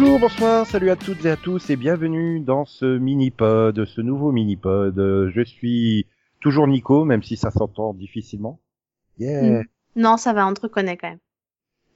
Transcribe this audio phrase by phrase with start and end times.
[0.00, 4.32] Bonjour, bonsoir, salut à toutes et à tous et bienvenue dans ce mini-pod, ce nouveau
[4.32, 4.94] mini-pod.
[4.96, 6.06] Je suis
[6.40, 8.58] toujours Nico, même si ça s'entend difficilement.
[9.18, 9.42] Yeah.
[9.60, 9.64] Mm.
[9.96, 11.18] Non, ça va, on te reconnaît quand même.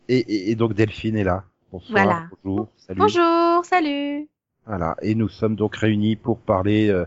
[0.09, 1.45] Et, et- et donc Delphine est là.
[1.73, 2.29] Bonsoir, Voilà.
[2.45, 2.99] bonjour, salut.
[2.99, 4.29] Bonjour, salut.
[4.67, 7.07] Voilà, et nous sommes donc réunis pour parler euh,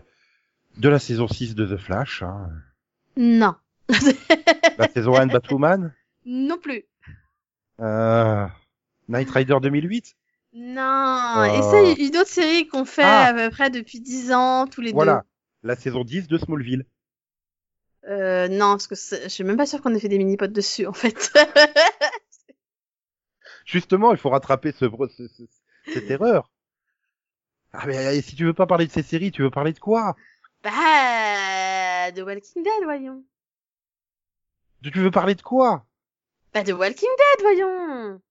[0.78, 2.24] de la saison 6 de The Flash.
[2.24, 2.48] hein.
[3.16, 3.54] Non.
[4.78, 5.94] La saison 1 de Batwoman?
[6.26, 6.82] non plus.
[7.78, 8.46] Euh,
[9.08, 10.16] Night Rider 2008.
[10.52, 11.44] Non.
[11.44, 11.70] Et Oh.
[11.70, 13.26] c'est une autre série qu'on fait Ah.
[13.26, 15.24] à peu près depuis 10 ans, tous les Voilà,
[15.62, 16.86] la saison 10 de Smallville.
[18.04, 18.10] deux.
[18.10, 20.86] Euh, non, parce que je suis même pas sûre qu'on ait fait des mini-pods dessus,
[20.86, 21.30] en fait.
[23.66, 24.86] Justement, il faut rattraper ce,
[25.16, 25.42] ce- ce-
[25.92, 26.50] cette erreur.
[27.72, 29.78] Ah mais euh, si tu veux pas parler de ces séries, tu veux parler de
[29.78, 30.16] quoi?
[30.62, 33.22] Bah, de Walking Dead, voyons.
[34.82, 35.84] Tu veux parler de quoi?
[36.54, 38.22] Bah, de Walking Dead, voyons.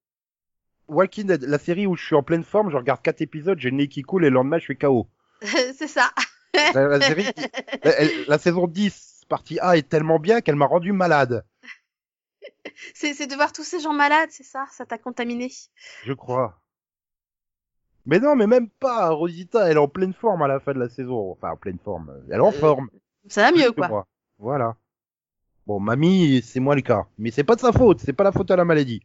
[0.88, 3.70] Walking Dead, la série où je suis en pleine forme, je regarde quatre épisodes, j'ai
[3.70, 5.08] le nez qui coule et le lendemain je suis KO.
[5.42, 6.12] c'est ça.
[6.74, 7.26] La, la série,
[8.28, 11.46] la, saison 10, partie A, est tellement bien qu'elle m'a rendu malade,
[12.96, 15.52] C'est de voir tous ces gens malades, c'est ça Ça t'a contaminé.
[16.04, 16.60] je crois.
[18.06, 19.10] Mais non, mais même pas.
[19.10, 21.32] Rosita, elle est en pleine forme à la fin de la saison.
[21.32, 22.24] Enfin, en pleine forme.
[22.30, 22.90] Elle est en Euh, forme.
[23.28, 23.90] Ça va mieux, quoi.
[23.90, 24.08] moi.
[24.40, 24.78] Voilà.
[25.66, 27.06] Bon, mamie, c'est moi le cas.
[27.18, 29.02] Mais c'est pas de sa faute, c'est pas la faute à la maladie.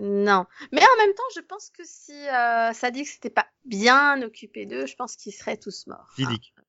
[0.00, 0.46] Non.
[0.72, 2.72] Mais en même temps, je pense que si euh,
[3.04, 6.12] que c'était pas bien occupé d'eux, je pense qu'ils seraient tous morts.
[6.16, 6.54] Sidique.
[6.58, 6.62] Ah,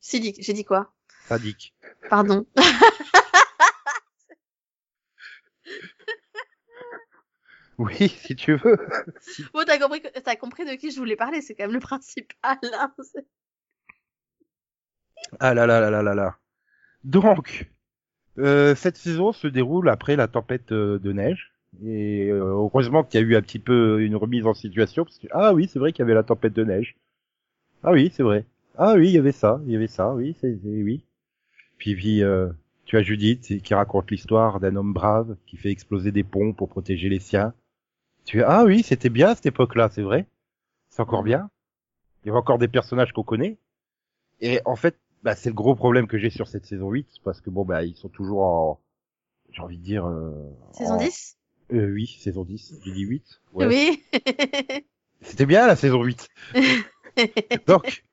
[0.00, 0.94] Sidique, j'ai dit quoi?
[1.26, 1.74] Sadique.
[2.10, 2.46] Pardon.
[7.78, 8.76] Oui, si tu veux.
[9.52, 12.58] bon, t'as compris, que- compris de qui je voulais parler, c'est quand même le principal.
[12.72, 12.94] hein.
[15.40, 16.38] Ah là là là là là là.
[17.02, 17.68] Donc,
[18.38, 21.52] euh, cette saison se déroule après la tempête euh, de neige.
[21.84, 25.04] Et euh, heureusement qu'il y a eu un petit peu une remise en situation.
[25.04, 26.96] Parce que, ah oui, c'est vrai qu'il y avait la tempête de neige.
[27.82, 28.44] Ah oui, c'est vrai.
[28.76, 31.04] Ah oui, il y avait ça, il y avait ça, oui, c'est c'est- oui.
[31.78, 32.48] Puis, puis euh,
[32.86, 36.68] tu as Judith qui raconte l'histoire d'un homme brave qui fait exploser des ponts pour
[36.68, 37.54] protéger les siens.
[38.24, 40.26] Tu ah oui, c'était bien à cette époque-là, c'est vrai.
[40.88, 41.50] C'est encore bien.
[42.24, 43.58] Il y avait encore des personnages qu'on connaît.
[44.40, 47.40] Et en fait, bah, c'est le gros problème que j'ai sur cette saison 8, parce
[47.40, 48.80] que bon, bah, ils sont toujours en,
[49.52, 50.32] j'ai envie de dire, euh,
[50.72, 51.36] Saison en- 10
[51.74, 53.40] euh, oui, saison 10, j'ai dit 8.
[53.52, 53.66] Ouais.
[53.66, 54.02] Oui.
[55.20, 56.28] C'était bien la saison 8.
[57.66, 58.04] Donc,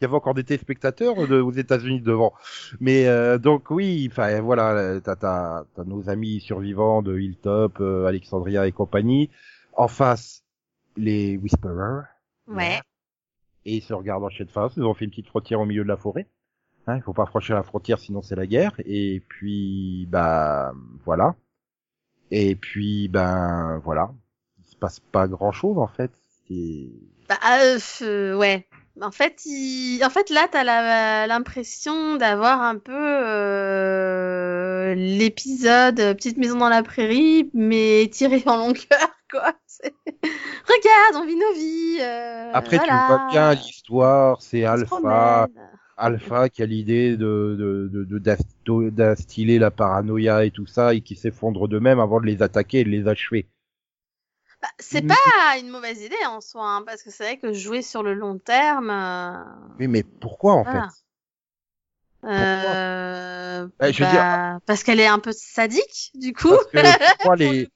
[0.00, 2.32] il y avait encore des téléspectateurs de, aux États-Unis devant.
[2.80, 8.66] Mais euh, donc oui, enfin voilà, t'as t'as nos amis survivants de Hilltop, euh, Alexandria
[8.66, 9.30] et compagnie.
[9.72, 10.44] En face,
[10.96, 12.04] les Whisperers.
[12.48, 12.80] ouais.
[13.66, 14.74] Et ils se regardent en chaîne de face.
[14.76, 16.26] Ils ont fait une petite frontière au milieu de la forêt.
[16.86, 18.74] Hein, il faut pas franchir la frontière, sinon c'est la guerre.
[18.84, 20.74] Et puis, bah
[21.04, 21.34] voilà.
[22.30, 24.10] Et puis, ben voilà.
[24.58, 26.10] Il se passe pas grand chose en fait.
[27.28, 27.38] Bah,
[28.02, 28.66] euh, ouais.
[29.00, 30.02] En fait, il...
[30.04, 36.82] en fait, là, t'as l'impression d'avoir un peu euh, l'épisode euh, Petite maison dans la
[36.82, 39.52] prairie, mais tiré en longueur, quoi.
[39.82, 41.98] Regarde, on vit nos vies.
[42.00, 42.92] euh, Après, voilà.
[42.92, 45.48] tu vois bien l'histoire, c'est Alpha.
[45.96, 50.94] Alpha qui a l'idée de, de, de, de- d'insto- d'instiller la paranoïa et tout ça,
[50.94, 53.48] et qui s'effondre d'eux-mêmes avant de les attaquer et de les achever.
[54.62, 57.52] Bah, c'est Mais- pas une mauvaise idée en soi, hein, parce que c'est vrai que
[57.52, 58.90] jouer sur le long terme.
[58.90, 59.42] euh,
[59.78, 60.88] Oui, mais pourquoi en Voilà.
[60.88, 62.28] fait?
[62.28, 66.48] Euh, Bah, je veux bah, parce qu'elle est un peu sadique, du coup.
[66.48, 66.78] Parce que
[67.38, 67.68] les,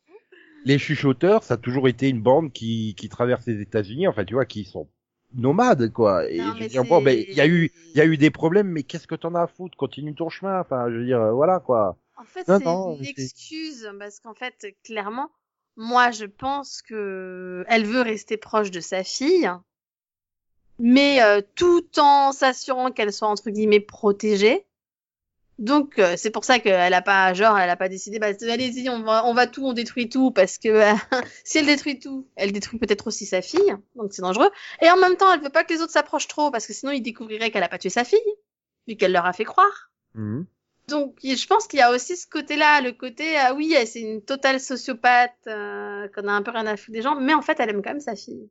[0.65, 4.35] les chuchoteurs, ça a toujours été une bande qui, qui traverse les États-Unis, enfin, tu
[4.35, 4.89] vois, qui sont
[5.35, 6.29] nomades, quoi.
[6.31, 8.07] Et Non, je mais veux dire, bon, ben, il y a eu, il y a
[8.07, 9.77] eu des problèmes, mais qu'est-ce que t'en as à foutre?
[9.77, 11.97] Continue ton chemin, enfin, je veux dire, euh, voilà, quoi.
[12.17, 15.31] En fait, c'est une excuse parce qu'en fait, clairement,
[15.77, 19.49] moi, je pense que elle veut rester proche de sa fille,
[20.79, 24.67] mais euh, tout en s'assurant qu'elle soit entre guillemets protégée.
[25.59, 28.89] Donc euh, c'est pour ça qu'elle a pas genre elle a pas décidé bah allez-y
[28.89, 30.95] on va on va tout on détruit tout parce que euh,
[31.45, 34.51] si elle détruit tout elle détruit peut-être aussi sa fille donc c'est dangereux
[34.83, 36.93] et en même temps elle veut pas que les autres s'approchent trop parce que sinon
[36.93, 38.21] ils découvriraient qu'elle a pas tué sa fille
[38.87, 40.47] vu qu'elle leur a fait croire Mhm.
[40.89, 44.23] donc, je pense qu'il y a aussi ce côté-là, le côté, ah oui, c'est une
[44.23, 47.61] totale sociopathe, euh, qu'on a un peu rien à foutre des gens, mais en fait,
[47.61, 48.49] elle aime quand même sa fille.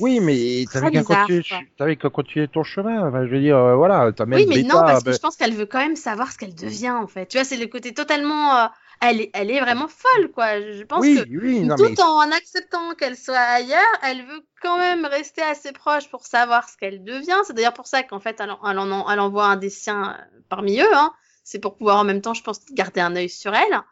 [0.00, 3.08] Oui, mais t'avais qu'à continuer, qu'à continuer ton chemin.
[3.08, 5.54] Enfin, je veux dire, euh, voilà, t'amènes Oui, mais non, parce que je pense qu'elle
[5.54, 7.26] veut quand même savoir ce qu'elle devient, en fait.
[7.26, 8.66] Tu vois, c'est le côté totalement, euh,
[9.00, 10.60] elle est, elle est vraiment folle, quoi.
[10.60, 14.46] Je pense oui, que oui, non, tout mais en acceptant qu'elle soit ailleurs, elle veut
[14.62, 17.38] quand même rester assez proche pour savoir ce qu'elle devient.
[17.46, 20.16] C'est d'ailleurs pour ça qu'en fait, elle, en- elle, en- elle envoie un des siens
[20.18, 20.94] euh, parmi eux.
[20.96, 21.12] Hein.
[21.44, 23.82] C'est pour pouvoir en même temps, je pense, garder un œil sur elle.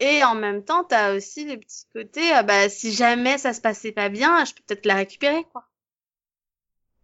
[0.00, 3.60] Et en même temps, t'as aussi le petit côté, euh, bah, si jamais ça se
[3.60, 5.68] passait pas bien, je peux peut-être la récupérer, quoi.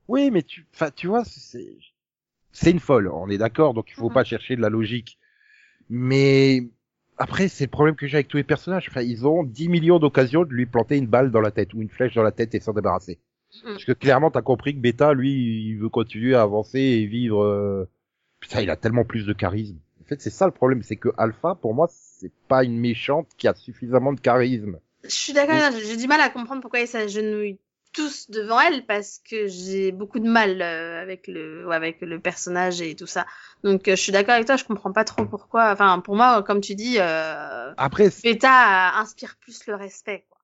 [0.09, 1.77] Oui, mais tu, enfin, tu vois, c'est,
[2.53, 3.09] c'est une folle.
[3.09, 4.15] On est d'accord, donc il faut Mhm.
[4.15, 5.19] pas chercher de la logique.
[5.91, 6.69] Mais
[7.19, 8.89] après, c'est le problème que j'ai avec tous les personnages.
[8.91, 11.83] Enfin, ils ont 10 millions d'occasions de lui planter une balle dans la tête ou
[11.83, 13.21] une flèche dans la tête et s'en débarrasser.
[13.65, 13.75] Mhm.
[13.75, 15.33] Parce que clairement, t'as compris que Beta, lui,
[15.71, 17.43] il veut continuer à avancer et vivre.
[17.45, 17.89] euh,
[18.41, 19.79] Putain, il a tellement plus de charisme.
[20.07, 23.27] En fait, c'est ça le problème, c'est que Alpha, pour moi, c'est pas une méchante
[23.37, 24.79] qui a suffisamment de charisme.
[25.03, 27.59] Je suis d'accord, j'ai du mal à comprendre pourquoi ils s'agenouillent
[27.93, 32.81] tous devant elle parce que j'ai beaucoup de mal euh, avec le avec le personnage
[32.83, 33.27] et tout ça.
[33.65, 35.73] Donc euh, je suis d'accord avec toi, je comprends pas trop pourquoi.
[35.73, 40.25] Enfin pour moi, comme tu dis, euh, Après, Beta euh, inspire plus le respect.
[40.29, 40.39] Quoi.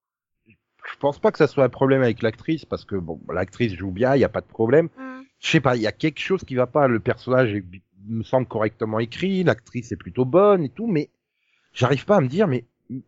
[0.91, 3.91] je pense pas que ça soit un problème avec l'actrice, parce que bon, l'actrice joue
[3.91, 4.88] bien, il y a pas de problème.
[4.97, 5.20] Mm.
[5.38, 6.88] je sais pas, il y a quelque chose qui va pas.
[6.88, 7.64] Le personnage est-
[8.08, 11.10] me semble correctement écrit, l'actrice est plutôt bonne et tout, mais
[11.72, 12.64] j'arrive pas à me dire, mais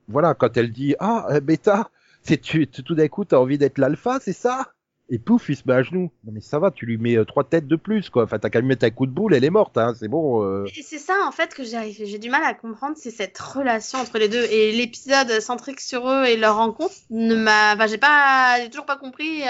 [0.08, 1.90] voilà, quand elle dit ah euh, bêta,
[2.22, 4.72] c'est tu tout d'un coup t'as envie d'être l'alpha, c'est ça?
[5.10, 6.10] Et pouf, il se met à genoux.
[6.24, 8.24] Non mais ça va, tu lui mets euh, trois têtes de plus quoi.
[8.24, 9.92] Enfin t'as qu'à lui mettre un coup de boule, elle est morte, hein.
[9.98, 10.42] C'est bon.
[10.42, 10.64] euh.
[10.76, 14.18] Et c'est ça en fait que j'ai du mal à comprendre, c'est cette relation entre
[14.18, 18.56] les deux et l'épisode centrique sur eux et leur rencontre ne m'a, enfin j'ai pas,
[18.62, 19.42] j'ai toujours pas compris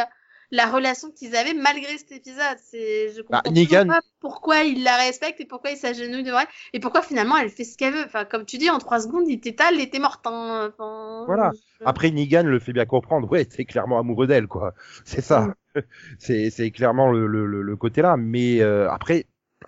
[0.55, 2.57] la relation qu'ils avaient malgré cet épisode.
[2.63, 6.23] C'est, je comprends Bah, toujours Negan- pas pourquoi il la respecte et pourquoi il s'agenouille
[6.23, 8.05] devant elle et pourquoi finalement elle fait ce qu'elle veut.
[8.05, 10.27] Enfin comme tu dis, en trois secondes, il t'étale, il était morte.
[10.27, 10.71] Hein.
[10.73, 11.51] Enfin, Voilà.
[11.81, 13.31] je- Après Negan le fait bien comprendre.
[13.31, 14.75] Ouais, c'est clairement amoureux d'elle quoi.
[15.05, 15.55] C'est ça.
[16.19, 18.17] c'est c'est clairement le, le, le- le côté là.
[18.17, 19.27] Mais euh, après,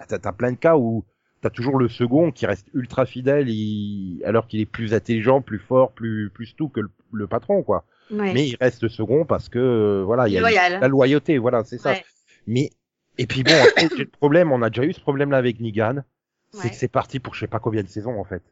[0.09, 1.05] t'as as plein de cas où
[1.43, 5.59] t'as toujours le second qui reste ultra fidèle, il- alors qu'il est plus intelligent, plus
[5.59, 7.85] fort, plus plus tout que le, le patron quoi.
[8.11, 8.33] Ouais.
[8.33, 11.79] Mais il reste second parce que euh, voilà, il y a la loyauté, voilà, c'est
[11.79, 11.91] ça.
[11.93, 12.05] Ouais.
[12.47, 12.71] Mais
[13.19, 16.05] et puis bon, après, le problème, on a déjà eu ce problème là avec Negan,
[16.53, 16.71] c'est Ouais.
[16.71, 18.43] que c'est parti pour je sais pas combien de saisons en fait.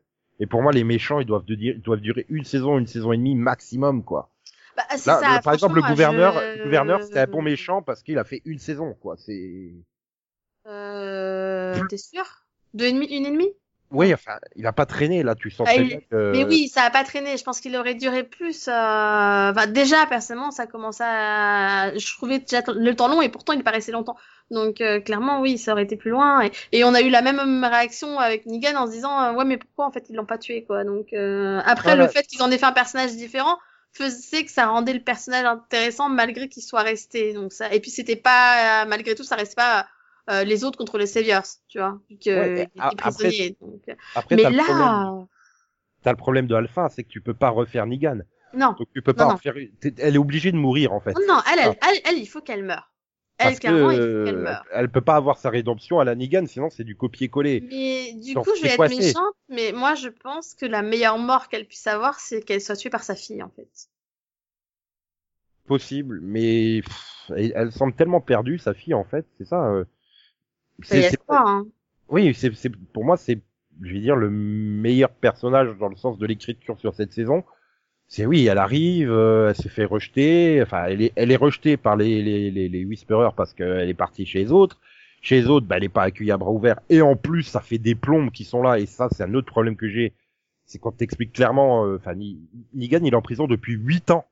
[0.40, 2.88] Et pour moi, les méchants, ils doivent, de dire, ils doivent durer une saison, une
[2.88, 4.30] saison et demie maximum, quoi.
[4.76, 7.82] Bah, c'est Là, ça, par exemple, le gouverneur, je- le gouverneur, c'était un bon méchant
[7.82, 9.14] parce qu'il a fait une saison, quoi.
[9.16, 9.70] C'est,
[10.66, 12.24] Euh, t'es sûr?
[12.72, 13.52] Deux et demi, une et demie?
[13.94, 15.34] Oui, enfin, il a pas traîné là.
[15.34, 17.36] Tu sens Ah, il- que- Mais oui, ça a pas traîné.
[17.36, 18.68] Je pense qu'il aurait duré plus.
[18.68, 19.50] Euh...
[19.50, 21.92] Enfin, déjà, personnellement, ça commençait à.
[21.96, 24.16] Je trouvais déjà le temps long et pourtant il paraissait longtemps.
[24.50, 26.42] Donc euh, clairement, oui, ça aurait été plus loin.
[26.42, 29.44] Et, et on a eu la même réaction avec Negan en se disant euh, ouais,
[29.46, 30.84] mais pourquoi en fait ils l'ont pas tué quoi.
[30.84, 32.04] Donc euh, après, Voilà.
[32.04, 33.56] le fait qu'ils en aient fait un personnage différent
[33.92, 37.32] faisait que ça rendait le personnage intéressant malgré qu'il soit resté.
[37.32, 37.72] Donc ça.
[37.72, 39.86] Et puis c'était pas euh, malgré tout, ça restait pas.
[40.30, 43.56] Euh, les autres contre les Saviors, tu vois, que Ouais, il a- était prisonnier.
[43.60, 45.24] donc, euh, Après, Mais problème, là,
[46.02, 48.20] t'as le problème de Alpha, c'est que tu peux pas refaire Negan.
[48.54, 48.74] non.
[48.78, 49.38] Donc tu peux pas Non, en non.
[49.38, 49.54] faire.
[49.80, 51.12] t'es- Elle est obligée de mourir en fait.
[51.16, 52.90] Oh non, elle, elle, elle, elle, il faut qu'elle meure.
[53.36, 54.64] Elle, Parce que clairement, il faut qu'elle euh, meure.
[54.72, 57.62] elle peut pas avoir sa rédemption à la Negan, sinon c'est du copier-coller.
[57.68, 61.18] Mais du Donc, coup, je vais être méchante, mais moi, je pense que la meilleure
[61.18, 63.68] mort qu'elle puisse avoir, c'est qu'elle soit tuée par sa fille, en fait.
[65.66, 69.24] Possible, mais pff, elle semble tellement perdue, sa fille en fait.
[69.38, 69.64] C'est ça.
[69.66, 69.84] euh.
[70.82, 71.64] C'est- hein.
[72.08, 73.40] Oui, c'est, c'est, pour moi, c'est,
[73.82, 77.44] je vais dire, le meilleur personnage dans le sens de l'écriture sur cette saison.
[78.06, 81.76] C'est oui, elle arrive, euh, elle se fait rejeter, enfin, elle est, elle est rejetée
[81.78, 84.78] par les, les, les, les Whisperers parce qu'elle est partie chez les autres.
[85.22, 86.80] Chez les autres, bah, elle est pas accueillie à bras ouverts.
[86.90, 88.78] Et en plus, ça fait des plombes qui sont là.
[88.78, 90.12] Et ça, c'est un autre problème que j'ai.
[90.66, 92.38] C'est quand t'expliques clairement, euh, enfin, Ni-
[92.74, 94.26] Negan, il est en prison depuis huit ans.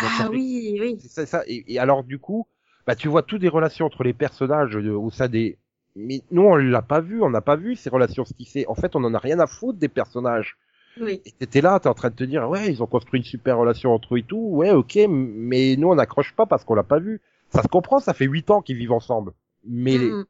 [0.00, 0.96] Donc, ça Ah oui, oui.
[1.00, 1.42] c'est ça, ça.
[1.46, 2.46] Et, et alors du coup,
[2.86, 5.58] bah tu vois toutes les relations entre les personnages euh, au sein des.
[5.96, 8.64] Mais nous on l'a pas vu, on n'a pas vu ces relations se tisser.
[8.68, 10.56] En fait, on en a rien à foutre des personnages.
[11.00, 11.20] Oui.
[11.24, 13.58] Et t'étais là, t'es en train de te dire ouais, ils ont construit une super
[13.58, 14.48] relation entre eux et tout.
[14.50, 17.20] Ouais, ok, mais nous on n'accroche pas parce qu'on l'a pas vu.
[17.50, 19.32] Ça se comprend, ça fait huit ans qu'ils vivent ensemble.
[19.64, 20.24] Mais les- Mm.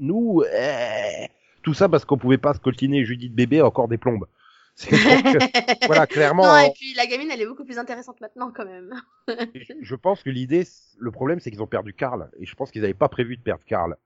[0.00, 1.26] nous, euh,
[1.62, 4.26] tout ça parce qu'on pouvait pas se coltiner Judith bébé encore des plombes.
[4.90, 5.00] Donc,
[5.86, 6.44] voilà, clairement.
[6.44, 8.92] non, on- et puis la gamine, elle est beaucoup plus intéressante maintenant, quand même.
[9.82, 10.64] je- pense que l'idée,
[10.98, 12.30] le problème, c'est qu'ils ont perdu Karl.
[12.38, 13.96] Et je pense qu'ils n'avaient pas prévu de perdre Karl.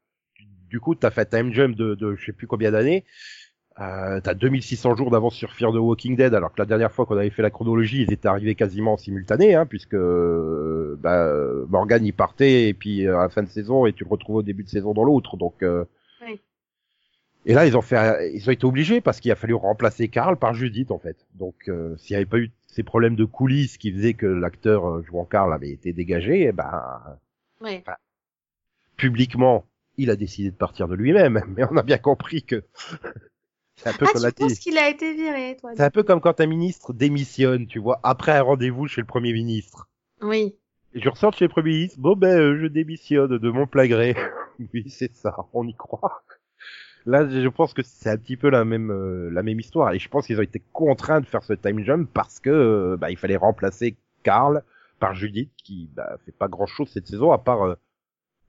[0.70, 3.04] Du coup, t'as fait time jump de, de je sais plus combien d'années.
[3.80, 7.06] Euh, t'as 2600 jours d'avance sur Fear the Walking Dead, alors que la dernière fois
[7.06, 11.32] qu'on avait fait la chronologie, ils étaient arrivés quasiment en simultané, hein, puisque euh, bah,
[11.68, 14.36] Morgan y partait et puis euh, à la fin de saison et tu le retrouves
[14.36, 15.36] au début de saison dans l'autre.
[15.38, 15.84] Donc euh.
[17.46, 20.36] Et là ils ont fait, ils ont été obligés parce qu'il a fallu remplacer Karl
[20.36, 21.16] par Judith en fait.
[21.34, 24.88] Donc euh, s'il n'y avait pas eu ces problèmes de coulisses qui faisaient que l'acteur
[24.88, 27.00] euh, jouant Karl avait été dégagé, eh ben
[27.60, 27.82] Oui.
[28.96, 29.64] publiquement
[29.98, 31.42] il a décidé de partir de lui-même.
[31.56, 32.64] Mais on a bien compris que
[33.76, 36.02] c'est un peu Ah, comme tu penses qu'il a été viré, toi c'est un peu
[36.02, 39.88] comme quand un ministre démissionne, tu vois, après un rendez-vous chez le Premier ministre.
[40.20, 40.54] Oui.
[40.94, 43.86] Et je ressors chez le Premier ministre, bon ben euh, je démissionne de mon plein
[43.86, 44.14] gré.
[44.72, 46.22] oui, c'est ça, on y croit.
[47.06, 49.92] Là, je pense que c'est un petit peu la même euh, la même histoire.
[49.92, 52.96] Et je pense qu'ils ont été contraints de faire ce time jump parce que euh,
[52.96, 54.62] bah, il fallait remplacer Karl
[55.00, 57.74] par Judith qui bah, fait pas grand chose cette saison à part euh,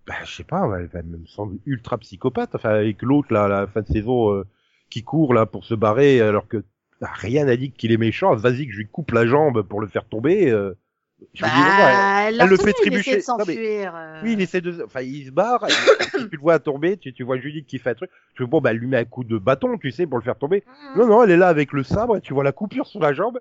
[0.06, 2.54] bah, je sais pas elle, me semble ultra psychopathe.
[2.56, 4.44] Enfin avec l'autre là la fin de saison
[4.90, 6.64] qui court là pour se barrer alors que
[7.02, 8.36] bah, rien n'a dit qu'il est méchant.
[8.36, 10.52] Vas-y que je lui coupe la jambe pour le faire tomber
[11.34, 11.50] je Bah,
[12.27, 13.24] elle, elle le fait Il essaie trébucher.
[13.27, 14.22] Non, mais- euh.
[14.24, 15.65] oui, il essaie de, enfin, il se barre,
[16.12, 18.62] tu le vois tomber, tu, tu vois Judith qui fait un truc, tu vois, bon,
[18.62, 20.63] bah, elle lui met un coup de bâton, tu sais, pour le faire tomber.
[20.96, 21.00] Mhm.
[21.01, 23.13] Non, non, elle est là avec le sabre, et tu vois la coupure sur la
[23.13, 23.39] jambe.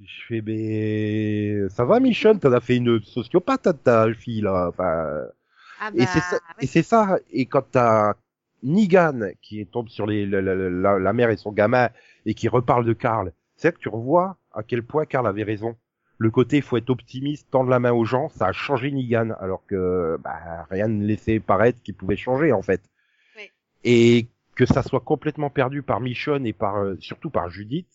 [0.00, 4.68] Je fais, mais, ça va, Michonne, t'en as fait une sociopathe, à ta fille, là,
[4.68, 5.22] enfin,
[5.80, 6.40] Ah et c'est bah, ça, ouais.
[6.64, 8.14] et c'est ça, et quand t'as
[8.62, 11.90] Negan qui tombe sur les, la, la, la, la mère et son gamin,
[12.26, 15.76] et qui reparle de Karl, c'est que tu revois à quel point Karl avait raison.
[16.18, 19.30] Le côté, il faut être optimiste, tendre la main aux gens, ça a changé Negan,
[19.40, 22.80] alors que bah, rien ne laissait paraître qu'il pouvait changer en fait.
[23.36, 23.50] Oui.
[23.82, 27.88] Et que ça soit complètement perdu par Michonne et par euh, surtout par Judith,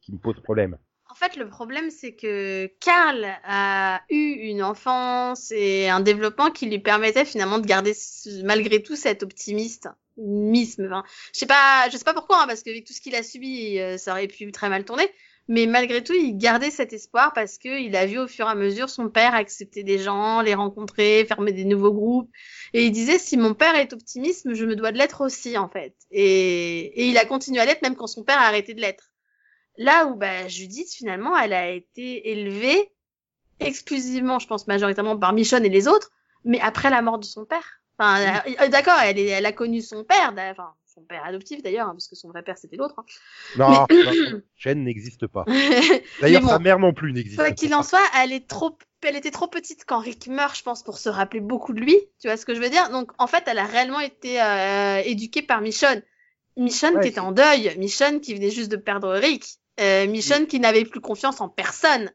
[0.00, 0.76] qui me pose problème.
[1.10, 6.66] En fait, le problème, c'est que Karl a eu une enfance et un développement qui
[6.66, 7.92] lui permettait finalement de garder
[8.44, 9.88] malgré tout cet optimiste.
[10.16, 13.14] Misme, enfin, je sais pas, je sais pas pourquoi, hein, parce qu'avec tout ce qu'il
[13.14, 15.10] a subi, euh, ça aurait pu très mal tourner.
[15.48, 18.50] Mais malgré tout, il gardait cet espoir parce que il a vu au fur et
[18.50, 22.30] à mesure son père accepter des gens, les rencontrer, fermer des nouveaux groupes.
[22.72, 25.68] Et il disait, si mon père est optimiste, je me dois de l'être aussi, en
[25.68, 25.94] fait.
[26.12, 29.10] Et, et il a continué à l'être même quand son père a arrêté de l'être.
[29.76, 32.92] Là où bah, Judith, finalement, elle a été élevée
[33.60, 36.10] exclusivement, je pense majoritairement par Michonne et les autres,
[36.44, 37.80] mais après la mort de son père.
[37.98, 41.92] Enfin, euh, d'accord, elle, elle a connu son père, enfin son père adoptif d'ailleurs, hein,
[41.92, 42.94] parce que son vrai père c'était l'autre.
[42.98, 43.04] hein.
[43.56, 45.44] Non, non, Chen n'existe pas.
[45.46, 47.52] Mais D'ailleurs, bon, sa mère non plus n'existe pas.
[47.52, 50.82] qu'il en soit, elle est trop, elle était trop petite quand Rick meurt, je pense,
[50.82, 51.96] pour se rappeler beaucoup de lui.
[52.20, 52.90] Tu vois ce que je veux dire?
[52.90, 56.02] Donc, en fait, elle a réellement été euh, éduquée par Michonne.
[56.56, 59.44] Michonne Ouais, qui était en deuil, Michonne qui venait juste de perdre Rick,
[59.80, 62.10] euh, Michonne qui n'avait plus confiance en personne,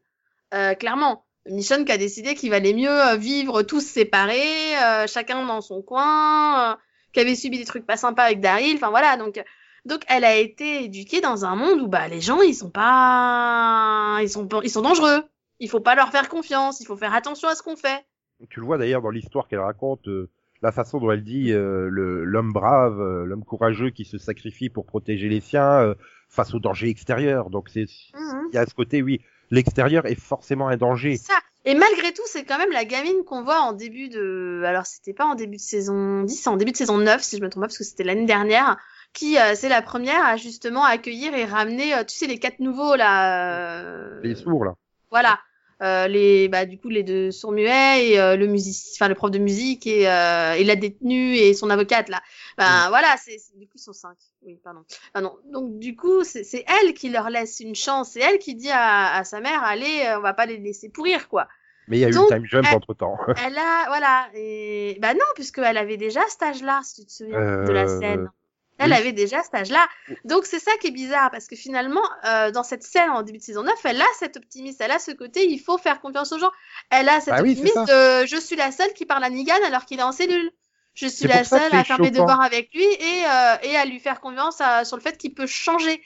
[0.53, 1.25] euh, clairement.
[1.47, 5.81] Michonne qui a décidé qu'il valait mieux euh, vivre tous séparés, euh, chacun dans son
[5.81, 6.75] coin, euh,
[7.15, 8.75] qui avait subi des trucs pas sympas avec Daryl.
[8.75, 9.41] Enfin voilà, donc
[9.85, 14.19] donc elle a été éduquée dans un monde où bah les gens ils sont pas
[14.21, 15.23] ils sont ils sont dangereux.
[15.59, 18.05] Il faut pas leur faire confiance, il faut faire attention à ce qu'on fait.
[18.49, 20.29] Tu le vois d'ailleurs dans l'histoire qu'elle raconte, euh,
[20.61, 24.85] la façon dont elle dit euh, l'homme brave, euh, l'homme courageux qui se sacrifie pour
[24.85, 25.95] protéger les siens
[26.27, 27.49] face au danger extérieur.
[27.49, 31.15] Donc c'est il y a ce côté oui, l'extérieur est forcément un danger.
[31.15, 31.39] Ça.
[31.67, 35.13] Et malgré tout, c'est quand même la gamine qu'on voit en début de alors c'était
[35.13, 37.49] pas en début de saison 10, c'est en début de saison 9 si je me
[37.49, 38.77] trompe pas parce que c'était l'année dernière
[39.13, 42.59] qui euh, c'est la première à justement accueillir et ramener euh, tu sais les quatre
[42.59, 44.75] nouveaux là euh, Les sourds là.
[45.09, 45.39] Voilà.
[45.83, 49.15] Euh, les bah du coup les deux sourds muets et euh, le musicien enfin le
[49.15, 52.21] prof de musique et euh, et la détenue et son avocate là.
[52.57, 54.15] Ben voilà c'est du coup ils sont cinq.
[54.43, 54.85] Oui pardon.
[55.13, 55.35] Ah non.
[55.51, 58.11] Donc du coup c'est elle qui leur laisse une chance.
[58.11, 60.87] C'est elle qui dit à, à sa mère allez euh, on va pas les laisser
[60.87, 61.49] pourrir quoi
[61.89, 63.17] Mais il y a eu le time jump elle- entre temps.
[63.45, 67.07] elle a voilà et bah non puisque elle avait déjà cet âge là si tu
[67.07, 68.31] te souviens de la Euh, scène
[68.77, 68.93] elle oui.
[68.93, 69.87] avait déjà cet âge-là.
[70.25, 73.39] Donc c'est ça qui est bizarre parce que finalement, euh, dans cette scène en début
[73.39, 76.31] de saison 9, elle a cet optimisme, elle a ce côté il faut faire confiance
[76.31, 76.51] aux gens.
[76.89, 79.29] Elle a cet Ah oui, c'est optimisme de je suis la seule qui parle à
[79.29, 80.51] Negan alors qu'il est en cellule.
[80.93, 83.99] Je suis la seule à faire mes devoirs avec lui et, euh, et à lui
[83.99, 86.01] faire confiance à- sur le fait qu'il peut changer.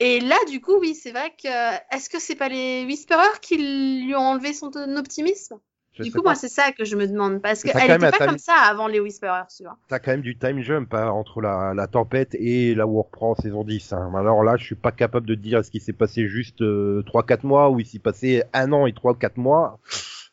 [0.00, 1.48] Et là, du coup, oui, c'est vrai que
[1.94, 5.60] est-ce que c'est pas les Whisperers qui lui ont enlevé son optimisme?
[5.94, 6.30] Je Du coup, pas.
[6.30, 8.54] moi, c'est ça que je me demande parce qu'elle quand même était pas comme ça
[8.54, 9.76] avant les Whisperers, tu vois.
[9.88, 13.02] T'as quand même du time jump hein, entre la, la tempête et là où on
[13.02, 13.92] reprend saison 10.
[13.92, 14.12] Hein.
[14.14, 17.46] Alors là, je suis pas capable de dire est-ce qu'il s'est passé juste euh, 3-4
[17.46, 19.78] mois ou il s'est passé un an et 3-4 mois.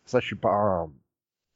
[0.05, 0.87] Ça, je suis pas...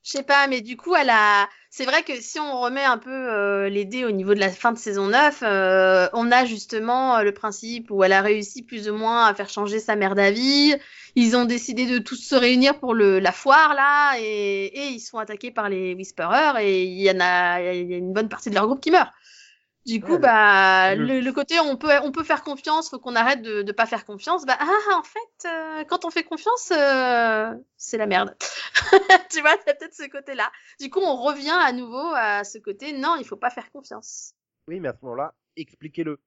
[0.03, 1.47] Je sais pas, mais du coup, elle a.
[1.69, 4.49] C'est vrai que si on remet un peu euh, les dés au niveau de la
[4.49, 8.63] fin de saison 9, euh, on a justement euh, le principe où elle a réussi
[8.63, 10.75] plus ou moins à faire changer sa mère d'avis.
[11.15, 14.99] Ils ont décidé de tous se réunir pour le la foire là, et, et ils
[14.99, 18.29] sont attaqués par les Whisperers et il y en a, il y a une bonne
[18.29, 19.11] partie de leur groupe qui meurt.
[19.85, 22.99] Du coup, Ouais, bah, le- le, le côté on peut on peut faire confiance, faut
[22.99, 24.45] qu'on arrête de de pas faire confiance.
[24.45, 28.33] Bah ah, en fait, euh, quand on fait confiance, euh, c'est la merde.
[29.31, 30.51] tu vois, il y a peut-être ce côté-là.
[30.79, 32.93] Du coup, on revient à nouveau à ce côté.
[32.93, 34.33] Non, il faut pas faire confiance.
[34.67, 36.19] Oui, mais à ce moment-là, expliquez-le.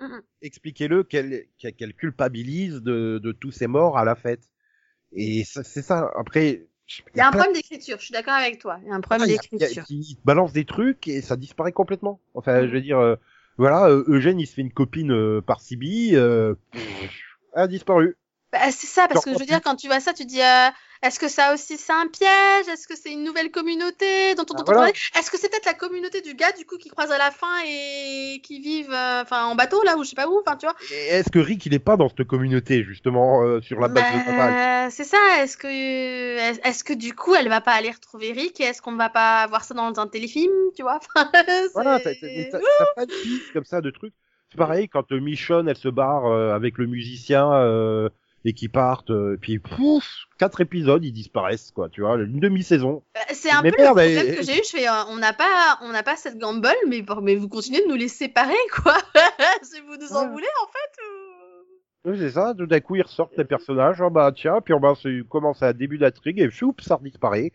[0.00, 0.22] Mhm.
[0.42, 4.48] Expliquez-le qu'elle culpabilise de, de tous ces morts à la fête.
[5.12, 6.10] Et c'est ça.
[6.16, 6.66] Après...
[7.14, 7.98] Il y a un plein- problème d'écriture.
[7.98, 8.78] Je suis d'accord avec toi.
[8.82, 9.84] Il y a un problème Ah, d'écriture.
[9.84, 12.20] qui balance des trucs et ça disparaît complètement.
[12.34, 12.68] Enfin, Mhm.
[12.68, 13.16] je veux dire, euh,
[13.58, 16.54] voilà, euh, Eugène, il se fait une copine euh, par Sibi, euh,
[17.54, 18.16] a disparu.
[18.52, 20.68] Bah, c'est ça, parce que je veux dire, quand tu vois ça, tu dis, euh,
[21.02, 22.68] est-ce que ça aussi c'est un piège?
[22.68, 24.34] Est-ce que c'est une nouvelle communauté?
[24.34, 24.80] Dont on Ah, entend voilà.
[24.80, 27.30] parler Est-ce que c'est peut-être la communauté du gars, du coup, qui croise à la
[27.30, 30.56] fin et qui vivent, euh, enfin, en bateau, là, ou je sais pas où, enfin,
[30.56, 30.74] tu vois?
[30.90, 34.36] Est-ce que Rick il est pas dans cette communauté justement euh, sur la base de
[34.36, 35.42] Bah, c'est ça.
[35.42, 38.96] Est-ce que, est-ce que du coup, elle va pas aller retrouver Rick et est-ce qu'on
[38.96, 40.98] va pas voir ça dans un téléfilm, tu vois?
[41.74, 42.12] Voilà, t'as
[42.96, 44.14] pas de piste comme ça de trucs.
[44.50, 48.08] C'est pareil quand euh, Michonne elle se barre euh, avec le musicien euh,
[48.44, 50.04] et qui partent, euh, puis pouf,
[50.38, 53.02] quatre épisodes ils disparaissent quoi, tu vois, une demi-saison.
[53.14, 54.62] Bah, C'est un Mais peu le merde, problème et- que j'ai eu.
[54.64, 57.82] Je fais, euh, on n'a pas, on n'a pas cette gamble, mais, mais vous continuez
[57.84, 58.94] de nous les séparer, quoi.
[59.62, 60.32] si vous nous en Ouais.
[60.32, 61.02] voulez, en fait.
[61.02, 64.72] ou- Oui, c'est ça, tout d'un coup ils ressortent les personnages, oh, bah tiens, puis
[64.72, 67.52] on va se commence à début d'intrigue et choup, ça disparaît.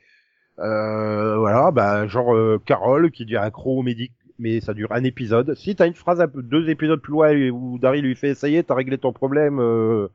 [0.59, 5.03] Euh, voilà, bah genre euh, Carole qui devient accro au médic, mais ça dure un
[5.03, 5.55] épisode.
[5.55, 8.47] Si t'as une phrase un peu deux épisodes plus loin où Daryl lui fait ça
[8.47, 9.59] y est, t'as réglé ton problème.
[9.59, 10.07] euh,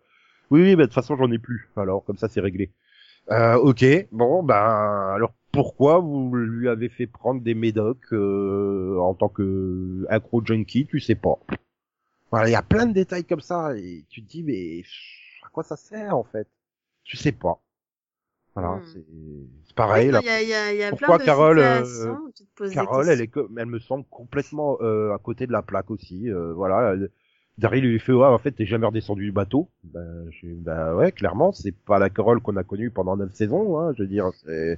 [0.51, 1.69] Oui, oui, bah de toute façon j'en ai plus.
[1.77, 2.73] Alors comme ça c'est réglé.
[3.31, 4.57] Euh, ok, bon, ben
[5.15, 10.87] alors pourquoi vous lui avez fait prendre des médocs euh, en tant que accro junkie,
[10.87, 11.39] tu sais pas.
[12.31, 14.83] Voilà, il y a plein de détails comme ça et tu te dis mais
[15.45, 16.49] à quoi ça sert en fait?
[17.05, 17.61] Tu sais pas.
[18.55, 18.95] Voilà, Hmm.
[19.67, 20.23] c'est pareil Ouais, là.
[20.23, 22.15] Il y a, il y a, il y a Pourquoi plein de Carole, euh,
[22.73, 26.31] Carole, elle est, elle me semble complètement euh, à côté de la plaque aussi.
[26.31, 27.11] Euh, voilà, elle-
[27.61, 29.69] Daryl lui fait ouais, en fait t'es jamais redescendu du bateau.
[29.85, 33.79] Ben, je, ben ouais, clairement, c'est pas la Carole qu'on a connue pendant neuf saisons.
[33.79, 34.31] Hein, je veux dire,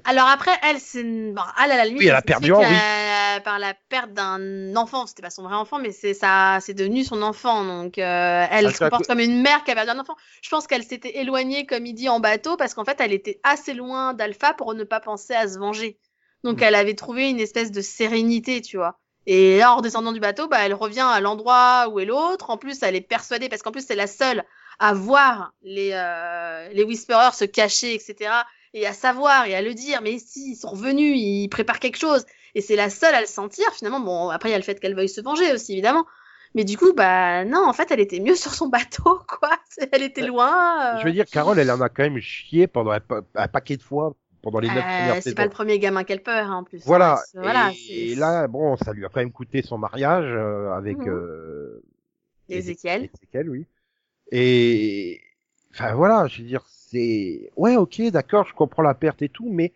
[0.05, 3.59] Alors après, elle, c'est bon, elle, à la limite, Oui, elle a perdu euh, par
[3.59, 5.07] la perte d'un enfant.
[5.07, 7.65] C'était pas son vrai enfant, mais c'est ça, c'est devenu son enfant.
[7.65, 10.17] Donc, euh, elle Ah, se comporte co- comme une mère qui a perdu un enfant.
[10.43, 13.41] Je pense qu'elle s'était éloignée, comme il dit, en bateau, parce qu'en fait, elle était
[13.45, 15.99] assez loin d'Alpha pour ne pas penser à se venger.
[16.43, 16.65] Donc, Mm.
[16.65, 18.99] elle avait trouvé une espèce de sérénité, tu vois.
[19.27, 22.51] Et là, en redescendant du bateau, bah, elle revient à l'endroit où est l'autre.
[22.51, 24.45] En plus, elle est persuadée, parce qu'en plus, c'est la seule
[24.79, 28.31] à voir les, euh, les Whisperers se cacher, etc.
[28.75, 31.99] Et à savoir et à le dire, mais si, ils sont revenus, ils préparent quelque
[31.99, 32.25] chose.
[32.55, 34.01] Et c'est la seule à le sentir, finalement.
[34.01, 36.05] Bon, après, il y a le fait qu'elle veuille se venger aussi, évidemment.
[36.55, 39.51] Mais du coup, bah, non, en fait, elle était mieux sur son bateau, quoi.
[39.93, 40.27] Elle était Ouais.
[40.29, 40.95] loin.
[40.97, 40.99] euh.
[40.99, 43.77] Je veux dire, Carole, elle en a quand même chié pendant un, pa- un paquet
[43.77, 46.57] de fois pendant les neuf Euh, premières c'est pas le premier gamin qu'elle peur, hein,
[46.57, 46.83] en plus.
[46.85, 47.15] Voilà.
[47.15, 47.23] hein.
[47.27, 50.99] C'est- voilà, et, là, bon, ça lui a quand même coûté son mariage euh, avec
[50.99, 51.09] Mhm.
[51.09, 51.83] euh,
[52.49, 53.09] Ézéchiel.
[53.15, 53.67] Ézéchiel, oui.
[54.31, 55.21] Et
[55.73, 59.49] enfin voilà, je veux dire, c'est ouais, ok, d'accord, je comprends la perte et tout,
[59.51, 59.73] mais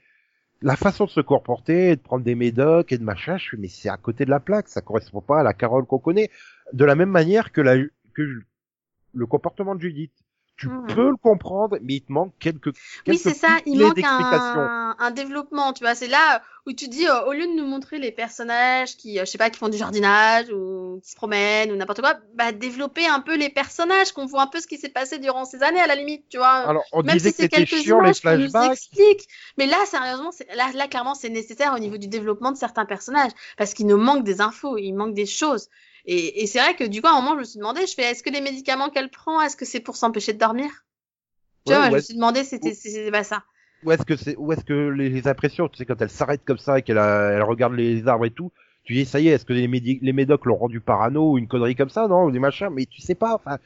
[0.62, 3.68] la façon de se comporter, de prendre des médocs et de machin, je fais mais
[3.68, 6.30] c'est à côté de la plaque, ça correspond pas à la Carole qu'on connaît.
[6.72, 7.76] De la même manière que la
[8.14, 8.22] que
[9.14, 10.12] le comportement de Judith.
[10.56, 10.86] Tu Mhm.
[10.94, 12.72] peux le comprendre, mais il te manque quelques,
[13.06, 15.94] Oui, quelques c'est ça, il manque un, un développement, tu vois.
[15.94, 19.24] C'est là où tu dis, euh, au lieu de nous montrer les personnages qui, euh,
[19.24, 22.50] je sais pas, qui font du jardinage ou qui se promènent ou n'importe quoi, bah,
[22.52, 25.62] développer un peu les personnages, qu'on voit un peu ce qui s'est passé durant ces
[25.62, 26.68] années, à la limite, tu vois.
[26.68, 28.72] Alors, on Même disait si que c'est quelques chiant les images nous flashbacks.
[28.72, 29.28] explique.
[29.58, 33.30] Mais là, sérieusement, là, là, clairement, c'est nécessaire au niveau du développement de certains personnages.
[33.56, 35.68] Parce qu'il nous manque des infos, il manque des choses.
[36.06, 37.94] Et, et c'est vrai que du coup, à un moment, je me suis demandé, je
[37.94, 40.70] fais, est-ce que les médicaments qu'elle prend, est-ce que c'est pour s'empêcher de dormir?
[41.64, 43.44] Tu Ouais, vois, je me suis demandé, c'était, c'était pas ça.
[43.82, 46.58] Où est-ce que c'est, où est-ce que les, impressions, tu sais, quand elle s'arrête comme
[46.58, 48.50] ça et qu'elle elle regarde les arbres et tout,
[48.84, 51.38] tu dis, ça y est, est-ce que les, médi- les médocs l'ont rendu parano ou
[51.38, 53.58] une connerie comme ça, non, ou des machins, mais tu sais pas, enfin,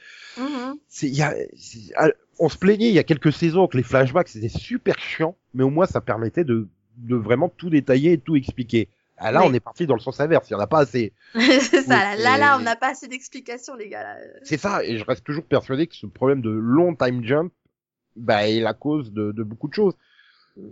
[0.89, 3.77] c'est, il y a, c'est- ah, on se plaignait il y a quelques saisons que
[3.77, 8.13] les flashbacks c'était super chiant, mais au moins ça permettait de, de vraiment tout détailler
[8.15, 8.89] et tout expliquer.
[9.23, 9.49] Ah, là, Oui.
[9.51, 11.13] on est parti dans le sens inverse, il y en a pas assez.
[11.35, 14.17] c'est ça, là, là, on n'a pas assez d'explications, les gars.
[14.43, 17.53] C'est ça, et je reste toujours persuadé que ce problème de long time jump,
[18.17, 19.95] bah, est la cause de, de beaucoup de choses.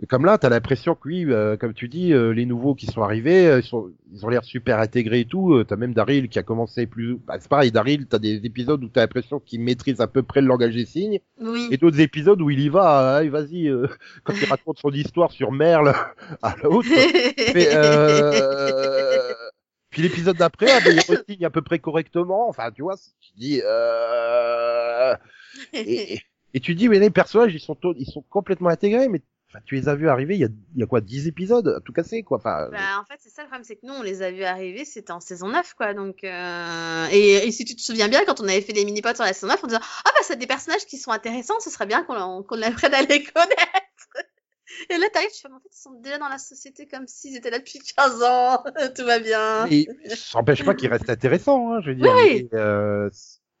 [0.07, 3.01] Comme là, t'as l'impression que oui, euh, comme tu dis, euh, les nouveaux qui sont
[3.01, 5.53] arrivés, euh, ils, sont, ils ont l'air super intégrés et tout.
[5.53, 7.17] Euh, t'as même Daryl qui a commencé plus.
[7.25, 10.41] Bah, c'est pareil, Daryl, t'as des épisodes où t'as l'impression qu'il maîtrise à peu près
[10.41, 11.67] le langage des signes, Oui.
[11.71, 13.87] et d'autres épisodes où il y va, allez, vas-y, euh,
[14.23, 15.93] quand il raconte son histoire sur Merle
[16.41, 16.87] à l'autre.
[17.55, 19.33] Mais, euh...
[19.89, 22.47] Puis l'épisode d'après, ah, ben, il resigne à peu près correctement.
[22.47, 23.61] Enfin, tu vois, tu dis.
[23.65, 25.15] Euh...
[25.73, 26.19] Et,
[26.53, 29.75] et- tu dis, mais les personnages, ils sont, ils sont complètement intégrés, mais enfin, tu
[29.75, 31.91] les as vus arriver il y a, il y a quoi, 10 épisodes, à tout
[31.91, 32.37] casser, quoi.
[32.37, 34.43] Enfin, Bah, en fait, c'est ça le problème, c'est que nous, on les a vus
[34.43, 35.93] arriver, c'était en saison 9, quoi.
[35.93, 37.07] Donc, euh...
[37.11, 39.33] et, et si tu te souviens bien, quand on avait fait des mini-pods sur la
[39.33, 42.03] saison 9, on disait, ah bah, c'est des personnages qui sont intéressants, ce serait bien
[42.03, 43.55] qu'on qu'on apprenne à les connaître.
[44.89, 47.35] Et là, t'arrives, tu fais, en fait, ils sont déjà dans la société comme s'ils
[47.35, 48.63] étaient là depuis 15 ans,
[48.95, 49.65] tout va bien.
[49.67, 52.13] mais ça n'empêche pas qu'ils restent intéressants, hein, je veux dire.
[52.15, 52.47] Oui.
[52.51, 53.09] mais, euh,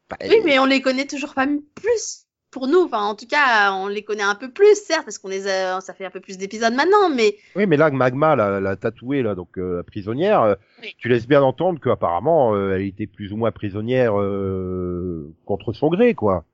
[0.09, 2.79] bah, Oui, mais on les connaît toujours pas plus pour nous.
[2.79, 5.81] Enfin, en tout cas, on les connaît un peu plus, certes, parce qu'on les a,
[5.81, 9.21] ça fait un peu plus d'épisodes maintenant, mais Oui, mais là, Magma, la, la tatouée,
[9.21, 10.95] là, donc euh, la prisonnière, euh, Oui.
[10.97, 15.89] tu laisses bien entendre qu'apparemment, euh, elle était plus ou moins prisonnière euh, contre son
[15.89, 16.45] gré, quoi.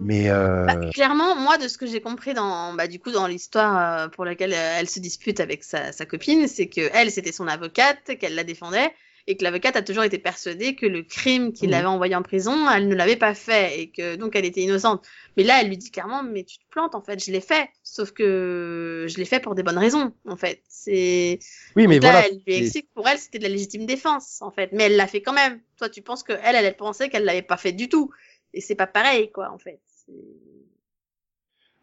[0.00, 0.64] Mais euh...
[0.64, 4.24] Bah, clairement, moi, de ce que j'ai compris dans, bah, du coup, dans l'histoire pour
[4.24, 8.36] laquelle elle se dispute avec sa, sa copine, c'est que elle, c'était son avocate, qu'elle
[8.36, 8.92] la défendait,
[9.28, 11.74] et que l'avocate a toujours été persuadée que le crime qu'il Mhm.
[11.74, 15.06] avait envoyé en prison, elle ne l'avait pas fait, et que donc elle était innocente.
[15.36, 17.68] Mais là, elle lui dit clairement, mais tu te plantes, en fait, je l'ai fait,
[17.82, 20.62] sauf que je l'ai fait pour des bonnes raisons, en fait.
[20.66, 21.38] C'est
[21.76, 22.26] oui, mais donc là, voilà.
[22.26, 24.72] elle lui explique que pour elle, c'était de la légitime défense, en fait.
[24.72, 25.60] Mais elle l'a fait quand même.
[25.76, 28.10] Toi, tu penses que elle, elle, pensait qu'elle l'avait pas fait du tout.
[28.54, 29.80] Et c'est pas pareil, quoi, en fait.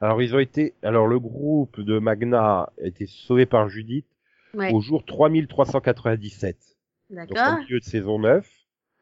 [0.01, 4.05] Alors ils ont été, alors le groupe de Magna a été sauvé par Judith
[4.53, 6.74] Ouais, au jour 3397, donc
[7.09, 7.57] d'accord.
[7.57, 8.47] au milieu de saison 9.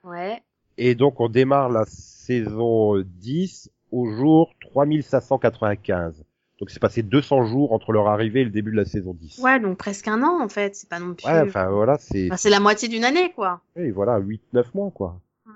[0.04, 0.42] Ouais.
[0.78, 6.24] Et donc on démarre la saison 10 au jour 3595.
[6.60, 9.40] Donc c'est passé 200 jours entre leur arrivée et le début de la saison 10.
[9.40, 10.76] Ouais, donc presque un an, en fait.
[10.76, 11.26] C'est pas non plus.
[11.28, 13.62] Ouais, enfin voilà, c'est Enfin, c'est la moitié d'une année, quoi.
[13.76, 15.20] oui, voilà, 8 9 mois quoi.
[15.46, 15.52] Mm.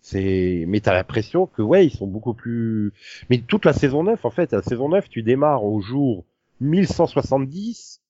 [0.00, 2.92] C'est mais t'as l'impression que ouais, ils sont beaucoup plus
[3.30, 6.24] mais toute la saison 9 en fait, la saison 9, tu démarres au jour
[6.60, 8.00] 1170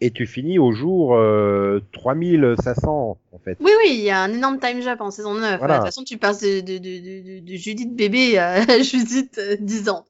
[0.00, 3.56] et tu finis au jour euh, 3500 en fait.
[3.60, 5.58] Oui, oui, il y a un énorme time jump en saison 9.
[5.58, 5.74] Voilà.
[5.74, 9.56] De toute façon, tu passes de, de, de, de, de Judith bébé à Judith euh,
[9.58, 10.04] 10 ans.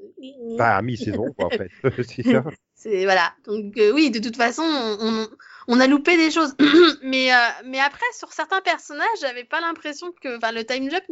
[0.54, 1.70] Enfin, à mi-saison quoi en fait.
[2.02, 2.44] c'est ça.
[2.74, 3.32] C'est voilà.
[3.46, 5.28] Donc euh, oui, de toute façon, on, on,
[5.68, 6.54] on a loupé des choses.
[7.02, 11.04] mais euh, mais après, sur certains personnages, j'avais pas l'impression que, enfin, le time jump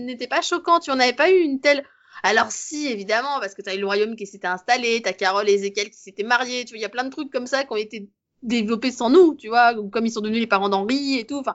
[0.00, 0.80] n'était pas choquant.
[0.80, 1.84] Tu en avais pas eu une telle.
[2.22, 5.54] Alors si, évidemment, parce que t'as eu le royaume qui s'était installé, t'as Carole et
[5.54, 6.64] Ezekiel qui s'étaient mariés.
[6.64, 8.08] Tu vois, il y a plein de trucs comme ça qui ont été
[8.42, 9.34] développés sans nous.
[9.34, 11.38] Tu vois, comme ils sont devenus les parents d'Henri et tout.
[11.38, 11.54] Enfin,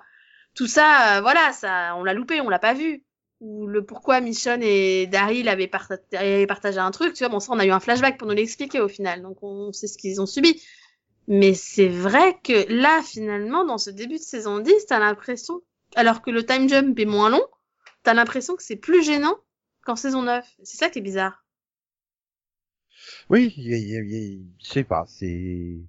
[0.56, 3.04] tout ça, euh, voilà, ça, on l'a loupé, on l'a pas vu.
[3.40, 5.70] Ou le pourquoi Michonne et Daryl avaient,
[6.14, 8.36] avaient partagé un truc, tu vois, bon, ça, on a eu un flashback pour nous
[8.36, 10.62] l'expliquer au final, donc on sait ce qu'ils ont subi.
[11.28, 15.62] Mais c'est vrai que là, finalement, dans ce début de saison 10, t'as l'impression,
[15.96, 17.44] alors que le time jump est moins long,
[18.04, 19.36] t'as l'impression que c'est plus gênant
[19.84, 20.46] qu'en saison 9.
[20.64, 21.44] C'est ça qui est bizarre.
[23.30, 25.82] Oui, je sais pas, c'est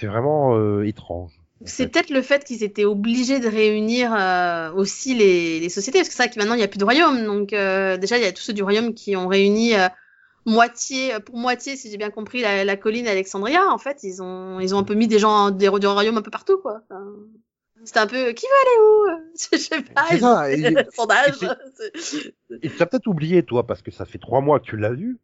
[0.00, 1.32] c'est vraiment euh, étrange.
[1.66, 6.08] C'est peut-être le fait qu'ils étaient obligés de réunir euh, aussi les, les sociétés, parce
[6.08, 7.22] que c'est vrai que maintenant il n'y a plus de royaume.
[7.26, 9.88] Donc euh, déjà il y a tous ceux du royaume qui ont réuni euh,
[10.46, 13.66] moitié, pour moitié, si j'ai bien compris, la, la colline Alexandria.
[13.68, 16.22] En fait, ils ont ils ont un peu mis des gens des du royaume un
[16.22, 16.80] peu partout, quoi.
[16.88, 17.04] Enfin,
[17.84, 19.20] C'était un peu qui veut aller où?
[19.52, 20.04] Je sais pas.
[20.08, 21.40] C'est ça, et- sondage.
[22.62, 24.92] Et tu as peut-être oublié toi parce que ça fait trois mois que tu l'as
[24.94, 25.18] vu.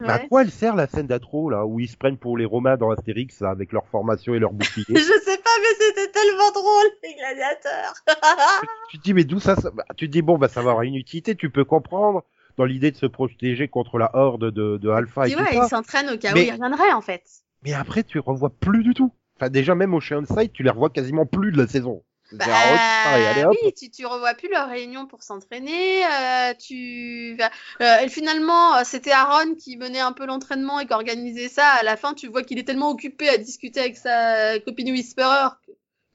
[0.00, 2.44] Mais à quoi elle sert la scène d'atro là où ils se prennent pour les
[2.44, 6.10] Romains dans Astérix là, avec leur formation et leur bouclier Je sais pas, mais c'était
[6.12, 7.94] tellement drôle les gladiateurs.
[8.90, 10.70] Tu te dis mais d'où ça, ça bah, Tu te dis bon bah ça va
[10.70, 12.22] avoir une utilité, tu peux comprendre
[12.56, 15.64] dans l'idée de se protéger contre la horde de, de Alpha et tout ouais, ça.
[15.64, 17.22] ils s'entraînent au cas Mais- où ils reviendraient en fait.
[17.64, 19.12] Mais après tu revois plus du tout.
[19.36, 22.02] Enfin déjà même au Chien Side tu les revois quasiment plus de la saison.
[22.32, 23.56] Bah, pareil, allez, hop.
[23.62, 26.04] oui, tu, tu revois plus leur réunion pour s'entraîner.
[26.04, 27.38] Euh, tu
[27.80, 31.66] euh, et finalement, euh, c'était Aaron qui menait un peu l'entraînement et qui organisait ça.
[31.66, 35.48] À la fin, tu vois qu'il est tellement occupé à discuter avec sa copine Whisperer
[35.66, 35.72] que,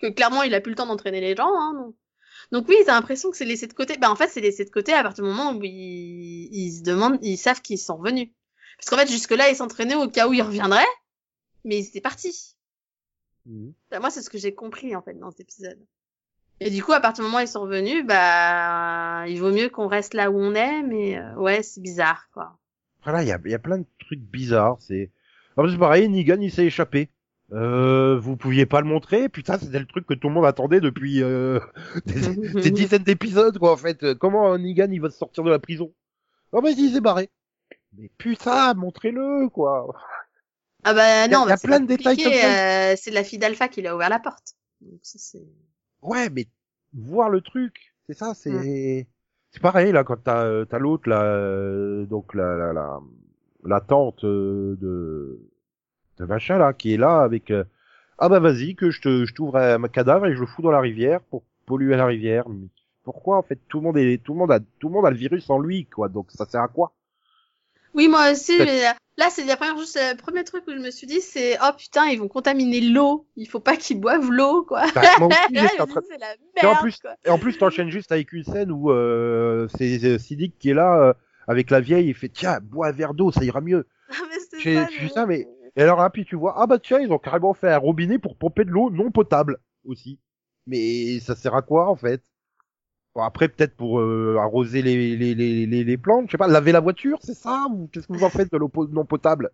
[0.07, 1.49] que clairement, il a plus le temps d'entraîner les gens.
[1.51, 1.95] Hein, donc.
[2.51, 3.97] donc oui, t'as l'impression que c'est laissé de côté.
[3.97, 6.83] Bah en fait, c'est laissé de côté à partir du moment où ils, ils se
[6.83, 8.29] demandent, ils savent qu'ils sont revenus.
[8.77, 10.85] Parce qu'en fait, jusque-là, ils s'entraînaient au cas où ils reviendraient,
[11.63, 12.55] mais ils étaient partis.
[13.45, 13.73] Mhm.
[13.89, 15.79] Bah, moi, c'est ce que j'ai compris en fait dans cet épisode.
[16.65, 19.69] Et du coup, à partir du moment où ils sont revenus, bah, il vaut mieux
[19.69, 22.57] qu'on reste là où on est, mais euh, ouais, c'est bizarre, quoi.
[23.03, 24.77] Voilà, il y a, y a plein de trucs bizarres.
[24.79, 25.11] C'est
[25.57, 27.09] Alors, c'est pareil, Negan il s'est échappé.
[27.51, 30.79] Euh, vous pouviez pas le montrer, putain, c'était le truc que tout le monde attendait
[30.81, 31.59] depuis euh,
[32.05, 34.13] des, des dizaines d'épisodes, quoi, en fait.
[34.15, 35.93] Comment Negan il va se sortir de la prison?
[36.51, 37.29] Oh, mais il s'est barré.
[37.97, 39.93] Mais putain, montrez-le, quoi.
[40.83, 42.15] Ah bah Il y a- non, il y a bah, c'est plein pas de détails
[42.15, 42.91] compliqué, comme ça.
[42.91, 44.55] euh, c'est la fille d'Alpha qui l'a ouvert la porte.
[44.81, 45.43] Donc ça c'est.
[46.03, 46.47] Ouais, mais
[46.93, 49.07] voir le truc, c'est ça, c'est
[49.51, 52.99] c'est pareil là quand t'as euh, t'as l'autre là, euh, donc la la la,
[53.63, 55.39] la tante euh, de
[56.19, 57.63] de machin là qui est là avec euh,
[58.17, 60.71] ah bah vas-y que je te je t'ouvre un cadavre et je le fous dans
[60.71, 62.49] la rivière pour polluer la rivière.
[62.49, 62.67] Mais
[63.03, 65.11] pourquoi en fait tout le monde est tout le monde a tout le monde a
[65.11, 66.09] le virus en lui quoi.
[66.09, 66.93] Donc ça sert à quoi?
[67.93, 68.85] Oui, moi aussi, mais
[69.17, 71.71] là c'est la première chose, le premier truc où je me suis dit, c'est oh
[71.77, 73.27] putain, ils vont contaminer l'eau.
[73.35, 74.83] Il faut pas qu'ils boivent l'eau, quoi.
[74.95, 77.15] Bah, aussi, Là, en train- la Et en merde, plus, quoi.
[77.25, 80.73] et en plus, t'enchaînes juste avec une scène où euh, c'est euh, Siddiq qui est
[80.73, 81.13] là euh,
[81.47, 83.87] avec la vieille, il fait tiens, bois un verre d'eau, ça ira mieux.
[84.55, 86.77] Ah, J'ai- ça, mais- vu ça, mais- Et alors là, puis tu vois, ah bah
[86.77, 90.19] tiens, ils ont carrément fait un robinet pour pomper de l'eau non potable aussi.
[90.67, 92.21] Mais ça sert à quoi en fait?
[93.15, 96.47] Bon, après peut-être pour euh, arroser les, les, les, les, les plantes, je sais pas,
[96.47, 99.05] laver la voiture, c'est ça Ou qu'est-ce que vous en faites de l'eau po- non
[99.05, 99.51] potable?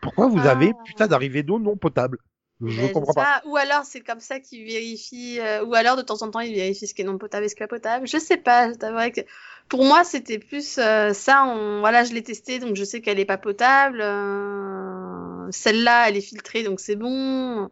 [0.00, 0.84] Pourquoi vous avez Ah.
[0.84, 2.18] putain d'arrivée d'eau non potable?
[2.60, 3.42] Je Ben, comprends pas.
[3.46, 6.54] Ou alors c'est comme ça qu'il vérifie, euh, ou alors de temps en temps il
[6.54, 8.06] vérifie ce qui est non potable et ce qui est potable.
[8.06, 9.20] Je sais pas, je t'avouerai que
[9.68, 11.44] pour moi c'était plus euh, ça.
[11.46, 11.80] On...
[11.80, 14.00] Voilà, je l'ai testé donc je sais qu'elle est pas potable.
[14.02, 17.70] euh, Celle-là elle est filtrée donc c'est bon.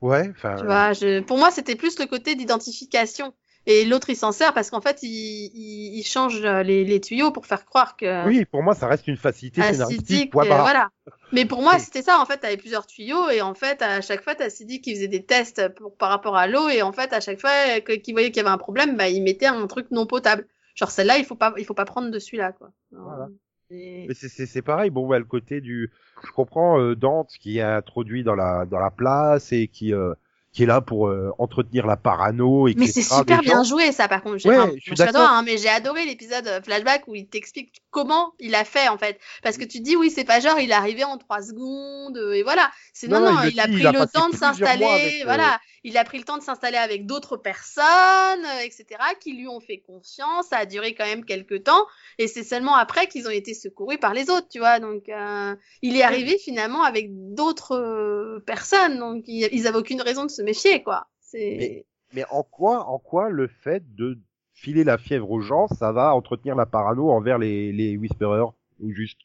[0.00, 0.56] Ouais, enfin.
[0.56, 1.20] Tu vois, je...
[1.20, 3.34] pour moi c'était plus le côté d'identification.
[3.66, 7.30] Et l'autre il s'en sert parce qu'en fait il, il, il change les, les tuyaux
[7.30, 10.32] pour faire croire que Oui, pour moi, ça reste une facilité scénaristique.
[10.46, 10.62] euh, barre.
[10.62, 10.88] voilà.
[11.32, 12.18] Mais pour moi, c'était ça.
[12.20, 15.08] En fait, t'avais plusieurs tuyaux et en fait, à chaque fois, t'as Sidi qui faisait
[15.08, 18.30] des tests pour, par rapport à l'eau et en fait, à chaque fois qu'il voyait
[18.30, 20.46] qu'il y avait un problème, bah, il mettait un truc non potable.
[20.74, 22.70] Genre celle-là, il faut pas, il faut pas prendre de celui-là, quoi.
[22.90, 23.28] Voilà.
[23.70, 25.90] Et- Mais c'est- c'est c'est pareil, bon, ouais, le côté du,
[26.24, 30.12] je comprends euh, Dante qui est introduit dans la dans la place et qui euh,
[30.52, 34.08] qui est là pour euh, entretenir la parano et Mais c'est super bien joué, ça,
[34.08, 34.44] par contre.
[34.46, 38.32] Ouais, enfin, je suis hein, mais j'ai adoré l'épisode euh, flashback où il t'explique comment
[38.40, 39.20] il a fait, en fait.
[39.42, 42.32] Parce que tu dis, oui, c'est pas genre, il est arrivé en trois secondes, euh,
[42.32, 42.70] et voilà.
[42.92, 45.60] C'est non, Non, non, il a pris il a le temps de s'installer, euh, voilà.
[45.84, 48.84] Il a pris le temps de s'installer avec d'autres personnes, euh, etc.,
[49.20, 50.48] qui lui ont fait confiance.
[50.48, 51.86] Ça a duré quand même quelques temps.
[52.18, 54.78] Et c'est seulement après qu'ils ont été secourus par les autres, tu vois.
[54.80, 58.98] Donc, euh, il est arrivé finalement avec d'autres euh, personnes.
[58.98, 61.06] Donc, ils, avaient aucune raison de se méfier, quoi.
[61.20, 61.56] C'est...
[61.58, 64.18] Mais- Mais en quoi, en quoi le fait de
[64.52, 68.90] filer la fièvre aux gens, ça va entretenir la parano envers les, les whisperers ou
[68.92, 69.20] juste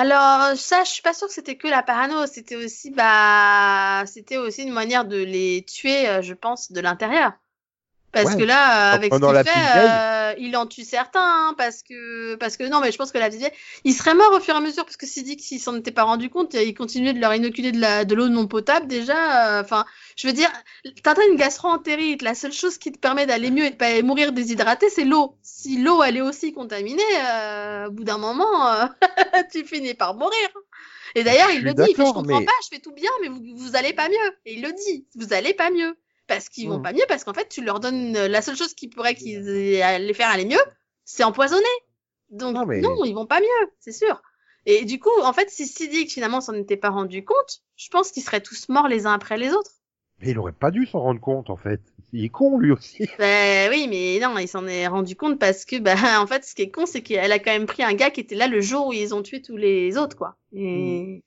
[0.00, 4.36] Alors ça, je suis pas sûre que c'était que la parano, c'était aussi bah c'était
[4.36, 7.32] aussi une manière de les tuer, euh, je pense, de l'intérieur.
[8.10, 8.36] Parce Ouais.
[8.38, 12.56] que là, avec ce qu'il fait, euh, il en tue certains, hein, parce que parce
[12.56, 13.52] que non, mais je pense que la petite vieille,
[13.84, 15.76] il serait mort au fur et à mesure, parce que s'il dit que s'il s'en
[15.76, 18.86] était pas rendu compte, il continuait de leur inoculer de la de l'eau non potable
[18.86, 19.58] déjà.
[19.58, 19.84] euh, Enfin,
[20.16, 20.50] je veux dire,
[21.02, 24.32] t'as une gastro-entérite, la seule chose qui te permet d'aller mieux et de pas mourir
[24.32, 25.36] déshydraté, c'est l'eau.
[25.42, 28.88] Si l'eau elle est aussi contaminée, euh, au bout d'un moment,
[29.52, 30.48] tu finis par mourir.
[31.14, 33.10] Et d'ailleurs, il le dit, il fait, je comprends mais- pas, je fais tout bien,
[33.22, 34.36] mais vous, vous allez pas mieux.
[34.46, 35.94] Et il le dit, vous allez pas mieux.
[36.28, 36.82] Parce qu'ils vont Mm.
[36.82, 39.48] pas mieux, parce qu'en fait, tu leur donnes euh, la seule chose qui pourrait qu'ils
[39.48, 40.60] aient- les faire aller mieux,
[41.04, 41.64] c'est empoisonner.
[42.30, 44.22] Donc, Non, mais- non, ils vont pas mieux, c'est sûr.
[44.66, 48.12] Et du coup, en fait, si Sidic finalement s'en était pas rendu compte, je pense
[48.12, 49.70] qu'ils seraient tous morts les uns après les autres.
[50.20, 51.80] Mais il aurait pas dû s'en rendre compte en fait.
[52.12, 53.06] Il est con lui aussi.
[53.18, 56.54] Ben oui, mais non, il s'en est rendu compte parce que, ben, en fait, ce
[56.54, 58.60] qui est con, c'est qu'elle a quand même pris un gars qui était là le
[58.62, 60.36] jour où ils ont tué tous les autres, quoi.
[60.54, 61.22] Et,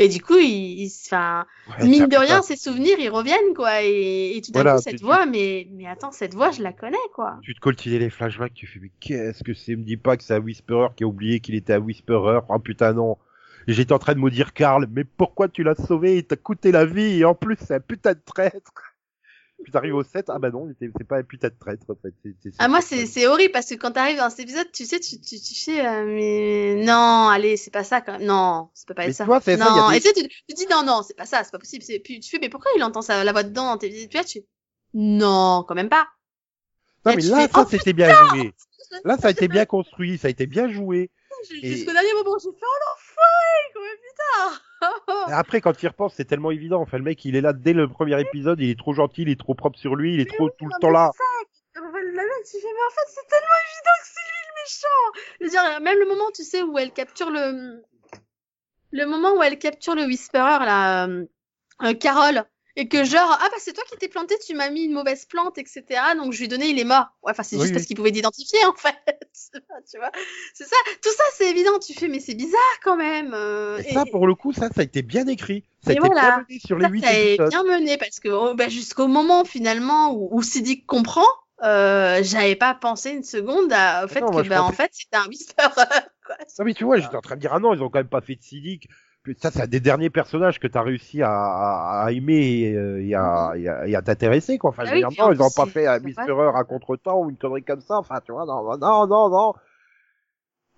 [0.00, 1.46] et du coup, il, enfin,
[1.78, 2.42] Ouais, mine de rien, pas.
[2.42, 3.82] ses souvenirs, ils reviennent, quoi.
[3.84, 6.62] Et, et tout d'un Voilà, coup, cette tu- voix, mais, mais attends, cette voix, je
[6.62, 7.36] la connais, quoi.
[7.42, 9.76] Tu te coltines les flashbacks, tu fais mais qu'est-ce que c'est?
[9.76, 12.40] Me dis pas que c'est un Whisperer qui a oublié qu'il était un Whisperer.
[12.48, 13.16] Oh putain non.
[13.66, 16.18] J'étais en train de me dire Karl, mais pourquoi tu l'as sauvé?
[16.18, 18.72] Il t'a coûté la vie et en plus c'est un putain de traître.
[19.62, 22.12] Puis t'arrives au 7, ah bah non, c'est pas un putain de traître en fait.
[22.58, 25.40] Ah, moi, c'est- horrible parce que quand t'arrives dans cet épisode, tu sais, tu, tu,
[25.40, 28.26] tu fais, euh, mais non, allez, c'est pas ça quand même.
[28.26, 29.26] Non, ça peut pas Mais être ça.
[29.42, 31.16] c'est ça, non, il y a et tu sais, tu, tu dis non, non, c'est
[31.16, 31.82] pas ça, c'est pas possible.
[32.04, 34.16] Puis tu fais, mais pourquoi il entend ça, la voix dedans dans tes vidéos Tu
[34.18, 34.46] vois, tu fais,
[34.92, 36.06] non, quand même pas.
[37.06, 38.52] Non Là, mais là fais, ça oh, c'était bien joué.
[39.04, 41.10] Là ça a été bien construit, ça a été bien joué.
[41.62, 42.98] Et- Jusqu'au dernier moment, j'ai fait, oh
[44.02, 45.28] putain.
[45.28, 46.80] Et après quand tu y repenses, c'est tellement évident.
[46.80, 49.28] Enfin le mec il est là dès le premier épisode, il est trop gentil, il
[49.30, 51.10] est trop propre sur lui, il est trop tout le temps mais là.
[51.16, 51.24] ça,
[52.14, 55.26] la tu fais, mais en fait, c'est tellement évident que c'est lui le méchant.
[55.40, 57.82] Je veux dire, même le moment, tu sais, où elle capture le,
[58.92, 61.24] le moment où elle capture le Whisperer, là, euh,
[61.82, 62.44] euh, Carole,
[62.76, 65.24] et que genre, ah bah c'est toi qui t'es planté, tu m'as mis une mauvaise
[65.26, 66.00] plante, etc.
[66.16, 67.06] Donc je lui ai donné, il est mort.
[67.22, 67.74] Ouais, enfin c'est Oui, juste oui.
[67.74, 68.96] parce qu'il pouvait l'identifier en fait.
[69.90, 70.10] tu vois,
[70.54, 70.76] c'est ça.
[71.02, 71.78] Tout ça c'est évident.
[71.78, 73.32] Tu fais, mais c'est bizarre quand même.
[73.34, 75.64] euh, Et et- ça pour le coup, ça ça a été bien écrit.
[75.82, 76.20] Ça a Et été voilà.
[76.20, 77.48] bien mené sur les ça, 8 ça épisodes.
[77.50, 81.26] bien mené parce que oh, bah, jusqu'au moment finalement où, où Sidic comprend,
[81.62, 85.16] euh, j'avais pas pensé une seconde à- au fait non, que bah, en fait c'était
[85.16, 85.26] un
[86.26, 86.36] quoi.
[86.58, 88.08] Non mais tu vois, j'étais en train de dire ah non, ils ont quand même
[88.08, 88.88] pas fait de Sidic.
[89.38, 93.14] Ça c'est un des derniers personnages que t'as réussi à, à, à aimer euh, et
[93.14, 94.70] à, et à, et à t'intéresser quoi.
[94.70, 97.20] Enfin, Ah je veux oui, dire, non, ils ont pas fait un Whisperer à contre-temps
[97.22, 97.98] ou une connerie comme ça.
[97.98, 99.54] Enfin, tu vois, non, non, non, non.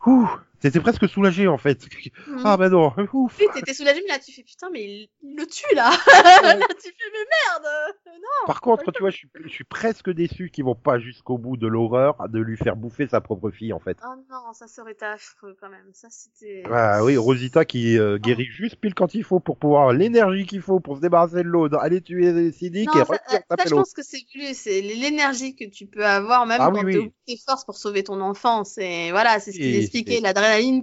[0.06, 0.28] Ouh,
[0.60, 1.86] t'étais presque soulagé en fait.
[2.26, 2.42] Mhm.
[2.44, 3.36] Ah bah non, ouf.
[3.40, 5.90] Oui, t'étais soulagé, mais là tu fais putain, mais il, il le tue là.
[5.96, 7.94] tu fais mais merde.
[8.06, 8.46] Non.
[8.46, 11.56] Par contre, tu vois, je suis, je suis presque déçu qu'ils vont pas jusqu'au bout
[11.56, 13.98] de l'horreur de lui faire bouffer sa propre fille en fait.
[14.04, 15.90] Oh non, ça serait été affreux quand même.
[15.92, 16.62] Ça c'était.
[16.70, 20.62] Ah oui, Rosita qui euh, guérit juste pile quand il faut pour pouvoir l'énergie qu'il
[20.62, 23.74] faut pour se débarrasser de l'eau, aller tuer Sidic Non, et ça, revenir ça, je
[23.74, 27.12] pense que c'est c'est l'énergie que tu peux avoir même Ah quand oui, t'es oui.
[27.26, 28.64] tes forces pour sauver ton enfant.
[28.64, 30.20] C'est voilà, c'est ce qu'il expliquait,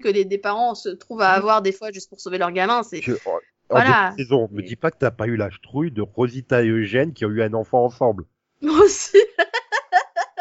[0.02, 1.38] que les des parents se trouvent à Mhm.
[1.38, 2.84] avoir des fois juste pour sauver leur gamin.
[2.84, 4.12] C'est Je- en- en Voilà.
[4.12, 7.14] de saison, me dis pas que t'as pas eu la trouille de Rosita et Eugène
[7.14, 8.26] qui ont eu un enfant ensemble.
[8.62, 9.18] moi aussi.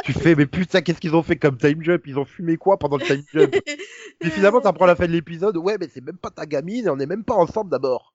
[0.04, 2.02] tu fais, mais putain, qu'est-ce qu'ils ont fait comme time jump?
[2.06, 3.54] Ils ont fumé quoi pendant le time jump?
[4.20, 6.86] Et finalement, t'apprends à la fin de l'épisode, ouais, mais c'est même pas ta gamine
[6.86, 8.14] et on est même pas ensemble d'abord.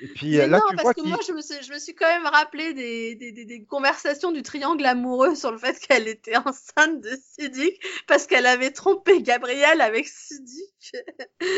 [0.00, 1.78] Et puis Mais là, non, tu parce vois que moi, je me, suis, je me
[1.78, 5.78] suis quand même rappelé des, des, des, des conversations du triangle amoureux sur le fait
[5.78, 10.92] qu'elle était enceinte de Sidic parce qu'elle avait trompé Gabriel avec Sidic.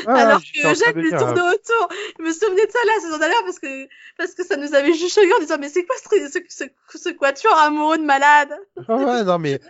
[0.06, 1.88] Ah, alors que de lui tournait autour.
[2.18, 4.94] Je me souvenais de ça la saison dernière parce que, parce que ça nous avait
[4.94, 6.64] juste choqué en disant mais c'est quoi ce, ce, ce,
[6.98, 8.54] ce quatuor amoureux de malade?
[8.88, 9.60] Ah ouais, non, mais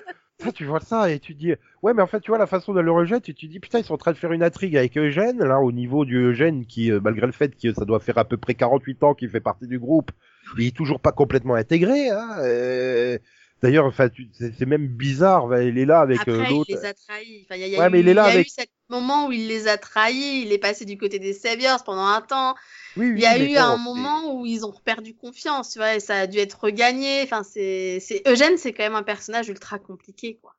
[0.54, 2.80] tu vois ça et tu dis, ouais, mais en fait, tu vois la façon de
[2.80, 5.38] le rejeter, tu dis, putain, ils sont en train de faire une intrigue avec Eugène,
[5.38, 8.24] là, au niveau du Eugène, qui, euh, malgré le fait que ça doit faire à
[8.24, 10.10] peu près 48 ans qu'il fait partie du groupe,
[10.58, 12.36] il est toujours pas complètement intégré, hein.
[12.38, 13.18] euh,
[13.62, 16.70] D'ailleurs, enfin, c'est même bizarre, il est là avec euh, Après, il l'autre.
[16.70, 17.42] les a trahis.
[17.44, 18.46] Enfin, il y a, y a Ouais, eu, mais il est là y a avec-
[18.46, 20.42] eu ce moment où il les a trahis.
[20.42, 22.54] Il est passé du côté des Saviors pendant un temps.
[22.96, 25.94] Oui, oui, Il y a eu un moment où ils ont perdu confiance, tu vois,
[25.94, 27.22] et ça a dû être regagné.
[27.22, 30.54] Enfin, c'est, c'est Eugène, c'est quand même un personnage ultra compliqué, quoi.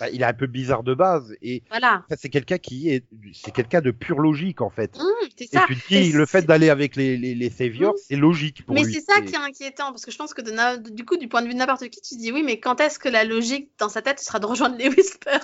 [0.00, 2.04] Bah, il est un peu bizarre de base et Voilà.
[2.08, 4.96] ça, c'est quelqu'un qui est, c'est quelqu'un de pure logique en fait.
[4.98, 5.02] Mmh,
[5.36, 5.64] c'est Et ça.
[5.66, 8.00] tu te dis, le fait d'aller avec les, les, les saviors, Mhm.
[8.08, 8.92] c'est logique pour Mais lui.
[8.94, 11.42] c'est ça qui est inquiétant, parce que je pense que de du coup, du point
[11.42, 13.88] de vue de n'importe qui, tu dis oui, mais quand est-ce que la logique dans
[13.88, 15.40] sa tête sera de rejoindre les Whisperers?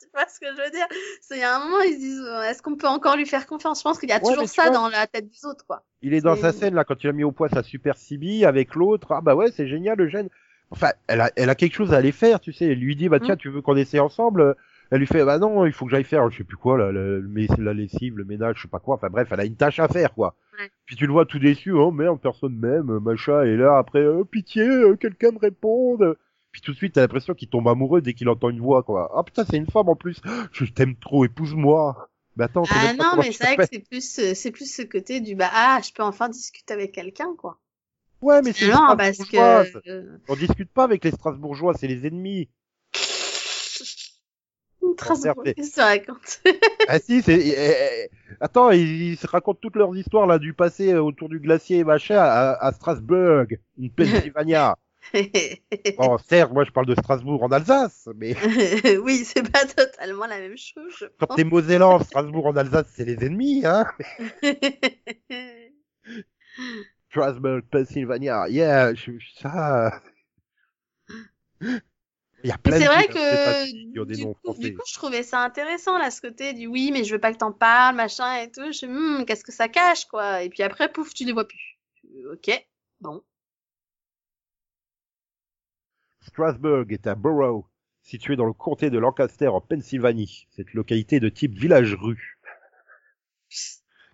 [0.00, 0.86] Tu vois ce que je veux dire?
[1.22, 3.26] C'est il y a un moment, ils se disent euh, est-ce qu'on peut encore lui
[3.26, 3.78] faire confiance?
[3.78, 5.64] Je pense qu'il y a Ouais, toujours mais ça vois- dans la tête des autres,
[5.66, 5.84] quoi.
[6.02, 8.44] Il est dans sa scène là quand il a mis au point sa super CB
[8.44, 9.12] avec l'autre.
[9.12, 10.28] Ah bah ouais, c'est génial le gène.
[10.70, 12.66] Enfin, elle a, elle a quelque chose à aller faire, tu sais.
[12.66, 13.38] Elle lui dit bah tiens, Mm.
[13.38, 14.54] tu veux qu'on essaie ensemble?
[14.92, 16.90] Elle lui fait bah non, il faut que j'aille faire, je sais plus quoi, la,
[16.92, 17.18] la,
[17.58, 18.96] la lessive, le ménage, je sais pas quoi.
[18.96, 20.34] Enfin bref, elle a une tâche à faire quoi.
[20.58, 20.68] Ouais.
[20.86, 23.42] Puis tu le vois tout déçu, oh merde, personne m'aime, machin.
[23.44, 26.16] Et là après, oh, pitié, euh, quelqu'un me réponde.
[26.52, 29.12] Puis tout de suite, t'as l'impression qu'il tombe amoureux dès qu'il entend une voix quoi.
[29.16, 30.20] Ah putain, c'est une femme en plus.
[30.52, 32.08] Je t'aime trop, épouse-moi.
[32.36, 35.20] Mais attends, Ah non, mais c'est vrai que c'est plus, euh, c'est plus ce côté
[35.20, 37.58] du bah ah, je peux enfin discuter avec quelqu'un, quoi.
[38.22, 39.80] Ouais, mais c'est les Strasbourgeoises.
[39.84, 42.48] que euh, On discute pas avec les Strasbourgeois, c'est les ennemis.
[44.94, 46.40] Strasbourg, qu'est-ce que tu racontes
[46.88, 47.38] Ah si, c'est.
[47.38, 51.40] eh, eh, Attends, ils, se racontent toutes leurs histoires là du passé euh, autour du
[51.40, 53.44] glacier et machin à, à Strasbourg,
[53.78, 54.76] une Pennsylvania.
[55.96, 58.34] bon, certes, moi je parle de Strasbourg en Alsace, mais
[59.02, 63.04] oui, c'est pas totalement la même chose, je quand t'es Mosellan, Strasbourg en Alsace, c'est
[63.04, 63.86] les ennemis, hein.
[67.10, 70.00] Strasbourg, Pennsylvania, yeah, je, ça.
[71.60, 74.74] Il y a plein c'est de vrai aux États-Unis que des du noms coup, du
[74.74, 77.38] coup, je trouvais ça intéressant là, ce côté du oui, mais je veux pas que
[77.38, 78.70] t'en parles, machin et tout.
[78.70, 80.42] Je hmm, qu'est-ce que ça cache quoi?
[80.42, 81.78] Et puis après, pouf, tu les vois plus.
[82.32, 82.66] Ok,
[83.00, 83.22] bon.
[86.20, 87.64] Strasbourg est un borough
[88.02, 90.46] situé dans le comté de Lancaster en Pennsylvanie.
[90.50, 92.38] Cette localité de type village-rue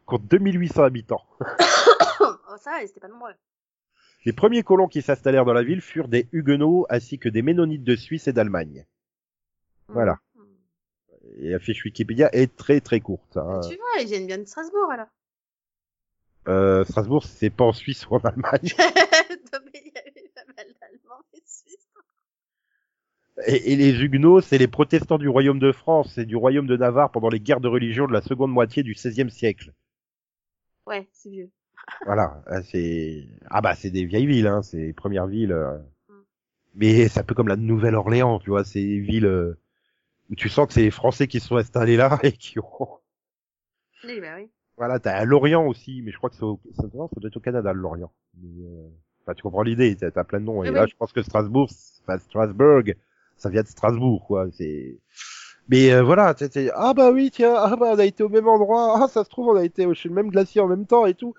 [0.07, 1.27] compte 2800 habitants.
[2.59, 3.35] ça, c'était pas nombreux.
[4.25, 7.85] Les premiers colons qui s'installèrent dans la ville furent des Huguenots ainsi que des Ménonites
[7.85, 8.87] de Suisse et d'Allemagne.
[9.89, 10.19] Voilà.
[10.35, 10.43] Hmm.
[11.39, 13.37] Et la fiche Wikipédia est très très courte.
[13.37, 13.61] hein.
[13.69, 15.07] Tu vois, ils viennent bien de Strasbourg alors.
[16.49, 18.61] Euh, Strasbourg, c'est pas en Suisse ou en Allemagne.
[19.53, 21.89] non, mais il y avait pas mal d'Allemands et de Suisses.
[23.47, 26.77] Et, et les Huguenots, c'est les protestants du royaume de France et du royaume de
[26.77, 29.73] Navarre pendant les guerres de religion de la seconde moitié du XVIe siècle.
[30.87, 31.51] Ouais, c'est vieux.
[32.05, 35.53] Voilà, euh, c'est ah bah c'est des vieilles villes, hein, c'est les premières villes.
[35.53, 35.79] euh.
[36.09, 36.15] Mm.
[36.77, 39.59] Mais c'est un peu comme la Nouvelle-Orléans, tu vois, c'est des villes euh,
[40.31, 42.89] où tu sens que c'est les Français qui se sont installés là et qui ont.
[44.05, 44.49] Oui, bah oui.
[44.77, 46.61] Voilà, t'as Lorient aussi, mais je crois que c'est au...
[46.77, 48.13] ça, non, ça doit être au Canada Lorient.
[48.43, 48.89] Mais, euh...
[49.23, 50.63] Enfin, tu comprends l'idée, t'as t'as plein de noms.
[50.63, 50.91] Et Oui, là, oui.
[50.91, 51.69] je pense que Strasbourg,
[52.03, 52.83] enfin Strasbourg,
[53.37, 54.47] ça vient de Strasbourg, quoi.
[54.53, 54.99] C'est.
[55.69, 58.49] Mais euh, voilà, t'es- ah bah oui, tiens, ah bah on a été au même
[58.49, 60.87] endroit, ah ça se trouve on a été au- chez le même glacier en même
[60.87, 61.35] temps et tout.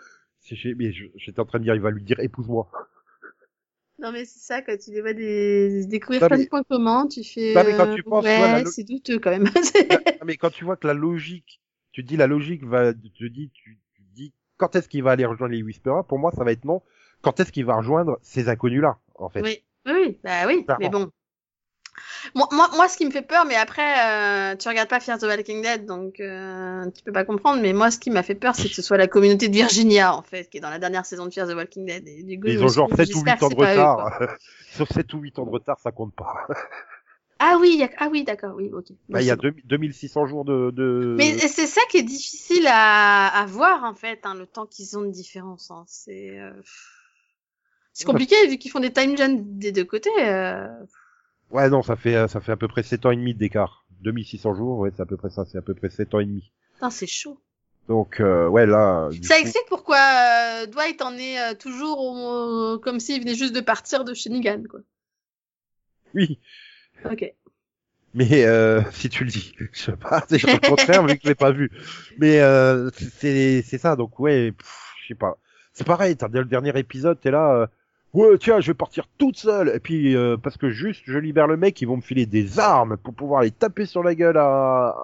[0.78, 2.70] Mais j'étais en train de dire, il va lui dire épouse-moi.
[4.00, 5.86] Non, mais c'est ça, quand tu les vois des...
[5.88, 7.56] découvrir Non, plein mais- de points communs, tu fais.
[7.56, 9.50] Non, mais quand euh, tu penses, tu ouais, vois, la lo- c'est douteux quand même.
[10.26, 13.50] Mais quand tu vois que la logique, tu te dis la logique va, te dis,
[13.54, 13.80] tu,
[14.14, 16.82] dis quand est-ce qu'il va aller rejoindre les Whisperers Pour moi, ça va être non.
[17.22, 19.42] Quand est-ce qu'il va rejoindre ces inconnus-là, en fait?
[19.42, 20.86] Oui, oui, oui, bah oui, Clairement.
[20.86, 21.12] mais bon.
[22.36, 25.18] Moi, moi, moi, ce qui me fait peur, mais après, euh, tu regardes pas Fear
[25.20, 27.62] the Walking Dead, donc euh, tu peux pas comprendre.
[27.62, 30.16] Mais moi, ce qui m'a fait peur, c'est que ce soit la communauté de Virginia,
[30.16, 32.08] en fait, qui est dans la dernière saison de Fear the Walking Dead.
[32.08, 33.56] Et du coup, je Ils ont genre dit, 7 ou j'espère 8 que ans de
[33.56, 34.20] eux, retard.
[34.76, 36.48] Sur 7 ou 8 ans de retard, ça compte pas.
[37.40, 38.86] Ah oui, y a- ah oui, d'accord, oui, ok.
[39.10, 39.44] Bah, il y a bon.
[39.44, 40.72] deux- 2600 jours de...
[40.72, 41.14] de...
[41.20, 44.98] Mais c'est ça qui est difficile à, à voir, en fait, hein, le temps qu'ils
[44.98, 45.70] ont de différence.
[45.70, 45.84] Hein.
[45.88, 46.52] C'est euh,
[47.94, 50.10] c'est compliqué, vu qu'ils font des time gens des deux côtés.
[50.20, 50.68] Euh...
[51.52, 53.86] Ouais, non, ça fait, euh, ça fait à peu près 7 ans et demi d'écart.
[54.02, 56.26] 2600 jours, ouais, c'est à peu près ça, c'est à peu près 7 ans et
[56.26, 56.52] demi.
[56.76, 57.40] Putain, c'est chaud.
[57.88, 59.10] Donc, euh, ouais, là...
[59.10, 63.36] du Ça coup- explique pourquoi euh, Dwight en est euh, toujours au- comme s'il venait
[63.36, 64.82] juste de partir de chez Negan, quoi.
[66.14, 66.40] Oui,
[67.06, 67.34] Ok.
[68.14, 71.30] mais euh, si tu le dis, je sais pas, c'est le contraire vu que je
[71.30, 71.72] l'ai pas vu.
[72.18, 72.90] Mais euh,
[73.20, 74.54] c'est c'est ça, donc ouais,
[75.02, 75.38] je sais pas.
[75.74, 77.68] c'est pareil, t'as le dernier épisode, t'es là, euh,
[78.18, 81.48] ouais, tiens, je vais partir toute seule, et puis euh, parce que juste je libère
[81.48, 84.38] le mec, ils vont me filer des armes pour pouvoir les taper sur la gueule
[84.38, 84.96] à.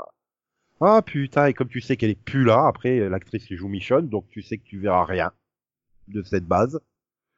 [0.81, 4.09] Ah putain, et comme tu sais qu'elle est plus là, après l'actrice qui joue Michonne,
[4.09, 5.31] donc tu sais que tu verras rien
[6.07, 6.79] de cette base.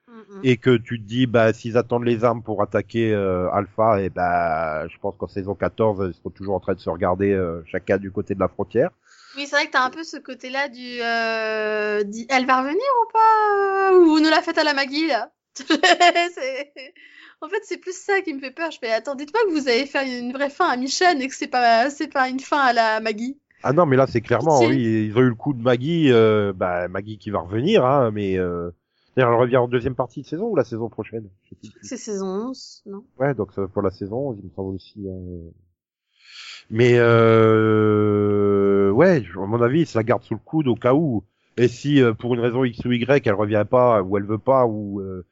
[0.07, 0.39] Mm.
[0.43, 4.09] Et que tu te dis, bah, s'ils attendent les armes pour attaquer euh, Alpha, et
[4.09, 7.61] bah, je pense qu'en saison 14, ils seront toujours en train de se regarder euh,
[7.65, 8.91] chacun du côté de la frontière.
[9.35, 13.11] Oui, c'est vrai que t'as un peu ce côté-là du, euh, elle va revenir ou
[13.11, 15.31] pas Ou vous nous la faites à la Maggie là?
[17.41, 18.71] En fait, c'est plus ça qui me fait peur.
[18.71, 21.35] Je fais, attends, dites-moi que vous avez fait une vraie fin à Michonne et que
[21.35, 23.37] c'est pas, c'est pas une fin à la Maggie.
[23.61, 26.53] Ah non, mais là, c'est clairement, oui, ils ont eu le coup de Maggie, euh,
[26.55, 28.71] bah, Maggie qui va revenir, hein, mais euh,
[29.15, 31.29] elle revient en deuxième partie de saison ou la saison prochaine?
[31.81, 33.03] C'est saison 11, non?
[33.19, 35.05] Ouais, donc ça va pour la saison, il me semble aussi.
[35.09, 35.51] hein.
[36.69, 41.23] Mais euh, ouais, à mon avis, se la garde sous le coude au cas où.
[41.57, 44.37] Et si euh, pour une raison X ou Y, elle revient pas, ou elle veut
[44.37, 45.25] pas, ou euh,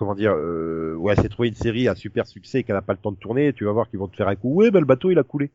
[0.00, 2.80] comment dire, euh, ou elle s'est trouvé une série à super succès et qu'elle a
[2.82, 4.54] pas le temps de tourner, tu vas voir qu'ils vont te faire un coup.
[4.54, 5.50] Ouais, bah le bateau il a coulé.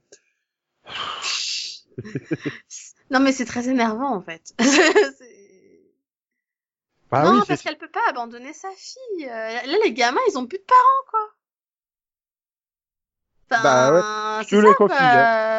[3.11, 4.53] Non, mais c'est très énervant en fait.
[4.59, 5.11] C'est-
[7.11, 9.25] Bah non, oui, parce c'est qu'elle peut pas abandonner sa fille.
[9.25, 9.29] Euh,
[9.65, 11.19] Là, les gamins, ils ont plus de parents, quoi.
[13.51, 14.95] Enfin, Bah je c'est te ça, le confie.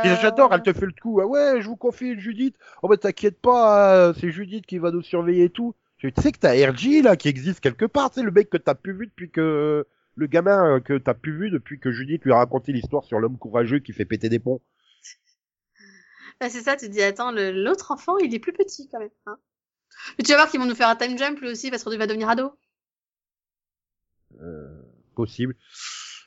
[0.04, 1.20] Et J'adore, elle te fait le coup.
[1.20, 2.56] Ah ouais, je vous confie une Judith.
[2.82, 5.74] Oh bah t'inquiète pas, euh, c'est Judith qui va nous surveiller et tout.
[5.98, 8.74] Tu sais que t'as RG là qui existe quelque part, c'est le mec que t'as
[8.74, 12.32] plus vu depuis que le gamin euh, que t'as plus vu depuis que Judith lui
[12.32, 14.60] a raconté l'histoire sur l'homme courageux qui fait péter des ponts.
[16.38, 19.08] Bah, c'est ça, tu te dis, attends, l'autre enfant, il est plus petit quand même.
[19.24, 19.38] Hein.
[20.18, 21.96] Mais tu vas voir qu'ils vont nous faire un time jump lui aussi parce qu'il
[21.96, 22.52] va devenir ado.
[24.42, 24.82] Euh,
[25.14, 25.56] possible.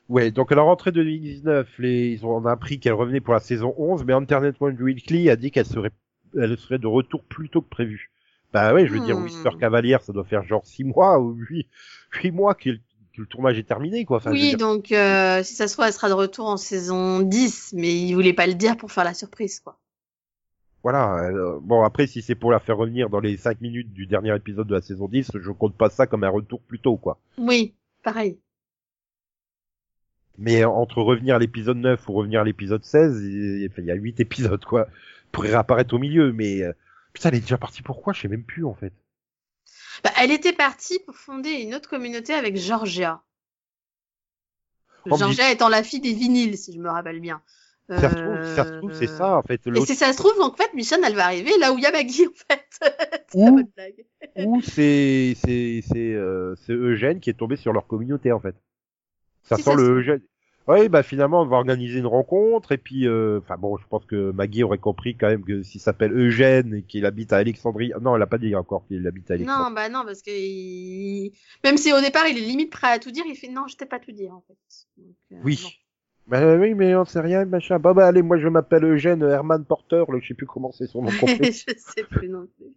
[0.07, 3.21] Ouais, donc à la rentrée de 2019, les, ils ont on a appris qu'elle revenait
[3.21, 5.91] pour la saison 11, mais Internet One Weekly a dit qu'elle serait,
[6.35, 8.09] elle serait de retour plus tôt que prévu.
[8.53, 9.23] Bah ouais, je veux dire, Hmm.
[9.23, 11.67] Whistler Cavalier, ça doit faire genre 6 mois ou 8,
[12.23, 12.77] 8 mois que, le-
[13.13, 14.17] que le tournage est terminé, quoi.
[14.17, 17.19] Enfin, oui, dire, donc euh, si ça se trouve, elle sera de retour en saison
[17.19, 19.77] 10, mais il voulait pas le dire pour faire la surprise, quoi.
[20.81, 21.25] voilà.
[21.25, 24.35] euh, bon, après, si c'est pour la faire revenir dans les 5 minutes du dernier
[24.35, 27.19] épisode de la saison 10, je compte pas ça comme un retour plus tôt, quoi.
[27.37, 28.39] Oui, pareil.
[30.37, 34.19] Mais entre revenir à l'épisode 9 ou revenir à l'épisode 16, il y a 8
[34.21, 34.87] épisodes, quoi.
[35.31, 36.71] Pourrait réapparaître au milieu, mais euh,
[37.19, 38.13] putain, elle est déjà partie pourquoi?
[38.13, 38.93] Je sais même plus, en fait.
[40.03, 43.21] Bah, elle était partie pour fonder une autre communauté avec Georgia.
[45.05, 47.41] Oh, mais- Georgia étant la fille des vinyles, si je me rappelle bien.
[47.89, 49.61] Ça se trouve, ça se trouve, c'est ça, en fait.
[49.65, 51.83] Et si ça se trouve, donc, en fait, Michonne, elle va arriver là où il
[51.83, 52.79] y a Maggie, en fait.
[54.45, 58.55] Ou c'est, c'est, c'est, euh, c'est Eugène qui est tombé sur leur communauté, en fait.
[59.41, 60.21] Ça Si sent ça le Eugène.
[60.69, 64.05] Oui, bah finalement, on va organiser une rencontre et puis, euh, enfin bon, je pense
[64.05, 67.91] que Maggie aurait compris quand même que s'il s'appelle Eugène et qu'il habite à Alexandrie,
[67.99, 69.63] non, elle a pas dit encore qu'il habite à Alexandrie.
[69.63, 71.31] Non, bah non, parce que il-
[71.63, 73.77] même si au départ il est limite prêt à tout dire, il fait non, je
[73.77, 74.57] t'ai pas tout dire en fait.
[74.97, 75.59] Donc, euh, Oui.
[75.63, 75.69] bon.
[76.27, 77.79] Bah oui, mais on sait rien, machin.
[77.79, 80.85] Bah bah allez, moi je m'appelle Eugène Herman Porter, là, je sais plus comment c'est
[80.85, 81.51] son nom complet.
[81.51, 82.67] je sais plus non plus.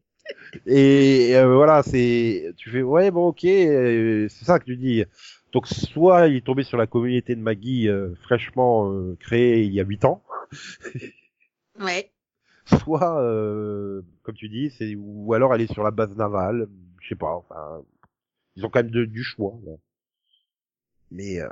[0.66, 5.04] Et euh, voilà, c'est, tu fais, ouais, bon, ok, euh, c'est ça que tu dis.
[5.52, 9.72] Donc soit il est tombé sur la communauté de Maggie euh, fraîchement euh, créée il
[9.72, 10.22] y a huit ans,
[11.80, 12.10] Ouais.
[12.66, 16.68] soit, euh, comme tu dis, c'est ou alors elle est sur la base navale,
[17.00, 17.34] je sais pas.
[17.34, 17.82] Enfin,
[18.56, 19.58] ils ont quand même de- du choix.
[19.66, 19.72] là.
[21.10, 21.48] Mais euh,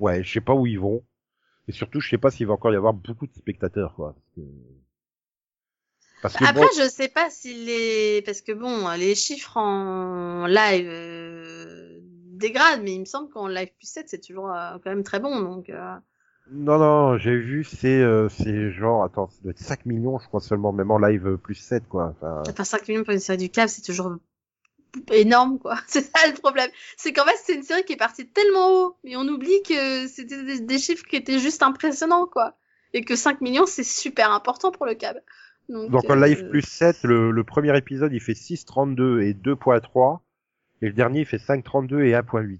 [0.00, 1.02] ouais, je sais pas où ils vont.
[1.68, 4.14] Et surtout, je sais pas s'il va encore y avoir beaucoup de spectateurs, quoi.
[4.14, 4.40] Parce que,
[6.22, 10.46] parce que Après, bon, je sais pas si les parce que bon, les chiffres en
[10.46, 10.88] live
[12.40, 15.20] dégradent, mais il me semble qu'en live plus 7, c'est toujours euh, quand même très
[15.20, 15.40] bon.
[15.40, 15.94] Donc euh,
[16.50, 20.26] Non, non, j'ai vu, c'est euh, c'est genre, attends, ça doit être 5 millions, je
[20.26, 22.14] crois seulement, même en live plus 7, quoi.
[22.16, 24.16] Enfin, enfin 5 millions pour une série du câble, c'est toujours
[25.12, 25.76] énorme quoi.
[25.86, 26.68] C'est ça le problème.
[26.96, 30.08] C'est qu'en fait, c'est une série qui est partie tellement haut, mais on oublie que
[30.08, 32.54] c'était des, des chiffres qui étaient juste impressionnants quoi.
[32.92, 35.22] Et que 5 millions, c'est super important pour le câble.
[35.68, 39.34] Donc, Donc en euh, live plus 7, le, le premier épisode, il fait 6,32 et
[39.34, 40.18] 2.3,
[40.82, 42.58] et le dernier, il fait 5,32 et 1.8.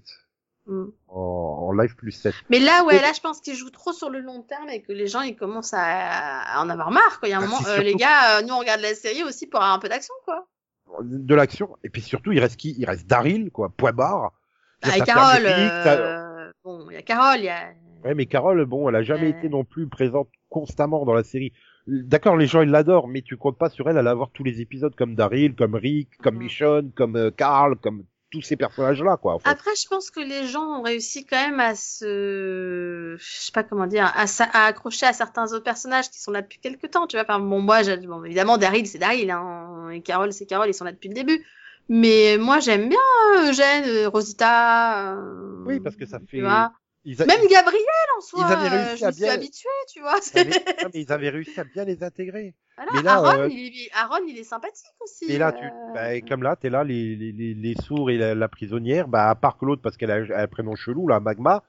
[0.67, 0.85] hmm.
[1.07, 2.33] En, en live plus 7.
[2.49, 4.81] Mais là, ouais, Et- là, je pense qu'ils jouent trop sur le long terme et
[4.81, 7.27] que les gens, ils commencent à, à en avoir marre, quoi.
[7.29, 8.93] Il y a un Ah, moment, euh, surtout- les gars, euh, nous, on regarde la
[8.95, 10.47] série aussi pour avoir un peu d'action, quoi.
[11.03, 12.75] De l'action, et puis surtout, il reste qui?
[12.77, 14.33] Il reste Daryl, quoi, point barre.
[14.83, 17.69] Bah, et Carole, euh, bon, il y a Carole, il y a,
[18.03, 21.53] Ouais, mais Carole, bon, elle a jamais été non plus présente constamment dans la série.
[21.87, 24.43] D'accord, les gens ils l'adorent, mais tu comptes pas sur elle, elle va avoir tous
[24.43, 26.37] les épisodes comme Daryl, comme Rick, comme.
[26.37, 29.35] Michonne, comme euh, Carl, comme tous ces personnages-là, quoi.
[29.35, 29.49] En fait.
[29.49, 33.63] Après, je pense que les gens ont réussi quand même à se, je sais pas
[33.63, 34.23] comment dire, à,
[34.53, 37.23] à accrocher à certains autres personnages qui sont là depuis quelques temps, tu vois.
[37.23, 40.85] Enfin, bon, moi, bon, évidemment, Daryl, c'est Daryl, hein, et Carole, c'est Carole, ils sont
[40.85, 41.45] là depuis le début.
[41.89, 42.99] Mais moi, j'aime bien
[43.35, 45.13] euh, Eugène, euh, Rosita.
[45.17, 46.41] euh, Oui, parce que ça tu fait.
[47.03, 47.11] Vois.
[47.13, 47.85] Ils a- Même Gabriel
[48.17, 50.19] en soi, Ils avaient euh, réussi je à me suis bien- habituée, tu vois.
[50.35, 50.49] ils avaient-
[50.83, 52.53] non, mais ils avaient réussi à bien les intégrer.
[52.77, 53.89] Voilà, Mais là, Aaron, euh, il est...
[53.93, 55.25] Aaron, il est sympathique aussi.
[55.31, 58.17] Et là, tu, euh, bah, comme là, t'es là, les, les, les, les sourds et
[58.17, 61.19] la, la prisonnière, bah, à part que l'autre, parce qu'elle a, un prénom chelou, là,
[61.19, 61.63] Magma.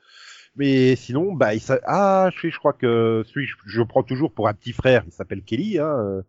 [0.57, 4.03] Mais sinon, bah, il s'a- ah, je sais, je crois que celui, je, je prends
[4.03, 6.23] toujours pour un petit frère, il s'appelle Kelly, hein,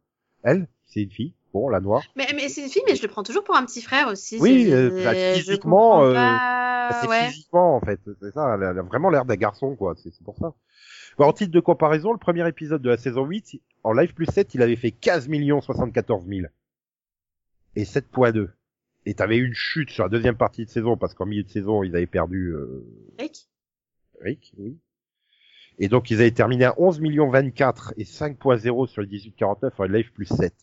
[0.44, 2.04] elle, c'est une fille, bon, la noire.
[2.16, 4.38] Mais, mais c'est une fille, mais je le prends toujours pour un petit frère aussi.
[4.40, 7.30] Oui, euh, bah, physiquement, euh, pas, Bah, c'est ouais.
[7.30, 10.54] physiquement, en fait, c'est ça, elle a, vraiment l'air d'un garçon, quoi, c'est pour ça.
[11.18, 14.26] Bon, en titre de comparaison, le premier épisode de la saison 8, en live plus
[14.26, 15.30] 7, il avait fait 15
[15.62, 16.48] 74 000.
[17.76, 18.50] Et 7.2.
[19.06, 21.84] Et t'avais une chute sur la deuxième partie de saison, parce qu'en milieu de saison,
[21.84, 22.86] ils avaient perdu, euh,
[23.20, 23.48] Rick?
[24.22, 24.78] Rick, oui.
[25.80, 29.84] Et donc, ils avaient terminé à 11 millions 24 et 5.0 sur le 18-49 en
[29.86, 30.54] live plus 7.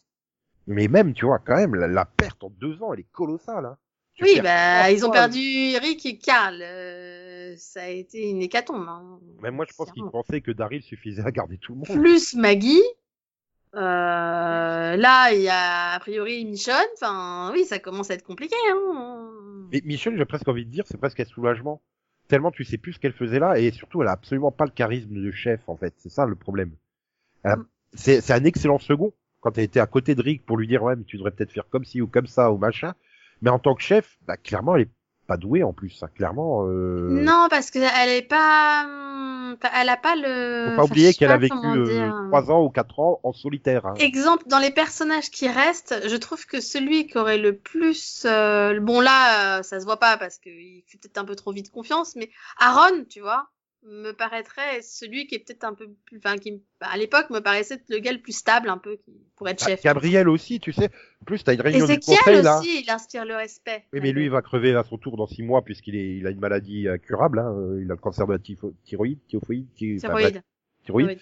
[0.71, 3.65] Mais même, tu vois, quand même, la, la perte en deux ans, elle est colossale,
[3.67, 3.77] hein.
[4.23, 5.39] Oui, bah, ils ont perdu
[5.81, 6.61] Rick et Carl.
[6.63, 8.87] euh, ça a été une hécatombe.
[8.87, 11.87] Hein, Même moi, je pense qu'ils pensaient que Daryl suffisait à garder tout le monde.
[12.03, 12.83] Plus Maggie.
[13.75, 16.75] Euh, là, il y a a priori Michonne.
[16.95, 18.55] Enfin, oui, ça commence à être compliqué.
[18.71, 19.31] Hein.
[19.73, 21.81] Mais Michel, j'ai presque envie de dire, c'est presque un soulagement.
[22.29, 24.71] Tellement tu sais plus ce qu'elle faisait là, et surtout, elle a absolument pas le
[24.71, 25.95] charisme de chef, en fait.
[25.99, 26.73] C'est ça le problème.
[27.45, 27.67] A- Mm.
[27.95, 30.83] C'est c'est un excellent second, quand elle était à côté de Rick pour lui dire,
[30.83, 32.95] ouais, mais tu devrais peut-être faire comme ci ou comme ça, ou machin.
[33.43, 34.91] Mais en tant que chef, bah, clairement, elle est
[35.27, 36.09] pas douée, en plus, ça.
[36.09, 37.09] Clairement, euh...
[37.11, 38.85] Non, parce qu'elle est pas.
[39.81, 40.71] Elle a pas le.
[40.71, 42.25] Faut pas enfin, oublier qu'elle a vécu euh, dire.
[42.29, 43.87] trois ans ou quatre ans en solitaire.
[43.87, 43.95] hein.
[43.99, 48.79] Exemple, dans les personnages qui restent, je trouve que celui qui aurait le plus, euh,
[48.81, 51.71] bon là, euh, ça se voit pas parce qu'il fait peut-être un peu trop vite
[51.71, 53.49] confiance, mais Aaron, tu vois,
[53.83, 57.83] me paraîtrait celui qui est peut-être un peu plus, enfin qui à l'époque me paraissait
[57.89, 59.83] le gars le plus stable un peu qui pourrait être Ah, chef.
[59.83, 60.91] Gabriel aussi, tu sais.
[61.23, 62.59] En plus, t'as une réunion du conseil, là.
[62.61, 63.85] aussi, il inspire le respect.
[63.93, 66.27] Oui, mais lui, il va crever à son tour dans six mois puisqu'il est, il
[66.27, 67.39] a une maladie incurable.
[67.39, 67.55] Hein.
[67.81, 68.71] Il a le cancer de la ty- enfin,
[70.85, 71.19] Thyroïde.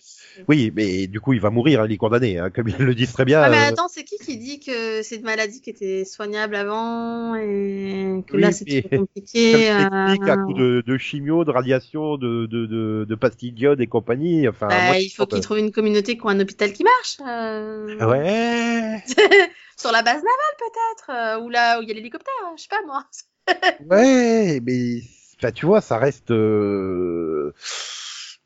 [0.49, 1.81] Oui, mais du coup, il va mourir.
[1.81, 3.41] hein, il est condamné, hein, comme ils le disent très bien.
[3.43, 6.55] Ah, mais euh, attends, c'est qui qui dit que c'est une maladie qui était soignable
[6.55, 11.51] avant et que Oui, là c'est compliqué explique, à euh, coup de, de chimio, de
[11.51, 14.47] radiation, de, de, de, de pastilles d'iode et compagnie.
[14.49, 16.85] Enfin, bah, moi, il faut je qu'il trouve une communauté qui a un hôpital qui
[16.85, 17.17] marche.
[17.27, 19.03] euh, Ouais,
[19.77, 22.63] Sur la base navale peut-être, euh, ou là où il y a l'hélicoptère, hein, je
[22.63, 23.05] sais pas moi.
[23.79, 25.01] ouais, mais
[25.37, 26.31] enfin, tu vois, ça reste.
[26.31, 27.53] euh,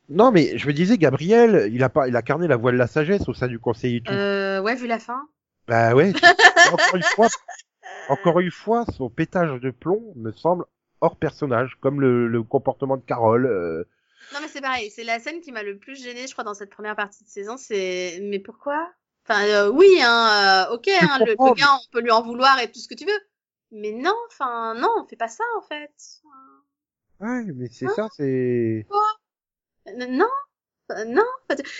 [0.09, 2.77] Non, mais je me disais, Gabriel, il a pas, il a carné la voie de
[2.77, 4.11] la sagesse au sein du conseil et tout.
[4.11, 5.27] Euh, ouais, vu la fin.
[5.67, 6.11] Bah ouais.
[6.73, 7.27] encore une fois,
[8.09, 10.65] encore une fois, son pétage de plomb me semble
[11.01, 13.45] hors personnage, comme le, le comportement de Carole.
[13.45, 13.83] euh,
[14.33, 16.53] Non mais c'est pareil, c'est la scène qui m'a le plus gênée, je crois, dans
[16.53, 17.55] cette première partie de saison.
[17.57, 18.91] C'est mais pourquoi?
[19.25, 22.69] Enfin euh, oui, hein, euh, ok, hein, le, gars, on peut lui en vouloir et
[22.71, 23.19] tout ce que tu veux.
[23.71, 25.91] Mais non, enfin non, on fait pas ça en fait.
[27.21, 27.93] Ouais, mais c'est Hein?
[27.95, 28.85] ça, c'est.
[29.85, 30.27] Non,
[30.91, 31.23] euh, non.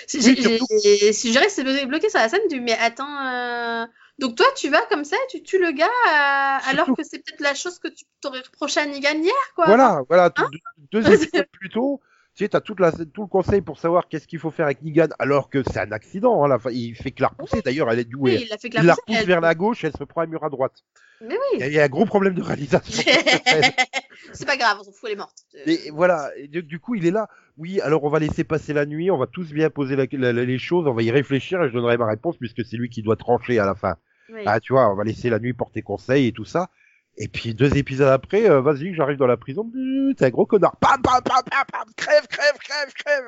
[0.08, 3.26] je dirais que c'est bloqué sur la scène du mais attends.
[3.28, 3.86] euh,
[4.20, 7.42] Donc toi, tu vas comme ça, tu tues le gars euh, alors que c'est peut-être
[7.42, 9.66] la chose que tu t'aurais reproché à Negan hier, quoi.
[9.66, 10.50] Voilà, voilà, Hein
[10.92, 12.02] deux, deux épisodes plus tôt.
[12.36, 15.50] Tu sais, t'as tout le conseil pour savoir qu'est-ce qu'il faut faire avec Negan, alors
[15.52, 16.44] que c'est un accident.
[16.44, 17.62] Hein, la il fait que la repousser.
[17.62, 18.38] D'ailleurs, elle est douée.
[18.38, 20.26] Oui, il fait que il la repousse elle- vers la gauche, elle se prend un
[20.26, 20.84] mur à droite.
[21.22, 23.04] Mais Il y, a- il y a un gros problème de réalisation.
[24.34, 25.46] c'est pas grave, on s'en fout, elle est morte.
[25.56, 27.28] Euh, Et voilà, et du, coup, il est là.
[27.58, 30.34] Oui, alors on va laisser passer la nuit, on va tous bien poser la- la-
[30.34, 32.90] la- les choses, on va y réfléchir et je donnerai ma réponse puisque c'est lui
[32.90, 33.96] qui doit trancher à la fin.
[34.30, 34.42] oui.
[34.48, 36.70] Ah, tu vois, on va laisser la nuit porter conseil et tout ça.
[37.18, 39.72] Et puis deux épisodes après, euh, vas-y, j'arrive dans la prison,
[40.18, 40.76] t'es un gros connard.
[40.78, 43.24] Pam, pam, pam, pam, pam, crève, crève, crève, crève.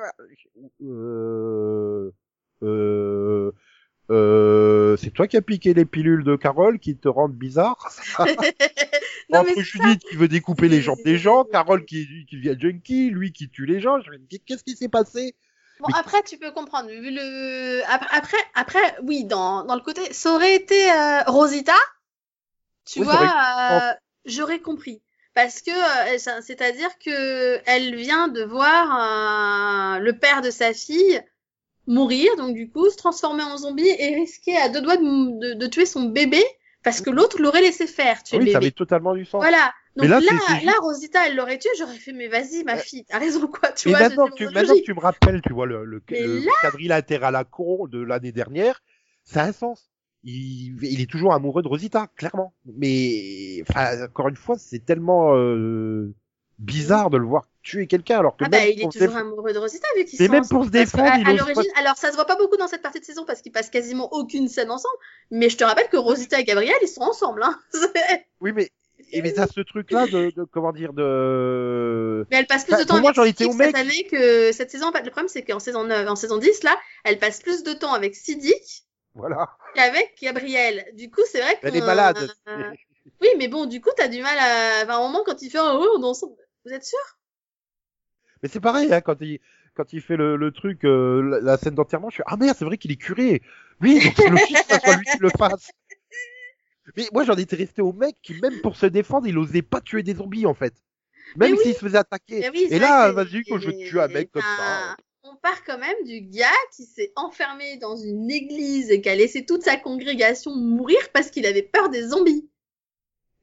[0.82, 2.10] Euh,
[2.62, 3.52] euh,
[4.10, 7.90] euh, c'est toi qui as piqué les pilules de Carole qui te rendent bizarre.
[9.30, 12.56] non, Entre mais Judith qui veut découper les jambes des gens, Carole qui, qui devient
[12.58, 14.00] junkie, lui qui tue les gens.
[14.00, 15.34] Je me dis, qu'est-ce qui s'est passé?
[15.80, 16.88] Bon, après, tu peux comprendre.
[16.88, 17.82] Vu le...
[17.90, 21.74] Après, après, après, oui, dans, dans le côté, ça aurait été euh, Rosita,
[22.86, 25.02] tu Oui, vois, euh, j'aurais compris.
[25.34, 31.20] Parce que, euh, c'est-à-dire que elle vient de voir euh, le père de sa fille
[31.86, 35.54] mourir, donc du coup, se transformer en zombie et risquer à deux doigts de, de,
[35.54, 36.42] de tuer son bébé
[36.84, 39.42] parce que l'autre l'aurait laissé faire, tuer Oui, le ça avait totalement du sens.
[39.42, 39.72] Voilà.
[39.96, 43.04] Donc Mais là, là, Rosita, elle l'aurait tué, j'aurais fait, mais vas-y, ma Euh, fille,
[43.06, 44.00] t'as raison, quoi, tu Mais vois.
[44.00, 47.44] maintenant, tu, maintenant que tu me rappelles, tu vois, le, le, le quadrilatère à la
[47.44, 48.82] con de l'année dernière,
[49.24, 49.90] ça a un sens.
[50.28, 52.52] Il, il est toujours amoureux de Rosita, clairement.
[52.66, 53.62] Mais,
[54.02, 56.12] encore une fois, c'est tellement euh,
[56.58, 59.52] bizarre de le voir tuer quelqu'un alors que Ah bah même il est toujours amoureux
[59.52, 61.44] de Rosita vu qu'ils Mais sont même pour se défendre, à- il à ose pas-
[61.52, 63.70] l'origine, alors ça se voit pas beaucoup dans cette partie de saison parce qu'ils passent
[63.70, 64.94] quasiment aucune scène ensemble.
[65.32, 67.42] Mais je te rappelle que Rosita et Gabriel ils sont ensemble.
[67.42, 67.58] Hein.
[68.40, 68.70] Oui, mais
[69.12, 72.26] et mais t'as ce truc-là de, de comment dire de.
[72.30, 74.86] Mais elle passe plus de temps moi, avec Siddiq cette année que cette saison.
[74.88, 77.62] En fait, le problème c'est qu'en saison 9, en saison 10 là, elle passe plus
[77.62, 78.84] de temps avec Siddiq
[79.16, 79.48] Voilà.
[79.74, 80.86] qu'avec Gabriel.
[80.94, 82.30] Du coup, c'est vrai que Elle est malade.
[83.20, 84.82] Oui, mais bon, du coup, t'as du mal à.
[84.82, 86.34] Enfin, à un moment quand il fait oh, ouais, on ensemble.
[86.64, 86.98] Vous êtes sûr?
[88.42, 89.38] Mais c'est pareil, hein, quand il
[89.74, 92.56] quand il fait le, le truc, euh, la, la scène d'enterrement, je suis ah merde,
[92.58, 93.42] c'est vrai qu'il est curé.
[93.80, 95.70] Oui, donc c'est logique que ça soit lui qui le fasse.
[96.96, 99.80] Mais moi, j'en étais resté au mec qui, même pour se défendre, il osait pas
[99.80, 100.74] tuer des zombies en fait.
[101.36, 101.58] Même oui.
[101.62, 102.48] s'il se faisait attaquer.
[102.50, 104.96] Oui, Et là, vas-y, que je tue un mec comme ça.
[105.28, 106.46] On part quand même du gars
[106.76, 111.30] qui s'est enfermé dans une église et qui a laissé toute sa congrégation mourir parce
[111.30, 112.48] qu'il avait peur des zombies.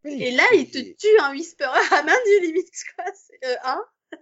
[0.05, 3.05] Oui, Et là, il te tue un whisperer à main nue limite quoi.
[3.13, 3.83] C'est, euh, hein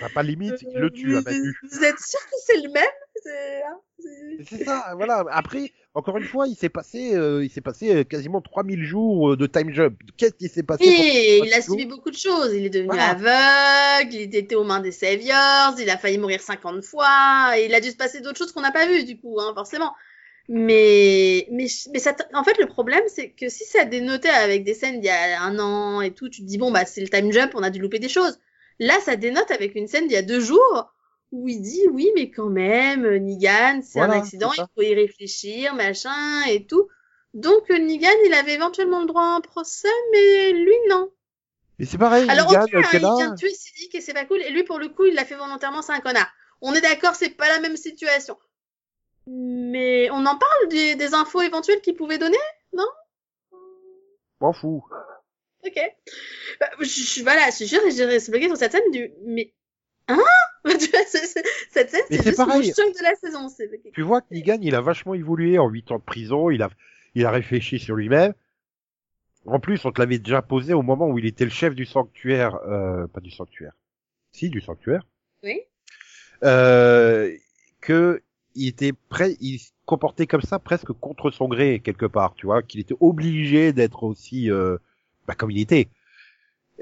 [0.00, 1.54] Bah, pas limite, il Euh, le tue à vous, main nue.
[1.70, 2.84] vous êtes sûr que c'est le même?
[3.22, 5.24] C'est- hein, c'est- Et ça, voilà.
[5.30, 9.32] Après, encore une fois, il s'est passé, euh, il s'est passé euh, quasiment 3000 jours
[9.32, 9.96] euh, de time jump.
[10.16, 12.52] Qu'est-ce qui s'est passé Oui, pour- il a subi beaucoup de choses.
[12.52, 13.10] Il est devenu Voilà.
[13.10, 17.74] aveugle, il était aux mains des saviors, il a failli mourir 50 fois, et il
[17.74, 19.92] a dû se passer d'autres choses qu'on n'a pas vues, du coup, hein, forcément.
[20.48, 24.74] Mais, mais, mais ça, en fait, le problème, c'est que si ça dénotait avec des
[24.74, 27.08] scènes d'il y a un an et tout, tu te dis, bon, bah, c'est le
[27.08, 28.38] time jump, on a dû louper des choses.
[28.82, 30.92] Là, ça dénote avec une scène d'il y a deux jours,
[31.30, 34.92] où il dit, oui, mais quand même, Negan, c'est Voilà, un accident, il faut y
[34.92, 36.88] réfléchir, machin, et tout.
[37.32, 41.12] Donc, euh, Negan, il avait éventuellement le droit à un procès, mais lui, non.
[41.78, 44.24] Mais c'est pareil, Alors, Negan, ok, hein, il vient de tuer Siddiq et c'est pas
[44.24, 44.42] cool.
[44.42, 46.28] Et lui, pour le coup, il l'a fait volontairement, c'est un connard.
[46.60, 48.36] On est d'accord, c'est pas la même situation.
[49.28, 52.36] Mais on en parle des, des infos éventuelles qu'il pouvait donner
[54.40, 54.84] M'en fous.
[55.64, 55.78] Ok.
[56.60, 59.10] Bah, je, voilà, je suis sûre, j'ai resté bloqué sur cette scène du...
[59.24, 59.52] Mais...
[60.08, 60.18] Hein?
[60.64, 62.72] Tu vois, Cette scène, c'est juste mon pareil.
[62.72, 63.48] choc de la saison.
[63.92, 66.70] Tu vois que Negan, il a vachement évolué en 8 ans de prison, il a,
[67.14, 68.32] il a réfléchi sur lui-même.
[69.44, 71.84] En plus, on te l'avait déjà posé au moment où il était le chef du
[71.84, 73.72] sanctuaire, euh, pas du sanctuaire.
[74.30, 75.04] Si, du sanctuaire.
[75.42, 75.60] Oui.
[76.44, 77.36] Euh,
[77.80, 78.22] que
[78.54, 82.46] il était prêt, il se comportait comme ça presque contre son gré quelque part, tu
[82.46, 84.78] vois, qu'il était obligé d'être aussi, euh,
[85.26, 85.88] bah, comme il était.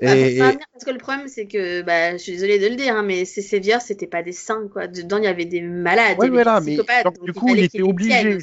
[0.03, 2.59] Ah, Et, ça va venir, parce que le problème, c'est que, bah, je suis désolée
[2.59, 4.87] de le dire, hein, mais ces Saviors, c'était pas des saints, quoi.
[4.87, 7.17] Dedans, il y avait des malades, Ouais, il y avait voilà, des mais psychopathes, donc,
[7.17, 8.39] donc du coup, il était obligé.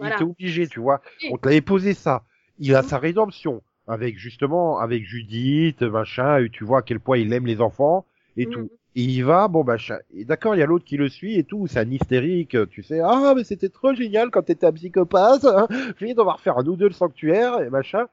[0.00, 1.00] il était obligé, tu vois.
[1.22, 1.30] Oui.
[1.32, 2.24] On te l'avait posé ça.
[2.58, 2.88] Il a Mhm.
[2.88, 7.46] sa rédemption avec justement avec Judith, machin, et tu vois à quel point il aime
[7.46, 8.04] les enfants
[8.36, 8.52] et Mhm.
[8.52, 8.70] tout.
[8.96, 9.98] Et il va, bon machin.
[10.14, 12.82] Et d'accord, il y a l'autre qui le suit et tout, c'est un hystérique, tu
[12.82, 13.00] sais.
[13.00, 15.44] Ah mais c'était trop génial quand t'étais un psychopathe.
[15.44, 15.68] Hein.
[16.00, 18.06] Vite, on va refaire un ou deux le sanctuaire et machin.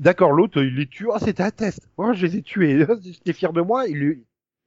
[0.00, 1.06] D'accord, l'autre il les tue.
[1.12, 1.86] Ah c'était un test.
[1.98, 2.84] Moi je les ai tués.
[3.02, 3.86] J'étais fier de moi.
[3.86, 4.24] Il lui,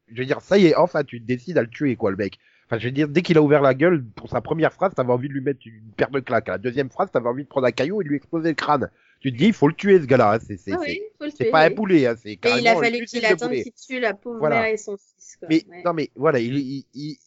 [0.07, 2.37] je veux dire, ça y est, enfin tu décides à le tuer quoi le mec.
[2.67, 5.11] Enfin, je veux dire, dès qu'il a ouvert la gueule pour sa première phrase, t'avais
[5.11, 6.47] envie de lui mettre une paire de claques.
[6.47, 8.55] À la deuxième phrase, t'avais envie de prendre un caillou et de lui exploser le
[8.55, 8.89] crâne.
[9.19, 10.33] Tu te dis, il faut le tuer, ce gars-là.
[10.35, 10.39] hein.
[10.39, 11.01] C'est, c'est, Ah c'est,
[11.45, 11.75] oui, pas un oui.
[11.75, 12.15] boulet, hein.
[12.21, 14.61] C'est carrément il a fallu qu'il de attende qu'il tue la pauvre Voilà.
[14.61, 15.35] mère et son fils.
[15.39, 15.47] Quoi.
[15.49, 15.81] Mais, Ouais.
[15.83, 17.17] non, mais voilà, il, il, il,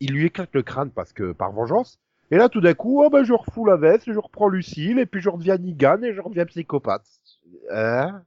[0.00, 1.98] il lui éclate le crâne parce que, par vengeance.
[2.32, 5.06] Et là, tout d'un coup, oh ben, je refous la veste, je reprends Lucille, et
[5.06, 7.04] puis je redeviens Nigan, et je redeviens psychopathe.
[7.70, 8.24] Hein?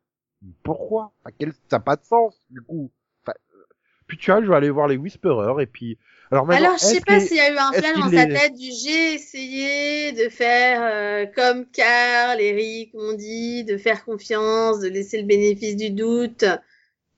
[0.63, 1.11] Pourquoi?
[1.24, 2.91] Enfin, quel, ça n'a pas de sens, du coup.
[3.24, 3.63] Enfin, euh,
[4.07, 5.97] puis tu vois, je vais aller voir les Whisperers, et puis,
[6.32, 8.34] alors maintenant, Alors, je sais pas s'il y a eu un flash dans sa les-
[8.34, 14.80] tête du j'ai essayé de faire euh, comme Carl, Eric, on dit, de faire confiance,
[14.80, 16.45] de laisser le bénéfice du doute.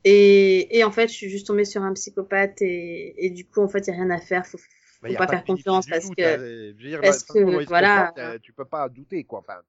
[0.03, 3.62] Et, et en fait, je suis juste tombée sur un psychopathe et, et du coup,
[3.62, 4.45] en fait, il n'y a rien à faire.
[4.45, 6.74] Faut, faut pas faire confiance parce doute, que hein.
[6.78, 8.14] Dire, parce que, voilà.
[8.18, 9.39] euh, tu peux pas douter, quoi.
[9.39, 9.60] Enfin,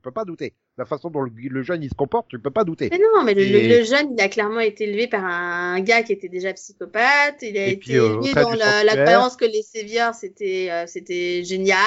[0.00, 0.54] peux pas douter.
[0.78, 2.88] La façon dont le, le jeune il se comporte, tu peux pas douter.
[2.90, 5.80] Mais non, mais le, Et- le- le jeune, il a clairement été élevé par un
[5.80, 7.42] gars qui était déjà psychopathe.
[7.42, 10.86] Il a Et été puis, euh, élevé dans la, croyance que les sévières, c'était euh,
[10.86, 11.78] c'était génial.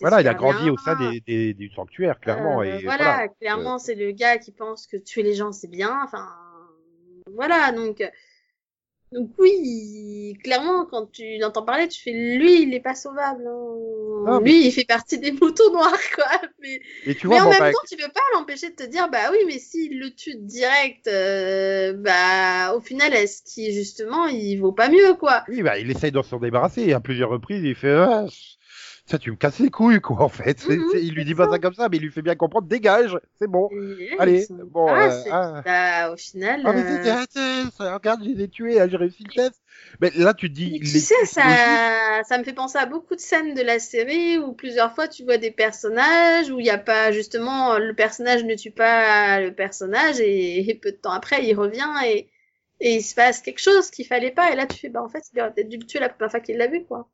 [0.00, 0.72] Voilà, il a grandi bien.
[0.72, 2.60] au sein des, des, du sanctuaire, clairement.
[2.60, 3.28] Euh, et voilà, voilà.
[3.40, 6.00] clairement, c'est le gars qui pense que tuer les gens, c'est bien.
[6.04, 6.26] Enfin,
[7.34, 8.02] voilà, donc...
[9.12, 13.46] Donc oui, clairement, quand tu l'entends parler, tu fais lui, il est pas sauvable.
[13.46, 14.40] hein.
[14.42, 16.26] Mais- Lui, il fait partie des moutons noirs, quoi.
[16.60, 16.80] Mais,
[17.14, 19.38] tu en bon, même bah, temps, tu peux pas l'empêcher de te dire, bah oui,
[19.46, 24.88] mais s'il le tue direct, euh, bah au final, est-ce qu'il justement, il vaut pas
[24.90, 25.44] mieux, quoi?
[25.48, 26.82] Oui, bah, il essaye de s'en débarrasser.
[26.82, 28.26] Et à plusieurs reprises, il fait, ah,
[29.08, 30.68] ça, tu me casses les couilles, quoi, en fait.
[30.68, 31.58] Mhm, il lui dit pas ça.
[31.58, 33.70] comme ça, mais il lui fait bien comprendre, dégage, c'est bon.
[34.18, 35.62] Allez, sont- bon, ah, euh, ah.
[35.64, 36.62] bah, au final.
[36.64, 39.32] Ah, mais euh, c'était un test, regarde, je les ai tués, hein, j'ai réussi le
[39.32, 39.62] test.
[40.00, 43.14] Mais là, tu dis, Mais tu les sais, ça, ça me fait penser à beaucoup
[43.14, 46.70] de scènes de la série où plusieurs fois tu vois des personnages où il n'y
[46.70, 51.12] a pas, justement, le personnage ne tue pas le personnage et, et peu de temps
[51.12, 52.28] après il revient et,
[52.80, 55.08] et il se passe quelque chose qu'il fallait pas, et là tu fais, bah en
[55.08, 57.08] fait, il aurait peut-être dû le tuer la première fois qu'il l'a vu, quoi.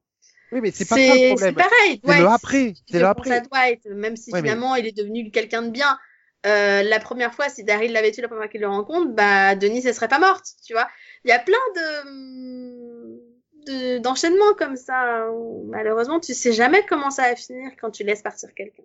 [0.55, 1.55] Oui, mais c'est pas ça le C'est problème.
[1.57, 3.41] pareil, C'est le après, c'est fais le après.
[3.43, 5.99] Dwight, même si Ouais, mais- finalement il est devenu quelqu'un de bien.
[6.47, 9.55] Euh, la première fois, si Daryl l'avait tué la première fois qu'il le rencontre, bah
[9.57, 10.89] Denise elle serait pas morte, tu vois.
[11.25, 13.21] Il y a plein de
[13.67, 15.31] de- d'enchaînements comme ça.
[15.33, 18.83] où, malheureusement, tu sais jamais comment ça va finir quand tu laisses partir quelqu'un.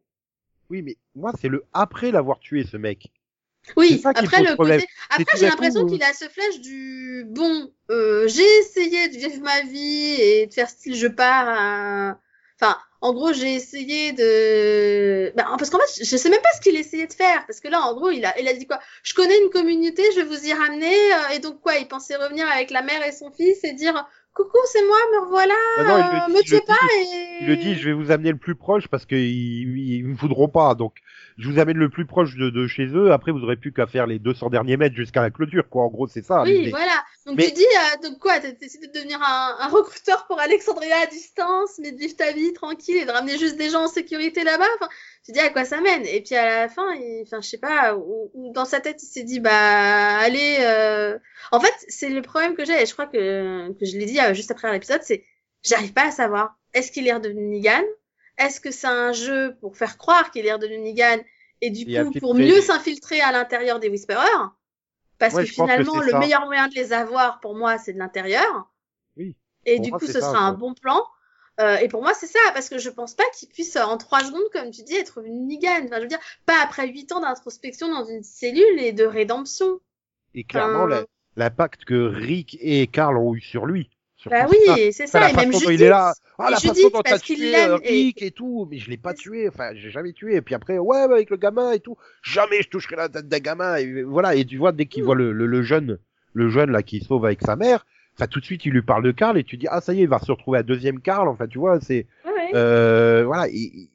[0.70, 3.12] Oui, mais moi, c'est le après l'avoir tué, ce mec.
[3.78, 4.80] Oui, après le problème.
[4.80, 7.72] côté, C'est après j'ai l'impression qu'il a ce flash du bon.
[7.92, 11.48] Euh, j'ai essayé de vivre ma vie et de faire style je pars.
[11.50, 12.20] à-
[12.62, 15.32] Enfin, en gros j'ai essayé de.
[15.36, 17.68] Bah, parce qu'en fait je sais même pas ce qu'il essayait de faire parce que
[17.70, 18.80] là en gros il a il a dit quoi?
[19.04, 22.18] Je connais une communauté, je vais vous y ramener euh, et donc quoi Il pensait
[22.18, 25.54] revenir avec la mère et son fils et dire coucou c'est moi me revoilà.
[25.78, 27.16] Ah non, il euh, le me dit, le tuez pas dit.
[27.16, 27.38] et.
[27.44, 30.16] Il le dit, je vais vous amener le plus proche parce qu'ils ils, ils me
[30.16, 30.76] voudront pas.
[30.76, 30.96] Donc,
[31.40, 33.12] je vous amène le plus proche de, de chez eux.
[33.12, 35.84] Après, vous aurez plus qu'à faire les 200 derniers mètres jusqu'à la clôture, quoi.
[35.84, 36.44] En gros, c'est ça.
[36.44, 37.04] Oui, voilà.
[37.26, 40.40] Donc Mais- tu dis, euh, donc quoi, t'as décidé de devenir un, un recruteur pour
[40.40, 43.84] Alexandria à distance, mais de vivre ta vie tranquille et de ramener juste des gens
[43.86, 44.68] en sécurité là-bas?
[44.76, 44.90] Enfin,
[45.26, 46.06] tu dis à quoi ça mène?
[46.06, 49.02] Et puis à la fin, il, enfin, je sais pas, ou, ou dans sa tête,
[49.02, 50.58] il s'est dit, bah, allez.
[50.62, 51.18] euh,
[51.52, 54.20] En fait, c'est le problème que j'ai, et je crois que que je l'ai dit
[54.20, 55.24] euh, juste après l'épisode, c'est,
[55.64, 56.56] j'arrive pas à savoir.
[56.74, 57.82] Est-ce qu'il est redevenu Negan
[58.40, 61.20] Est-ce que c'est un jeu pour faire croire qu'il est redevenu Negan
[61.62, 64.52] et du Et coup pour mieux s'infiltrer à l'intérieur des Whisperers?
[65.20, 66.20] Parce Ouais, que finalement, le ça.
[66.20, 68.72] meilleur moyen de les avoir, pour moi, c'est de l'intérieur.
[69.18, 69.36] Oui.
[69.66, 71.04] Et du moi, coup, ce ça, sera un bon plan.
[71.60, 73.98] Euh, et pour moi, c'est ça, parce que je pense pas qu'il puisse, euh, en
[73.98, 75.84] trois secondes, comme tu dis, être une Negan.
[75.86, 79.82] Enfin, je veux dire, pas après huit ans d'introspection dans une cellule et de rédemption.
[80.34, 80.88] Et clairement,
[81.36, 83.90] l'impact que Rick et Carl ont eu sur lui.
[84.30, 85.30] Bah oui, c'est ça.
[85.30, 85.70] Et même Judith.
[85.72, 86.14] il est là.
[86.38, 89.14] Ah, la Judith, façon dont t'as tué et- Rick et tout, mais je l'ai pas
[89.14, 89.48] tué.
[89.48, 90.36] Enfin, j'ai jamais tué.
[90.36, 93.28] Et puis après, ouais, bah, avec le gamin et tout, jamais je toucherai la tête
[93.28, 93.76] d'un gamin.
[93.78, 94.36] Et voilà.
[94.36, 95.06] Et tu vois, dès qu'il Mm.
[95.06, 96.00] voit le, le, le jeune,
[96.34, 97.86] le jeune là qui sauve avec sa mère,
[98.18, 100.00] enfin, tout de suite, il lui parle de Carl et tu dis, ah, ça y
[100.00, 101.28] est, il va se retrouver à deuxième Carl.
[101.30, 103.48] Enfin, tu vois, c'est, Ouais, euh, voilà.
[103.50, 103.88] Et-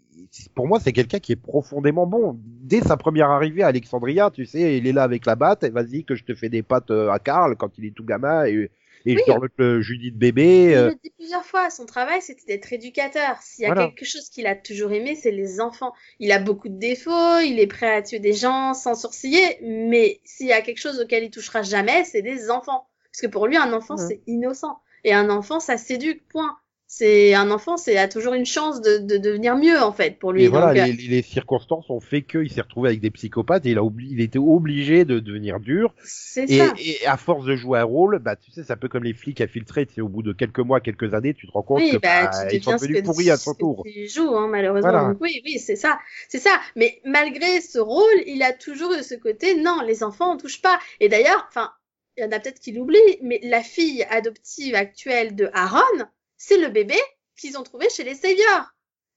[0.55, 2.37] pour moi, c'est quelqu'un qui est profondément bon.
[2.43, 5.63] Dès sa première arrivée à Alexandria, tu sais, il est là avec la batte.
[5.63, 8.03] et Vas-y, que je te fais des pattes euh, à Carl quand il est tout
[8.05, 8.71] gamin et,
[9.07, 9.23] et Oui.
[9.27, 10.65] je le Judith bébé.
[10.71, 13.37] Il euh, le dit plusieurs fois, son travail c'était d'être éducateur.
[13.43, 13.89] S'il y a Voilà.
[13.89, 15.93] quelque chose qu'il a toujours aimé, c'est les enfants.
[16.21, 20.21] Il a beaucoup de défauts, il est prêt à tuer des gens sans sourciller, mais
[20.25, 22.87] s'il y a quelque chose auquel il touchera jamais, c'est des enfants.
[23.13, 24.81] Parce que pour lui, un enfant, c'est innocent.
[25.05, 26.57] Et un enfant, ça s'éduque, point.
[26.97, 30.33] C'est un enfant, c'est a toujours une chance de, de devenir mieux en fait pour
[30.33, 30.45] lui.
[30.45, 33.67] Et voilà, Donc, euh, les, les- circonstances ont fait qu'il s'est retrouvé avec des psychopathes
[33.67, 35.93] et il a il était obligé de devenir dur.
[36.05, 36.73] c'est Et, ça.
[36.79, 39.13] et à force de jouer un rôle, bah tu sais, c'est un peu comme les
[39.13, 39.87] flics infiltrés.
[39.87, 41.97] Tu sais, au bout de quelques mois, quelques années, tu te rends compte Oui, que
[41.97, 43.83] bah, bah, ils sont devenus pourris à son tour.
[43.85, 44.91] Tu joues, hein, malheureusement.
[44.91, 45.09] Voilà.
[45.09, 46.61] Donc, oui, oui, c'est ça, c'est ça.
[46.77, 49.57] Mais malgré ce rôle, il a toujours eu ce côté.
[49.57, 50.79] Non, les enfants, on touche pas.
[51.01, 51.71] Et d'ailleurs, enfin,
[52.17, 56.07] il y en a peut-être qui l'oublient, mais la fille adoptive actuelle de Aaron,
[56.47, 56.97] c'est le bébé
[57.39, 58.67] qu'ils ont trouvé chez les Saviors.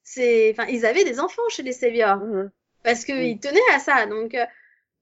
[0.04, 2.22] C'est, enfin, ils avaient des enfants chez les Saviors
[2.84, 3.40] parce qu'ils Oui.
[3.40, 4.06] tenaient à ça.
[4.06, 4.46] Donc, euh,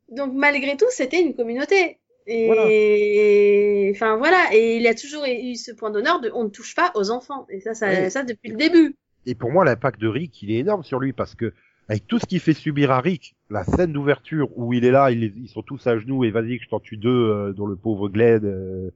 [0.09, 1.99] donc malgré tout, c'était une communauté.
[2.27, 6.73] Et enfin voilà, et il a toujours eu ce point d'honneur de on ne touche
[6.75, 7.45] pas aux enfants.
[7.49, 8.11] Et ça, ça, Oui.
[8.11, 8.95] ça depuis le début.
[9.27, 11.53] Et pour moi, l'impact de Rick, il est énorme sur lui parce que
[11.87, 15.11] avec tout ce qu'il fait subir à Rick, la scène d'ouverture où il est là,
[15.11, 17.75] ils sont tous à genoux et vas-y que je t'en tue deux, euh, dont le
[17.75, 18.43] pauvre Glenn.
[18.43, 18.89] euh,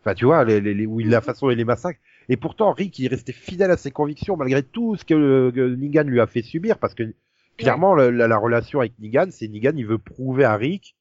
[0.00, 1.98] Enfin, tu vois, les, les, les- où il la façon et les massacres.
[2.28, 5.74] Et pourtant, Rick, il est resté fidèle à ses convictions malgré tout ce que, que
[5.76, 7.14] Negan lui a fait subir parce que
[7.56, 10.96] clairement, la, la- la relation avec Negan, c'est Negan, il veut prouver à Rick,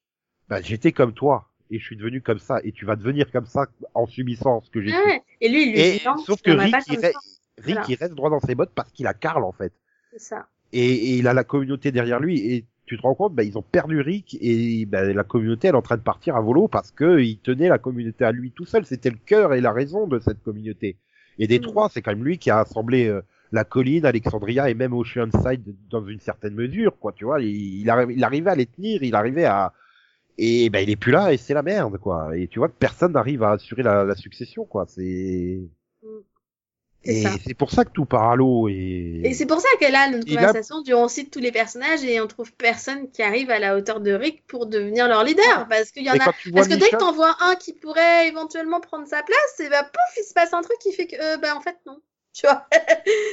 [0.49, 3.47] bah, j'étais comme toi et je suis devenu comme ça et tu vas devenir comme
[3.47, 3.65] ça
[3.95, 4.97] en subissant ce que j'ai fait.
[5.05, 5.21] Ouais.
[5.41, 7.11] Et lui, il lui Et dit non, sauf que Rick, pas il, re-.
[7.57, 7.83] Rick, Voilà.
[7.89, 9.73] il reste droit dans ses bottes parce qu'il a Carl en fait.
[10.11, 10.47] C'est ça.
[10.73, 13.57] Et, et il a la communauté derrière lui et tu te rends compte, bah, ils
[13.57, 16.67] ont perdu Rick et bah, la communauté elle est en train de partir à volo
[16.67, 18.85] parce que il tenait la communauté à lui tout seul.
[18.85, 20.97] C'était le cœur et la raison de cette communauté.
[21.37, 21.61] Et des Mhm.
[21.61, 23.21] trois, c'est quand même lui qui a assemblé euh,
[23.51, 27.13] la colline, Alexandria et même Oceanside dans une certaine mesure, quoi.
[27.13, 27.49] Tu vois, il,
[27.81, 29.73] il, arri- il arrivait à les tenir, il arrivait à
[30.37, 32.37] et ben il est plus là et c'est la merde, quoi.
[32.37, 34.85] Et tu vois que personne n'arrive à assurer la, la succession, quoi.
[34.87, 35.61] C'est
[36.01, 36.34] C'est
[37.05, 39.95] et c'est pour ça que tout part à l'eau et Et c'est pour ça qu'elle
[39.95, 43.49] a notre conversation du on cite tous les personnages et on trouve personne qui arrive
[43.51, 45.67] à la hauteur de Rick pour devenir leur leader.
[45.69, 46.17] Parce qu'il y en a.
[46.19, 49.69] Parce que dès que Michonne- t'en vois un qui pourrait éventuellement prendre sa place, et
[49.69, 51.99] bah pouf, il se passe un truc qui fait que euh, bah en fait non.
[52.35, 52.67] Tu vois,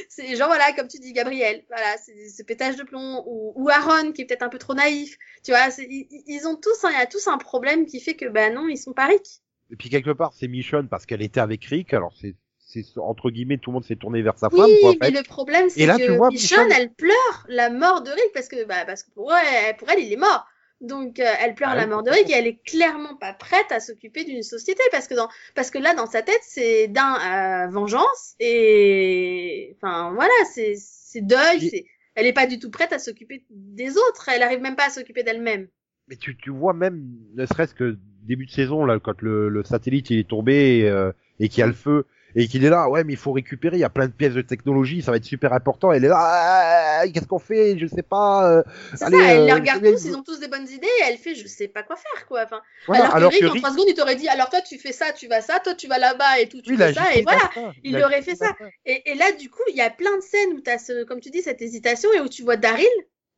[0.07, 3.69] c'est genre voilà, comme tu dis Gabriel, voilà, c'est ce pétage de plomb ou, ou
[3.69, 5.17] Aaron qui est peut-être un peu trop naïf.
[5.43, 8.29] Tu vois, ils, ils ont tous, il y a tous un problème qui fait que
[8.29, 9.41] bah non, ils sont pas Rick.
[9.71, 11.93] Et puis quelque part, c'est Michonne parce qu'elle était avec Rick.
[11.93, 12.35] Alors c'est,
[12.73, 14.69] c'est entre guillemets, tout le monde s'est tourné vers sa femme.
[14.81, 15.11] Quoi, en mais fait.
[15.11, 18.65] le problème c'est que tu vois, Michonne, elle pleure la mort de Rick parce que
[18.65, 20.45] bah parce que pour elle, pour elle il est mort.
[20.81, 23.71] Donc euh, elle pleure Ah la mort de Rick et elle est clairement pas prête
[23.71, 27.15] à s'occuper d'une société parce que dans parce que là dans sa tête c'est d'un
[27.15, 32.91] euh, vengeance et enfin voilà c'est c'est deuil Et- elle est pas du tout prête
[32.93, 35.67] à s'occuper des autres elle arrive même pas à s'occuper d'elle-même.
[36.09, 37.01] Mais tu, tu vois même,
[37.33, 41.13] ne serait-ce que début de saison, là, quand le, le satellite il est tombé euh,
[41.39, 42.05] et qu'il y a le feu
[42.35, 44.33] et qu'il est là, ouais, mais il faut récupérer, il y a plein de pièces
[44.33, 45.91] de technologie, ça va être super important.
[45.91, 47.77] Elle est là, ah, qu'est-ce qu'on fait?
[47.77, 48.49] Je sais pas.
[48.49, 48.63] euh,
[48.95, 51.03] C'est Allez, ça, elle euh, les regarde tous, ils ont tous des bonnes idées et
[51.07, 52.43] elle fait je sais pas quoi faire quoi.
[52.43, 54.61] Enfin, voilà, alors, alors que Rick, en Rick, trois secondes il t'aurait dit alors toi
[54.61, 56.93] tu fais ça, tu vas ça, toi tu vas là-bas et tout, tu il fais
[56.93, 57.39] ça et voilà.
[57.53, 57.71] ça.
[57.83, 58.55] il a aurait fait ça.
[58.85, 61.03] Et, et là, du coup, il y a plein de scènes où tu as ce,
[61.03, 62.87] comme tu dis, cette hésitation et où tu vois Daryl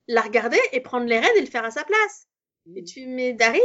[0.08, 2.28] la regarder et prendre les rênes et le faire à sa place.
[2.76, 3.62] Et tu mais Daryl,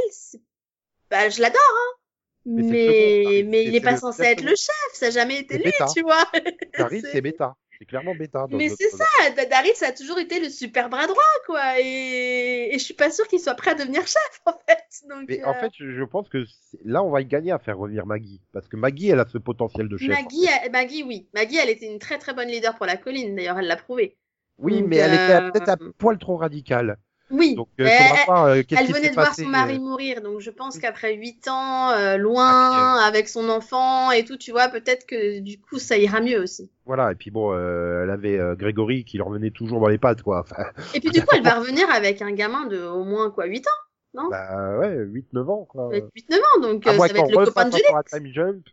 [1.11, 2.00] bah, je l'adore, hein.
[2.47, 5.57] Mais second, mais, il C'est- est pas censé être le chef, ça a jamais été
[5.59, 5.87] lui, bêta.
[5.95, 6.25] tu vois.
[6.79, 7.55] Daryl, C'est- bêta.
[7.79, 8.47] C'est clairement bêta.
[8.47, 9.05] dans- Mais c'est ça,
[9.37, 11.81] Da- Daryl, ça a toujours été le super bras droit, quoi.
[11.81, 14.85] Et, et je suis pas sûre qu'il soit prêt à devenir chef, en fait.
[15.09, 16.45] Donc, Mais euh, en fait, je pense que
[16.85, 18.43] là, on va y gagner à faire revenir Maggie.
[18.53, 20.09] Parce que Maggie, elle a ce potentiel de chef.
[20.09, 21.27] Maggie, elle- Maggie, oui.
[21.33, 24.19] Maggie, elle était une très très bonne leader pour la colline, d'ailleurs, elle l'a prouvé.
[24.59, 26.99] Oui, Donc, mais elle était euh, peut-être un poil trop radicale.
[27.31, 27.55] Oui.
[27.55, 30.41] Donc, euh, faudra elle- voir euh, Elle venait de voir son mari euh, mourir, donc
[30.41, 34.51] je pense qu'après huit ans, euh, Ah, loin, puis, avec son enfant et tout, tu
[34.51, 36.71] vois, peut-être que du coup ça ira mieux aussi.
[36.87, 39.99] Voilà, et puis bon, euh, elle avait euh, Grégory qui leur revenait toujours dans les
[39.99, 40.41] pattes, quoi.
[40.41, 40.65] Enfin,
[40.95, 43.67] Et puis du coup, elle va revenir avec un gamin de au moins quoi, 8
[43.67, 45.87] ans, bah ouais, 8-9 ans, quoi.
[45.87, 47.85] avec 8-9 ans, donc euh, moins ça va être le copain de refasse Julie.
[47.89, 48.67] encore un time jump.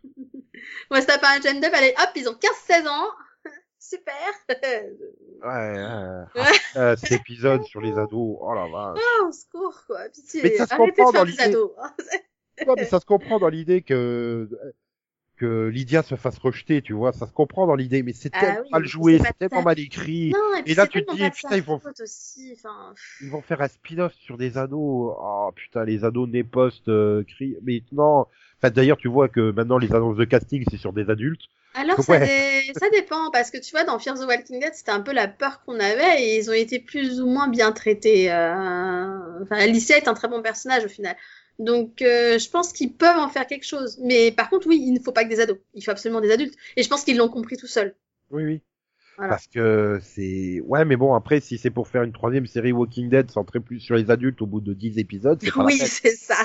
[0.90, 3.06] Va se taper un gender, allez hop, ils ont 15-16 ans.
[3.88, 4.14] Super.
[5.40, 5.84] Ouais,
[6.34, 6.42] ouais.
[6.76, 8.98] Euh, cet épisode sur les ados, oh la vache.
[9.22, 10.08] oh, au secours, quoi.
[10.12, 10.42] Pitié.
[10.42, 11.42] Mais ça se Arrêtez de comprend faire dans l'idée.
[11.42, 11.70] ados.
[12.66, 14.48] Ouais, mais ça se comprend dans l'idée que
[15.38, 18.40] que Lydia se fasse rejeter, tu vois, ça se comprend dans l'idée, mais c'est Ah
[18.40, 20.30] tellement oui, mal joué, c'est tellement mal écrit.
[20.30, 22.56] Non, et puis là, tu te dis, putain, ils vont- aussi.
[23.20, 25.14] Ils vont faire un spin-off sur des ados.
[25.18, 27.56] Oh putain, les ados nés post euh, cri.
[27.62, 28.26] Mais non.
[28.60, 31.42] Enfin, d'ailleurs, tu vois que maintenant les annonces de casting c'est sur des adultes.
[31.74, 32.26] Alors, ça, Ouais.
[32.26, 35.12] dé- ça dépend, parce que tu vois, dans Fear the Walking Dead, c'était un peu
[35.12, 38.32] la peur qu'on avait et ils ont été plus ou moins bien traités.
[38.32, 41.16] euh, Enfin, Alicia est un très bon personnage au final.
[41.58, 43.98] Donc, euh, je pense qu'ils peuvent en faire quelque chose.
[44.02, 45.58] Mais par contre, oui, il ne faut pas que des ados.
[45.74, 46.54] Il faut absolument des adultes.
[46.76, 47.94] Et je pense qu'ils l'ont compris tout seuls.
[48.30, 48.62] Oui, oui.
[49.16, 49.30] Voilà.
[49.30, 50.60] Parce que c'est.
[50.64, 53.80] Ouais, mais bon, après, si c'est pour faire une troisième série Walking Dead centrée plus
[53.80, 56.36] sur les adultes au bout de 10 épisodes, c'est pas Oui, c'est ça.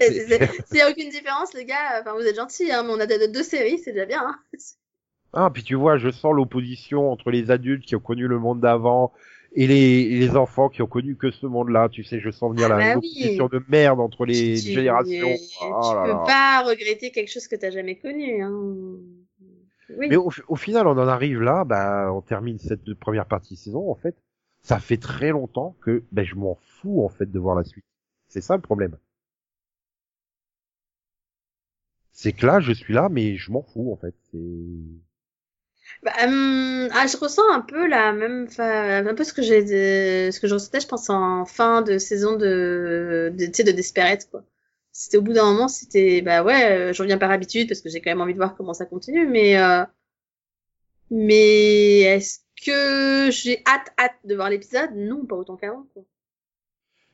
[0.00, 3.06] S'il n'y a aucune différence, les gars, enfin, vous êtes gentils, hein, mais on a
[3.06, 4.22] deux, deux séries, c'est déjà bien.
[4.26, 4.38] Hein.
[5.34, 8.60] Ah, puis tu vois, je sens l'opposition entre les adultes qui ont connu le monde
[8.60, 9.12] d'avant
[9.56, 11.88] et les, les enfants qui ont connu que ce monde-là.
[11.88, 13.36] Tu sais, je sens venir Ah la bah oui.
[13.36, 15.34] de merde entre les Tu- générations.
[15.36, 16.22] Tu Oh là peux là.
[16.26, 18.42] pas regretter quelque chose que t'as jamais connu.
[18.42, 18.96] Hein.
[19.96, 20.08] Oui.
[20.08, 23.58] Mais au, au final, on en arrive là, bah, on termine cette première partie de
[23.58, 24.16] saison, en fait.
[24.62, 27.84] Ça fait très longtemps que, ben, je m'en fous, en fait, de voir la suite.
[28.28, 28.96] C'est ça le problème.
[32.12, 34.14] C'est que là, je suis là, mais je m'en fous, en fait.
[34.30, 34.38] C'est...
[36.04, 40.38] Bah, hum, ah, je ressens un peu la même, un peu ce que j'ai, ce
[40.38, 44.44] que je ressentais, je pense, en fin de saison de, de, de Desperate, quoi.
[44.92, 47.88] C'était au bout d'un moment, c'était, bah ouais, euh, je reviens par habitude parce que
[47.88, 49.84] j'ai quand même envie de voir comment ça continue, mais, euh,
[51.10, 54.90] mais est-ce que j'ai hâte, hâte de voir l'épisode?
[54.94, 56.04] Non, pas autant qu'avant, quoi.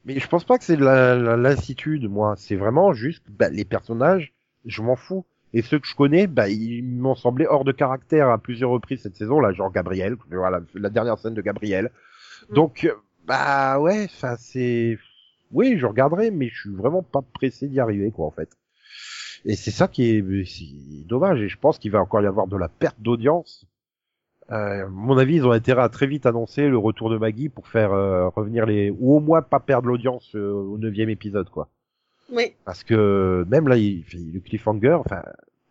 [0.05, 2.35] Mais je pense pas que c'est de la, la lassitude, moi.
[2.37, 4.35] C'est vraiment juste, bah, les personnages,
[4.65, 5.25] je m'en fous.
[5.53, 9.03] Et ceux que je connais, bah, ils m'ont semblé hors de caractère à plusieurs reprises
[9.03, 10.17] cette saison, là, genre Gabriel,
[10.75, 11.91] la dernière scène de Gabriel.
[12.51, 12.55] Mm.
[12.55, 12.95] Donc, euh,
[13.27, 14.99] bah, ouais, enfin, c'est,
[15.53, 18.51] oui, je regarderai, mais je suis vraiment pas pressé d'y arriver, quoi, en fait.
[19.45, 22.47] Et c'est ça qui est, c'est dommage, et je pense qu'il va encore y avoir
[22.47, 23.67] de la perte d'audience.
[24.51, 27.49] Euh, à mon avis, ils ont intérêt à très vite annoncer le retour de Maggie
[27.49, 31.49] pour faire euh, revenir les, ou au moins pas perdre l'audience euh, au neuvième épisode,
[31.51, 31.69] quoi.
[32.31, 32.55] Oui.
[32.65, 35.23] Parce que même là, il, le cliffhanger, enfin,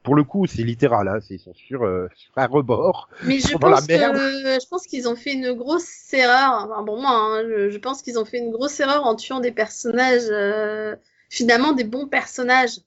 [0.03, 3.09] pour le coup, c'est littéral, hein, c'est- ils sont sur, euh, sur un rebord.
[3.21, 6.67] Mais je pense je pense qu'ils ont fait une grosse erreur.
[6.69, 9.39] Enfin, pour moi, hein, je, je pense qu'ils ont fait une grosse erreur en tuant
[9.39, 10.95] des personnages, euh,
[11.29, 12.79] finalement des bons personnages.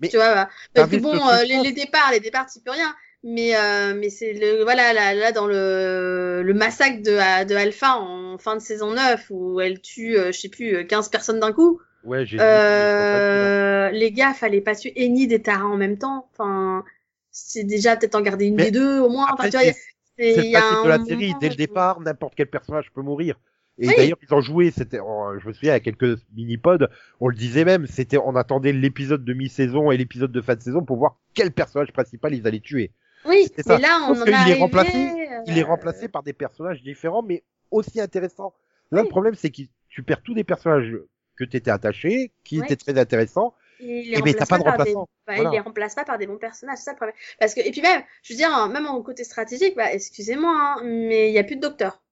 [0.00, 2.70] Mais tu vois, bah, parce que bon, euh, les, les départs, les départs, tu peux
[2.70, 2.94] rien.
[3.22, 7.98] Mais euh, mais c'est le voilà là, là dans le le massacre de de Alpha
[7.98, 11.52] en fin de saison 9 où elle tue euh, je sais plus 15 personnes d'un
[11.52, 11.82] coup.
[12.04, 12.38] Ouais, j'ai.
[12.40, 16.28] Euh, les gars, fallait pas tuer Eni des Tara en même temps.
[16.32, 16.84] Enfin,
[17.30, 19.24] c'est déjà peut-être en garder une Mais des deux au moins.
[19.24, 19.76] Enfin, après, tu vois, c'est-
[20.18, 21.34] il le principe de la moment série.
[21.40, 23.36] Dès le départ, n'importe quel personnage peut mourir.
[23.78, 23.94] Et Oui.
[23.96, 26.86] d'ailleurs, ils ont joué, c'était, je me souviens, à quelques mini-pods,
[27.20, 30.60] on le disait même, c'était, on attendait l'épisode de mi-saison et l'épisode de fin de
[30.60, 32.90] saison pour voir quel personnage principal ils allaient tuer.
[33.24, 33.76] Oui, c'était ça.
[33.76, 37.22] mais là, on en qu'il est remplacé, euh, Il est remplacé par des personnages différents,
[37.22, 38.52] mais aussi intéressants.
[38.90, 39.06] Là, Oui.
[39.06, 40.94] le problème, c'est que tu perds tous des personnages
[41.40, 42.66] que t'étais attaché, qui Ouais.
[42.66, 43.54] était très intéressant.
[43.82, 45.44] Il Eh ben, t'as pas de par des- bah, Voilà.
[45.44, 47.16] Il les remplace pas par des bons personnages, ça le problème.
[47.38, 50.80] Parce que, et puis même, je veux dire, même au côté stratégique, bah, excusez-moi, hein,
[50.84, 52.02] mais il y a plus de docteur.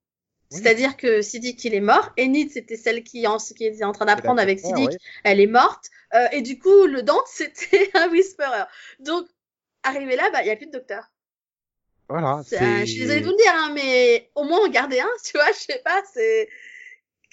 [0.51, 0.57] Oui.
[0.59, 2.11] C'est-à-dire que Siddiq, il est mort.
[2.19, 4.97] Enid, c'était celle qui, en, qui était en train d'apprendre avec Siddiq.
[5.25, 5.91] Elle est morte.
[6.15, 8.65] Euh, et du coup, le Dante, c'était un Whisperer.
[9.01, 9.27] Donc,
[9.83, 11.11] arrivé là, bah, il y a plus de docteur.
[12.09, 12.39] Voilà.
[12.39, 15.11] Euh, je suis désolée de vous le dire, hein, mais au moins en garder un,
[15.25, 16.49] tu vois, je sais pas, c'est.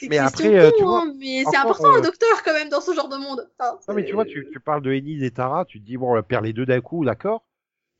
[0.10, 2.82] Mais après, euh, tu vois, hein, mais c'est important euh, un docteur quand même dans
[2.82, 3.50] ce genre de monde.
[3.60, 5.98] Enfin, Non, mais tu vois, tu, tu parles de Enid et Tara, tu te dis,
[5.98, 7.46] bon, on va perdre les deux d'un coup, d'accord.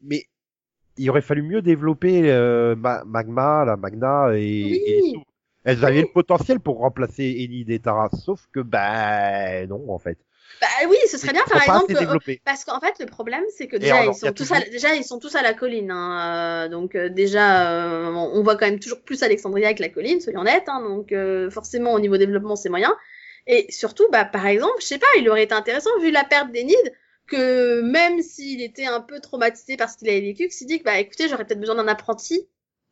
[0.02, 0.26] Mais
[0.98, 4.82] il aurait fallu mieux développer euh, Ma- Magma, la Magna et, Oui.
[4.86, 5.24] et tout.
[5.64, 6.06] Elles avaient Oui.
[6.08, 10.20] le potentiel pour remplacer Enid et Tara, sauf que, bah, non, en fait.
[10.62, 11.96] Bah oui, ce serait bien par exemple.
[11.96, 12.36] euh.
[12.46, 15.04] Parce qu'en fait, le problème, c'est que déjà, alors, ils sont tous à, déjà, ils
[15.04, 15.92] sont tous à la colline.
[15.92, 19.90] Hein, euh, donc euh, déjà, euh, on voit quand même toujours plus Alexandria que la
[19.90, 20.68] colline, soyons honnêtes.
[20.68, 22.96] Hein, donc euh, forcément, au niveau développement, c'est moyen.
[23.48, 26.52] Et surtout, bah par exemple, je sais pas, il aurait été intéressant vu la perte
[26.52, 26.94] d'Enid
[27.28, 30.80] que même s'il était un peu traumatisé par ce qu'il avait vécu, que s'il dit
[30.80, 32.48] que bah écoutez, j'aurais peut-être besoin d'un apprenti.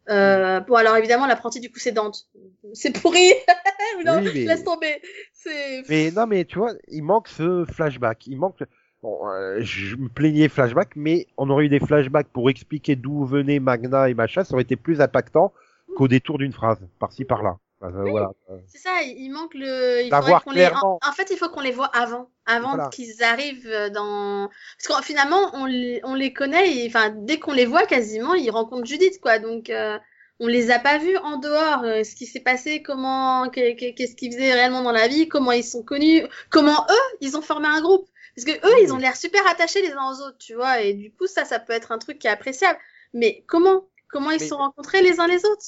[0.10, 2.28] Euh, bon alors évidemment l'apprenti du coup c'est Dante.
[2.74, 3.32] C'est pourri.
[3.99, 5.01] Ou non, Oui, mais- laisse tomber.
[5.89, 8.28] Mais non, mais tu vois, il manque ce flashback.
[8.28, 8.64] Il manque.
[9.01, 13.26] Bon, euh, je me plaignais flashback, mais on aurait eu des flashbacks pour expliquer d'où
[13.26, 15.54] venait Magna et machin, ça aurait été plus impactant
[15.97, 17.58] qu'au détour d'une phrase, par-ci par-là.
[17.84, 18.32] Euh, Voilà.
[18.68, 20.04] C'est ça, il manque le.
[20.04, 20.68] Il faudrait qu'on les.
[20.68, 22.90] En, en fait, il faut qu'on les voit avant, avant Voilà.
[22.90, 24.50] qu'ils arrivent dans.
[24.88, 26.78] Parce que finalement, on les, on les connaît.
[26.78, 29.40] Et, enfin, dès qu'on les voit, quasiment, ils rencontrent Judith, quoi.
[29.40, 29.98] Donc, euh,
[30.40, 31.84] on les a pas vus en dehors.
[31.84, 35.28] euh, ce qui s'est passé, comment, qu'est- qu'est- qu'est-ce qu'ils faisaient réellement dans la vie,
[35.28, 38.08] comment ils sont connus, comment eux, ils ont formé un groupe.
[38.36, 40.82] Parce que eux, ils ont l'air super attachés les uns aux autres, tu vois.
[40.82, 42.80] Et du coup, ça, ça peut être un truc qui est appréciable.
[43.14, 45.64] Mais comment Comment ils se Mais- sont rencontrés les uns les autres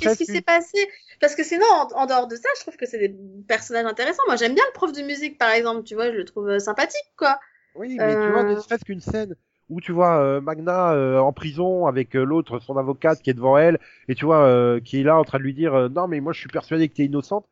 [0.00, 0.78] Qu'est-ce qui s'est passé?
[1.20, 3.14] Parce que sinon, en, en dehors de ça, je trouve que c'est des
[3.46, 4.22] personnages intéressants.
[4.26, 5.82] Moi, j'aime bien le prof de musique, par exemple.
[5.82, 7.38] Tu vois, je le trouve euh, sympathique, quoi.
[7.74, 8.54] Oui, mais tu vois, Euh.
[8.54, 9.34] ne serait-ce qu'une scène
[9.68, 13.34] où tu vois euh, Magna euh, en prison avec euh, l'autre, son avocate qui est
[13.34, 13.78] devant elle,
[14.08, 16.18] et tu vois euh, qui est là en train de lui dire euh, non mais
[16.20, 17.46] moi je suis persuadé que t'es innocente.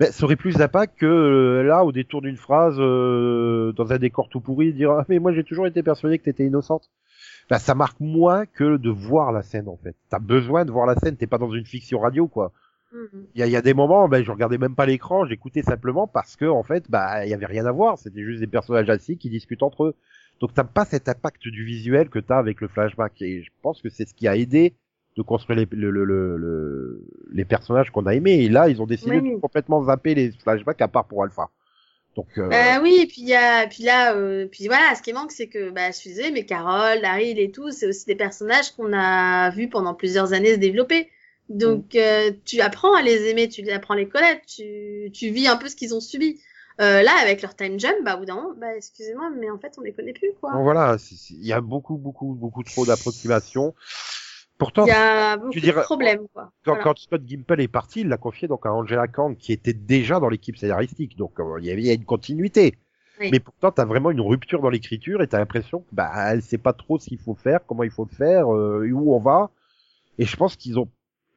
[0.00, 3.98] Ben, ça aurait plus d'impact que euh, là au détour d'une phrase euh, dans un
[3.98, 6.88] décor tout pourri dire ah mais moi j'ai toujours été persuadé que t'étais innocente.
[7.50, 9.96] Ben, ça marque moins que de voir la scène en fait.
[10.10, 12.52] T'as besoin de voir la scène, t'es pas dans une fiction radio quoi.
[12.92, 13.26] Mhm.
[13.34, 15.62] Il y a, il y a des moments, ben, je regardais même pas l'écran, j'écoutais
[15.62, 17.98] simplement parce que en fait, bah, il y avait rien à voir.
[17.98, 19.94] C'était juste des personnages assis qui discutent entre eux.
[20.40, 23.20] Donc t'as pas cet impact du visuel que t'as avec le flashback.
[23.22, 24.74] Et je pense que c'est ce qui a aidé
[25.16, 28.44] de construire les, le, le, le, le- les personnages qu'on a aimés.
[28.44, 29.34] Et là, ils ont décidé Oui.
[29.34, 31.48] de complètement zapper les flashbacks à part pour Alpha.
[32.18, 35.02] Donc euh, Bah oui, et puis il y a, puis là, euh, puis voilà, ce
[35.02, 38.06] qui manque, c'est que, bah, je suis désolée, mais Carole, Daryl et tout, c'est aussi
[38.06, 41.10] des personnages qu'on a vus pendant plusieurs années se développer.
[41.48, 45.46] Donc, euh, tu apprends à les aimer, tu apprends à les connaître, tu, tu vis
[45.46, 46.40] un peu ce qu'ils ont subi.
[46.80, 49.58] Euh, là, avec leur time jump, bah, au bout d'un moment, bah, excusez-moi, mais en
[49.58, 50.52] fait, on les connaît plus, quoi.
[50.52, 50.96] donc voilà,
[51.30, 53.74] il y a beaucoup, beaucoup, beaucoup trop d'approximations.
[54.58, 56.50] Pourtant, Il y a beaucoup tu dirais- de problèmes, quoi.
[56.64, 56.82] quand, Voilà.
[56.82, 60.18] quand Scott Gimple est parti, il l'a confié donc à Angela Kang, qui était déjà
[60.18, 61.16] dans l'équipe scénaristique.
[61.16, 62.74] Donc euh, il y a une continuité.
[63.20, 63.28] Oui.
[63.32, 66.58] Mais pourtant, t'as vraiment une rupture dans l'écriture et t'as l'impression que bah elle sait
[66.58, 69.50] pas trop ce qu'il faut faire, comment il faut le faire, euh, où on va.
[70.18, 70.88] Et je pense qu'ils ont,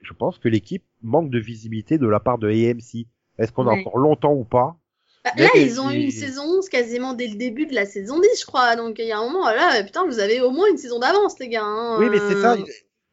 [0.01, 3.05] je pense que l'équipe manque de visibilité de la part de AMC.
[3.37, 3.81] Est-ce qu'on a Oui.
[3.81, 4.75] encore longtemps ou pas?
[5.23, 8.19] Bah, là, ils ont eu une saison 11 quasiment dès le début de la saison
[8.19, 8.75] 10, je crois.
[8.75, 11.37] Donc, il y a un moment, là, putain, vous avez au moins une saison d'avance,
[11.39, 11.61] les gars.
[11.63, 11.97] hein.
[11.99, 12.55] Oui, mais c'est ça.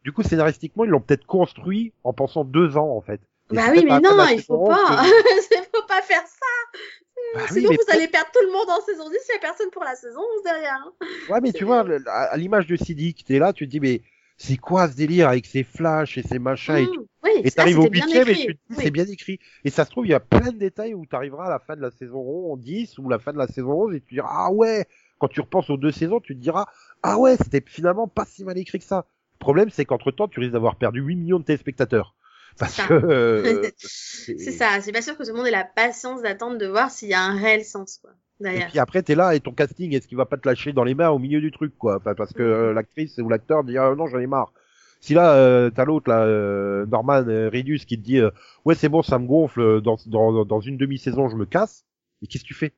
[0.05, 3.21] Du coup, scénaristiquement, ils l'ont peut-être construit en pensant deux ans en fait.
[3.51, 4.85] Et Bah oui, mais non, il faut 11 pas.
[4.87, 6.79] que- Il faut pas faire ça.
[7.35, 9.71] Bah Sinon, vous allez perdre tout le monde en saison 10, il y a personne
[9.71, 10.79] pour la saison 11 derrière.
[10.87, 11.07] hein.
[11.29, 14.03] Ouais, mais tu vois, à l'image de Siddiq, t'es là, tu te dis, mais
[14.37, 17.03] c'est quoi ce délire avec ces flashs et ces machins et tout?
[17.03, 18.77] Mmh, Oui, Et t'arrives au huitième et tu te dis, Oui.
[18.85, 19.41] c'est bien écrit.
[19.65, 21.75] Et ça se trouve, il y a plein de détails où t'arriveras à la fin
[21.77, 24.53] de la saison 10 ou la fin de la saison 11 et tu diras, ah
[24.53, 24.87] ouais,
[25.19, 26.67] quand tu repenses aux deux saisons, tu te diras,
[27.03, 29.07] ah ouais, c'était finalement pas si mal écrit que ça.
[29.41, 32.15] Le problème, c'est qu'entre temps, tu risques d'avoir perdu 8 millions de téléspectateurs.
[32.59, 32.87] Parce ça.
[32.87, 36.59] que, euh, C'est ça, c'est pas sûr que tout le monde ait la patience d'attendre
[36.59, 38.11] de voir s'il y a un réel sens, quoi.
[38.45, 40.85] Et puis après, t'es là et ton casting, est-ce qu'il va pas te lâcher dans
[40.85, 41.97] les mains au milieu du truc, quoi?
[41.97, 44.53] Enfin, Parce que euh, l'actrice ou l'acteur dit ah, non, j'en ai marre.
[45.01, 48.31] Si là, euh, t'as l'autre là, euh, Norman euh, Reedus qui te dit euh,
[48.65, 51.85] ouais c'est bon, ça me gonfle, dans dans dans une demi-saison je me casse.
[52.23, 52.73] Et qu'est-ce que tu fais?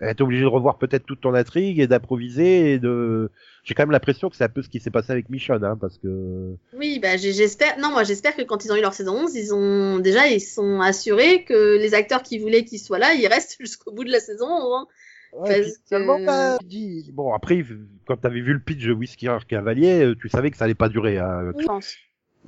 [0.00, 3.30] T'es obligé de revoir peut-être toute ton intrigue et d'improviser et de.
[3.64, 5.76] J'ai quand même l'impression que c'est un peu ce qui s'est passé avec Michonne, hein,
[5.80, 6.56] parce que.
[6.74, 7.78] Oui, bah j'espère.
[7.78, 10.40] Non, moi j'espère que quand ils ont eu leur saison 11, ils ont déjà ils
[10.40, 14.10] sont assurés que les acteurs qui voulaient qu'ils soient là, ils restent jusqu'au bout de
[14.10, 14.72] la saison 11.
[14.74, 14.86] hein.
[15.32, 17.62] Ouais, Parce que- bah, tu dis- bon après,
[18.06, 20.88] quand t'avais vu le pitch de Whiskey Cavalier, euh, tu savais que ça allait pas
[20.88, 21.18] durer.
[21.18, 21.52] Hein.
[21.56, 21.94] Je pense.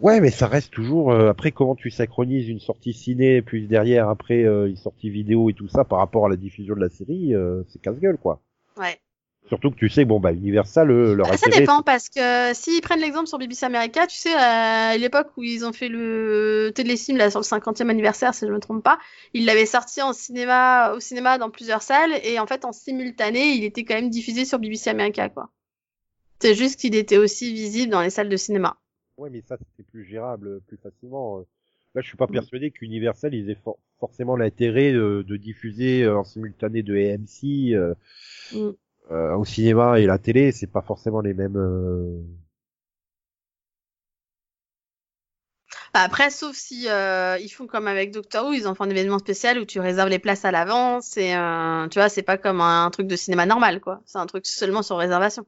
[0.01, 1.13] Ouais, mais ça reste toujours.
[1.13, 5.51] euh, après, comment tu synchronises une sortie ciné plus derrière après euh, une sortie vidéo
[5.51, 8.41] et tout ça par rapport à la diffusion de la série, euh, c'est casse-gueule quoi.
[8.79, 8.99] Ouais.
[9.49, 12.81] Surtout que tu sais, bon bah Universal, euh, leur Ah, ça dépend parce que s'ils
[12.81, 17.19] prennent l'exemple sur BBC America, tu sais, à l'époque où ils ont fait le téléfilm
[17.19, 18.99] là sur le 50e anniversaire, si je me trompe pas,
[19.35, 23.53] ils l'avaient sorti en cinéma, au cinéma dans plusieurs salles et en fait en simultané,
[23.53, 25.51] il était quand même diffusé sur BBC America quoi.
[26.41, 28.79] C'est juste qu'il était aussi visible dans les salles de cinéma.
[29.17, 31.39] Ouais, mais ça c'était plus gérable, euh, plus facilement.
[31.41, 31.43] euh.
[31.95, 36.19] Là, je suis pas persuadé qu'Universal ils aient for- forcément l'intérêt de, de diffuser euh,
[36.19, 37.95] en simultané de AMC euh,
[38.53, 38.73] Mm.
[39.11, 41.57] euh, au cinéma et la télé, c'est pas forcément les mêmes.
[41.57, 42.21] euh,
[45.95, 48.91] Bah, Après, sauf si euh, ils font comme avec Doctor Who, ils en font un
[48.91, 52.39] événement spécial où tu réserves les places à l'avance et euh, tu vois, c'est pas
[52.39, 54.01] comme un, truc de cinéma normal quoi.
[54.07, 55.47] C'est un truc seulement sur réservation.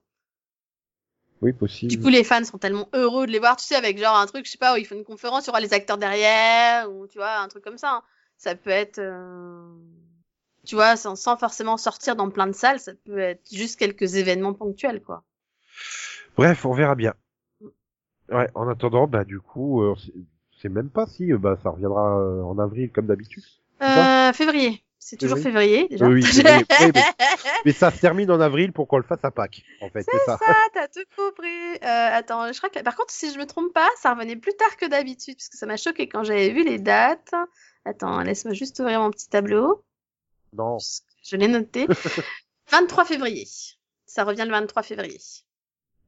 [1.45, 1.93] Oui, possible.
[1.93, 4.27] Du coup, les fans sont tellement heureux de les voir, tu sais, avec genre un
[4.27, 6.91] truc, je sais pas, où ils font une conférence, il y aura les acteurs derrière,
[6.91, 7.93] ou tu vois, un truc comme ça.
[7.97, 8.03] hein.
[8.39, 9.67] Ça peut être, euh,
[10.67, 14.17] tu vois, sans, sans forcément sortir dans plein de salles, ça peut être juste quelques
[14.17, 15.25] événements ponctuels, quoi.
[16.37, 17.15] Bref, on verra bien.
[18.31, 20.13] Ouais, en attendant, bah du coup, euh, c'est-
[20.61, 23.45] c'est même pas si, euh, bah ça reviendra euh, en avril comme d'habitude.
[23.83, 24.84] Euh, février.
[25.07, 26.09] C'est toujours février, déjà.
[26.09, 27.03] Oui, février, mais,
[27.67, 30.19] mais ça se termine en avril pour qu'on le fasse à Pâques, en fait, c'est
[30.25, 30.39] ça.
[30.73, 31.75] T'as tout compris.
[31.75, 34.55] Euh, attends, je crois que, par contre, si je me trompe pas, ça revenait plus
[34.55, 37.35] tard que d'habitude, parce que ça m'a choqué quand j'avais vu les dates.
[37.85, 39.85] Attends, laisse-moi juste ouvrir mon petit tableau.
[40.55, 40.79] Non.
[41.23, 41.87] Je l'ai noté.
[42.71, 43.47] 23 février.
[44.07, 45.21] Ça revient le 23 février.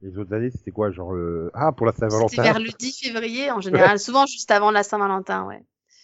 [0.01, 1.51] Les autres années, c'était quoi, genre le...
[1.53, 4.81] Ah, pour la C'était Saint-Valentin vers le 10 février en général, souvent juste avant la
[4.81, 5.61] Saint-Valentin, ouais.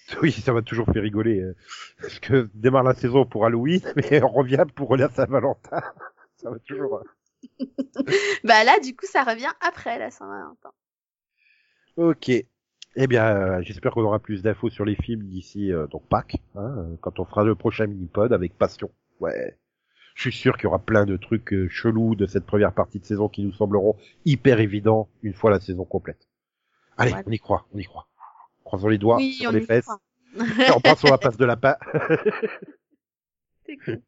[0.22, 1.40] Oui, ça m'a toujours fait rigoler.
[1.42, 1.56] euh,
[2.02, 5.82] Parce que démarre la saison pour Halloween, mais on revient pour la Saint-Valentin.
[6.38, 6.98] Ça va toujours...
[7.00, 7.66] euh.
[8.44, 10.72] Bah là, du coup, ça revient après la Saint-Valentin.
[11.98, 12.30] Ok.
[12.30, 16.38] Eh bien, euh, j'espère qu'on aura plus d'infos sur les films d'ici euh, donc Pâques,
[16.56, 18.92] hein, quand on fera le prochain mini-pod avec passion.
[19.20, 19.58] Ouais.
[20.16, 23.06] Je suis sûr qu'il y aura plein de trucs chelous de cette première partie de
[23.06, 23.96] saison qui nous sembleront
[24.26, 26.28] hyper évidents une fois la saison complète.
[26.98, 27.24] Allez, Ouais.
[27.26, 28.08] on y croit, on y croit.
[28.74, 29.88] Croisons les doigts oui, sur les fesses.
[30.76, 31.76] on passe sur la place de lapin.
[33.86, 34.02] Cool.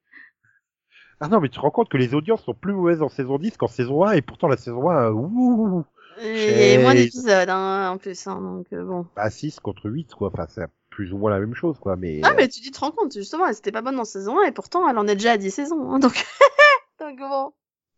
[1.19, 3.37] Ah non, mais tu te rends compte que les audiences sont plus mauvaises en saison
[3.37, 5.85] 10 qu'en saison 1, et pourtant la saison 1, euh, ouh,
[6.21, 9.07] Et moins d'épisodes, hein, en plus, hein, donc euh, bon.
[9.15, 10.29] bah 6 contre 8, quoi.
[10.31, 11.95] Enfin, c'est plus ou moins la même chose, quoi.
[11.95, 14.47] Mais, Ah, mais tu te rends compte, justement, elle c'était pas bonne en saison 1
[14.47, 15.91] et pourtant elle en est déjà à 10 saisons.
[15.91, 16.13] Hein, donc...
[16.99, 17.53] donc bon.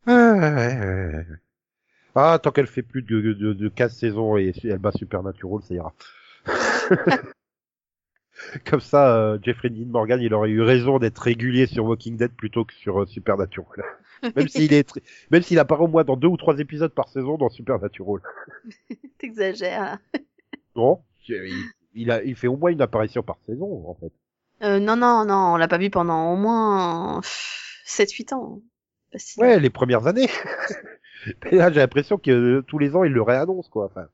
[0.06, 1.26] Ah, ouais, ouais, ouais, ouais.
[2.16, 5.74] Ah, tant qu'elle fait plus de, de, de 15 saisons et elle bat Supernatural, ça
[5.74, 5.94] ira.
[8.66, 12.32] Comme ça, euh, Jeffrey Dean Morgan, il aurait eu raison d'être régulier sur Walking Dead
[12.32, 13.84] plutôt que sur euh, Supernatural.
[14.36, 17.10] même s'il est, tr- même s'il apparaît au moins dans deux ou trois épisodes par
[17.10, 18.22] saison dans Supernatural.
[19.18, 19.98] T'exagères.
[20.76, 21.52] Non, il,
[21.96, 24.12] il a, il fait au moins une apparition par saison, en fait.
[24.64, 27.22] Euh, non, non, non, on l'a pas vu pendant au moins
[27.86, 28.62] 7-8 ans.
[29.38, 30.30] Ouais, les premières années.
[31.46, 33.86] Mais là, j'ai l'impression que euh, tous les ans, il le réannonce, quoi.
[33.86, 34.08] Enfin,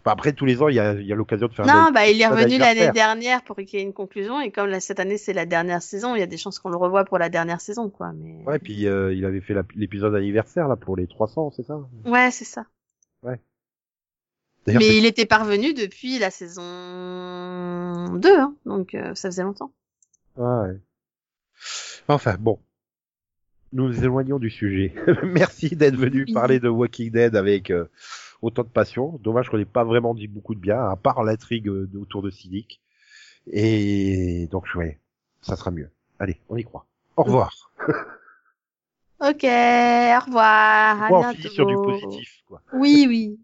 [0.00, 1.90] enfin, après, tous les ans, il y a, il y a l'occasion de faire Non,
[1.92, 4.80] bah il est revenu l'année dernière pour qu'il y ait une conclusion et comme là,
[4.80, 7.18] cette année c'est la dernière saison, il y a des chances qu'on le revoie pour
[7.18, 8.12] la dernière saison, quoi.
[8.14, 11.80] Mais Ouais, puis euh, il avait fait l'épisode anniversaire, là, pour les 300, c'est ça?
[12.04, 12.64] Ouais, c'est ça.
[14.66, 16.62] D'ailleurs, Mais il était parvenu depuis la saison
[18.14, 19.72] 2, hein, donc euh, ça faisait longtemps.
[20.38, 20.78] Ah, ouais.
[22.08, 22.58] Enfin, bon.
[23.72, 24.92] Nous nous éloignons du sujet.
[25.22, 27.86] Merci d'être venu parler de Walking Dead avec euh,
[28.42, 29.18] autant de passion.
[29.22, 32.30] Dommage qu'on n'ait pas vraiment dit beaucoup de bien, à part l'intrigue euh, autour de
[32.30, 32.80] Cynic.
[33.46, 34.98] Et donc, ouais,
[35.40, 35.90] ça sera mieux.
[36.18, 36.86] Allez, on y croit.
[37.16, 37.70] Au revoir.
[39.22, 41.02] Ok, au revoir.
[41.02, 42.62] À on finit sur du positif, quoi.
[42.72, 43.38] Oui, oui.